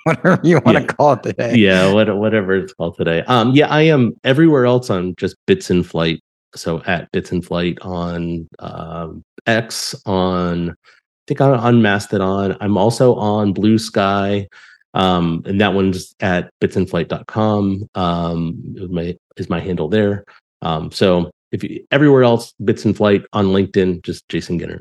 whatever 0.04 0.40
you 0.42 0.60
want 0.60 0.78
yeah. 0.78 0.86
to 0.86 0.94
call 0.94 1.12
it 1.14 1.22
today. 1.22 1.56
Yeah, 1.56 1.92
whatever 1.92 2.54
it's 2.54 2.72
called 2.72 2.96
today. 2.96 3.22
Um, 3.22 3.52
yeah, 3.52 3.68
I 3.68 3.82
am 3.82 4.14
everywhere 4.24 4.66
else 4.66 4.90
on 4.90 5.14
just 5.16 5.36
Bits 5.46 5.70
in 5.70 5.82
Flight. 5.82 6.20
So 6.54 6.82
at 6.86 7.10
Bits 7.12 7.32
in 7.32 7.42
Flight 7.42 7.78
on 7.82 8.48
um, 8.58 9.22
X, 9.46 9.94
on 10.06 10.70
I 10.70 10.74
think 11.28 11.40
on, 11.40 11.52
on 11.52 11.82
Mastodon. 11.82 12.56
I'm 12.60 12.76
also 12.76 13.14
on 13.14 13.54
Bluesky. 13.54 14.46
Um, 14.94 15.42
and 15.46 15.60
that 15.60 15.74
one's 15.74 16.14
at 16.20 16.50
bitsinflight.com. 16.60 17.88
Um, 17.94 18.74
is 18.76 18.88
my 18.88 19.16
is 19.36 19.48
my 19.48 19.60
handle 19.60 19.88
there. 19.88 20.24
Um, 20.62 20.90
so 20.90 21.30
if 21.52 21.62
you, 21.62 21.84
everywhere 21.90 22.24
else, 22.24 22.52
Bits 22.64 22.84
in 22.84 22.94
Flight 22.94 23.22
on 23.32 23.46
LinkedIn, 23.46 24.02
just 24.02 24.28
Jason 24.28 24.58
Gintert. 24.58 24.80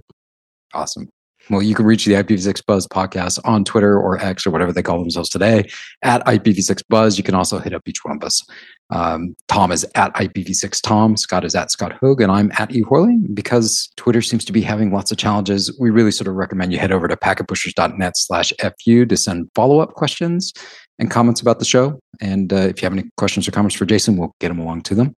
Awesome. 0.74 1.10
Well, 1.50 1.64
you 1.64 1.74
can 1.74 1.86
reach 1.86 2.06
the 2.06 2.14
IPv6 2.14 2.66
Buzz 2.66 2.88
podcast 2.88 3.40
on 3.44 3.66
Twitter 3.66 4.00
or 4.00 4.20
X 4.20 4.46
or 4.46 4.52
whatever 4.52 4.72
they 4.72 4.84
call 4.84 5.00
themselves 5.00 5.30
today 5.30 5.68
at 6.04 6.24
IPv6 6.26 6.84
Buzz. 6.90 7.18
You 7.18 7.24
can 7.24 7.36
also 7.36 7.60
hit 7.60 7.74
up 7.74 7.88
each 7.88 8.04
one 8.04 8.18
of 8.18 8.24
us. 8.24 8.44
Um, 8.92 9.36
Tom 9.48 9.72
is 9.72 9.86
at 9.96 10.14
IPv6 10.16 10.82
Tom. 10.82 11.18
Scott 11.18 11.46
is 11.46 11.56
at 11.56 11.72
Scott 11.72 11.94
Hogg, 12.02 12.22
and 12.22 12.32
I'm 12.32 12.52
at 12.58 12.72
E 12.72 12.82
Horley. 12.82 13.18
Because 13.34 13.90
Twitter 13.98 14.22
seems 14.22 14.46
to 14.46 14.54
be 14.54 14.62
having 14.62 14.92
lots 14.92 15.12
of 15.12 15.18
challenges, 15.18 15.76
we 15.80 15.90
really 15.90 16.12
sort 16.12 16.28
of 16.28 16.36
recommend 16.36 16.72
you 16.72 16.80
head 16.80 16.92
over 16.92 17.08
to 17.08 17.16
packetpushers.net 17.16 18.18
slash 18.18 18.54
FU 18.60 19.06
to 19.06 19.18
send 19.18 19.50
follow 19.56 19.80
up 19.80 19.94
questions 19.94 20.54
and 21.00 21.10
comments 21.10 21.42
about 21.42 21.60
the 21.60 21.66
show. 21.66 22.00
And 22.22 22.52
uh, 22.52 22.58
if 22.58 22.82
you 22.82 22.86
have 22.86 22.94
any 22.94 23.10
questions 23.18 23.48
or 23.48 23.52
comments 23.52 23.76
for 23.76 23.86
Jason, 23.86 24.18
we'll 24.18 24.36
get 24.42 24.50
them 24.50 24.60
along 24.60 24.82
to 24.82 24.96
them. 24.96 25.16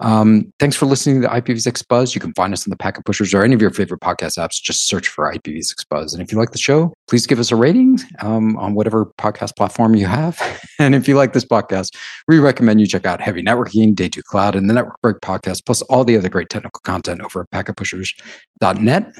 Um, 0.00 0.52
thanks 0.58 0.76
for 0.76 0.84
listening 0.84 1.22
to 1.22 1.28
IPv6 1.28 1.88
Buzz. 1.88 2.14
You 2.14 2.20
can 2.20 2.34
find 2.34 2.52
us 2.52 2.66
on 2.66 2.70
the 2.70 2.76
Packet 2.76 3.06
Pushers 3.06 3.32
or 3.32 3.42
any 3.42 3.54
of 3.54 3.62
your 3.62 3.70
favorite 3.70 4.00
podcast 4.00 4.36
apps. 4.36 4.60
Just 4.62 4.86
search 4.86 5.08
for 5.08 5.32
IPv6 5.32 5.88
Buzz. 5.88 6.12
And 6.12 6.22
if 6.22 6.30
you 6.30 6.38
like 6.38 6.52
the 6.52 6.58
show, 6.58 6.92
please 7.08 7.26
give 7.26 7.38
us 7.38 7.50
a 7.50 7.56
rating 7.56 7.98
um, 8.20 8.58
on 8.58 8.74
whatever 8.74 9.06
podcast 9.18 9.56
platform 9.56 9.94
you 9.94 10.06
have. 10.06 10.38
and 10.78 10.94
if 10.94 11.08
you 11.08 11.16
like 11.16 11.32
this 11.32 11.44
podcast, 11.44 11.96
we 12.28 12.38
recommend 12.38 12.80
you 12.80 12.86
check 12.86 13.06
out 13.06 13.22
Heavy 13.22 13.42
Networking, 13.42 13.94
Day 13.94 14.10
2 14.10 14.22
Cloud, 14.22 14.54
and 14.54 14.68
the 14.68 14.74
Network 14.74 15.00
Break 15.00 15.16
podcast, 15.20 15.64
plus 15.64 15.80
all 15.82 16.04
the 16.04 16.18
other 16.18 16.28
great 16.28 16.50
technical 16.50 16.80
content 16.84 17.22
over 17.22 17.40
at 17.40 17.50
packetpushers.net. 17.50 19.12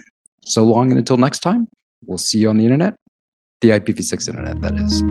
So 0.44 0.64
long 0.64 0.90
and 0.90 0.98
until 0.98 1.16
next 1.16 1.38
time, 1.38 1.68
we'll 2.04 2.18
see 2.18 2.38
you 2.38 2.50
on 2.50 2.58
the 2.58 2.64
internet, 2.64 2.94
the 3.62 3.70
IPv6 3.70 4.28
internet, 4.28 4.60
that 4.60 4.74
is. 4.74 5.02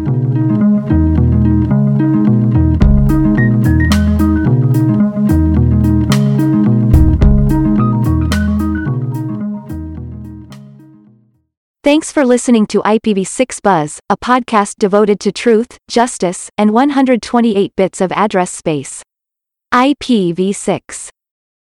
Thanks 11.84 12.12
for 12.12 12.26
listening 12.26 12.68
to 12.68 12.82
IPv6 12.84 13.62
Buzz, 13.62 14.00
a 14.10 14.16
podcast 14.16 14.76
devoted 14.78 15.20
to 15.22 15.32
truth, 15.32 15.78
justice, 15.90 16.50
and 16.58 16.74
128 16.74 17.76
bits 17.76 18.02
of 18.02 18.12
address 18.12 18.52
space. 18.52 19.02
IPv6 19.74 21.10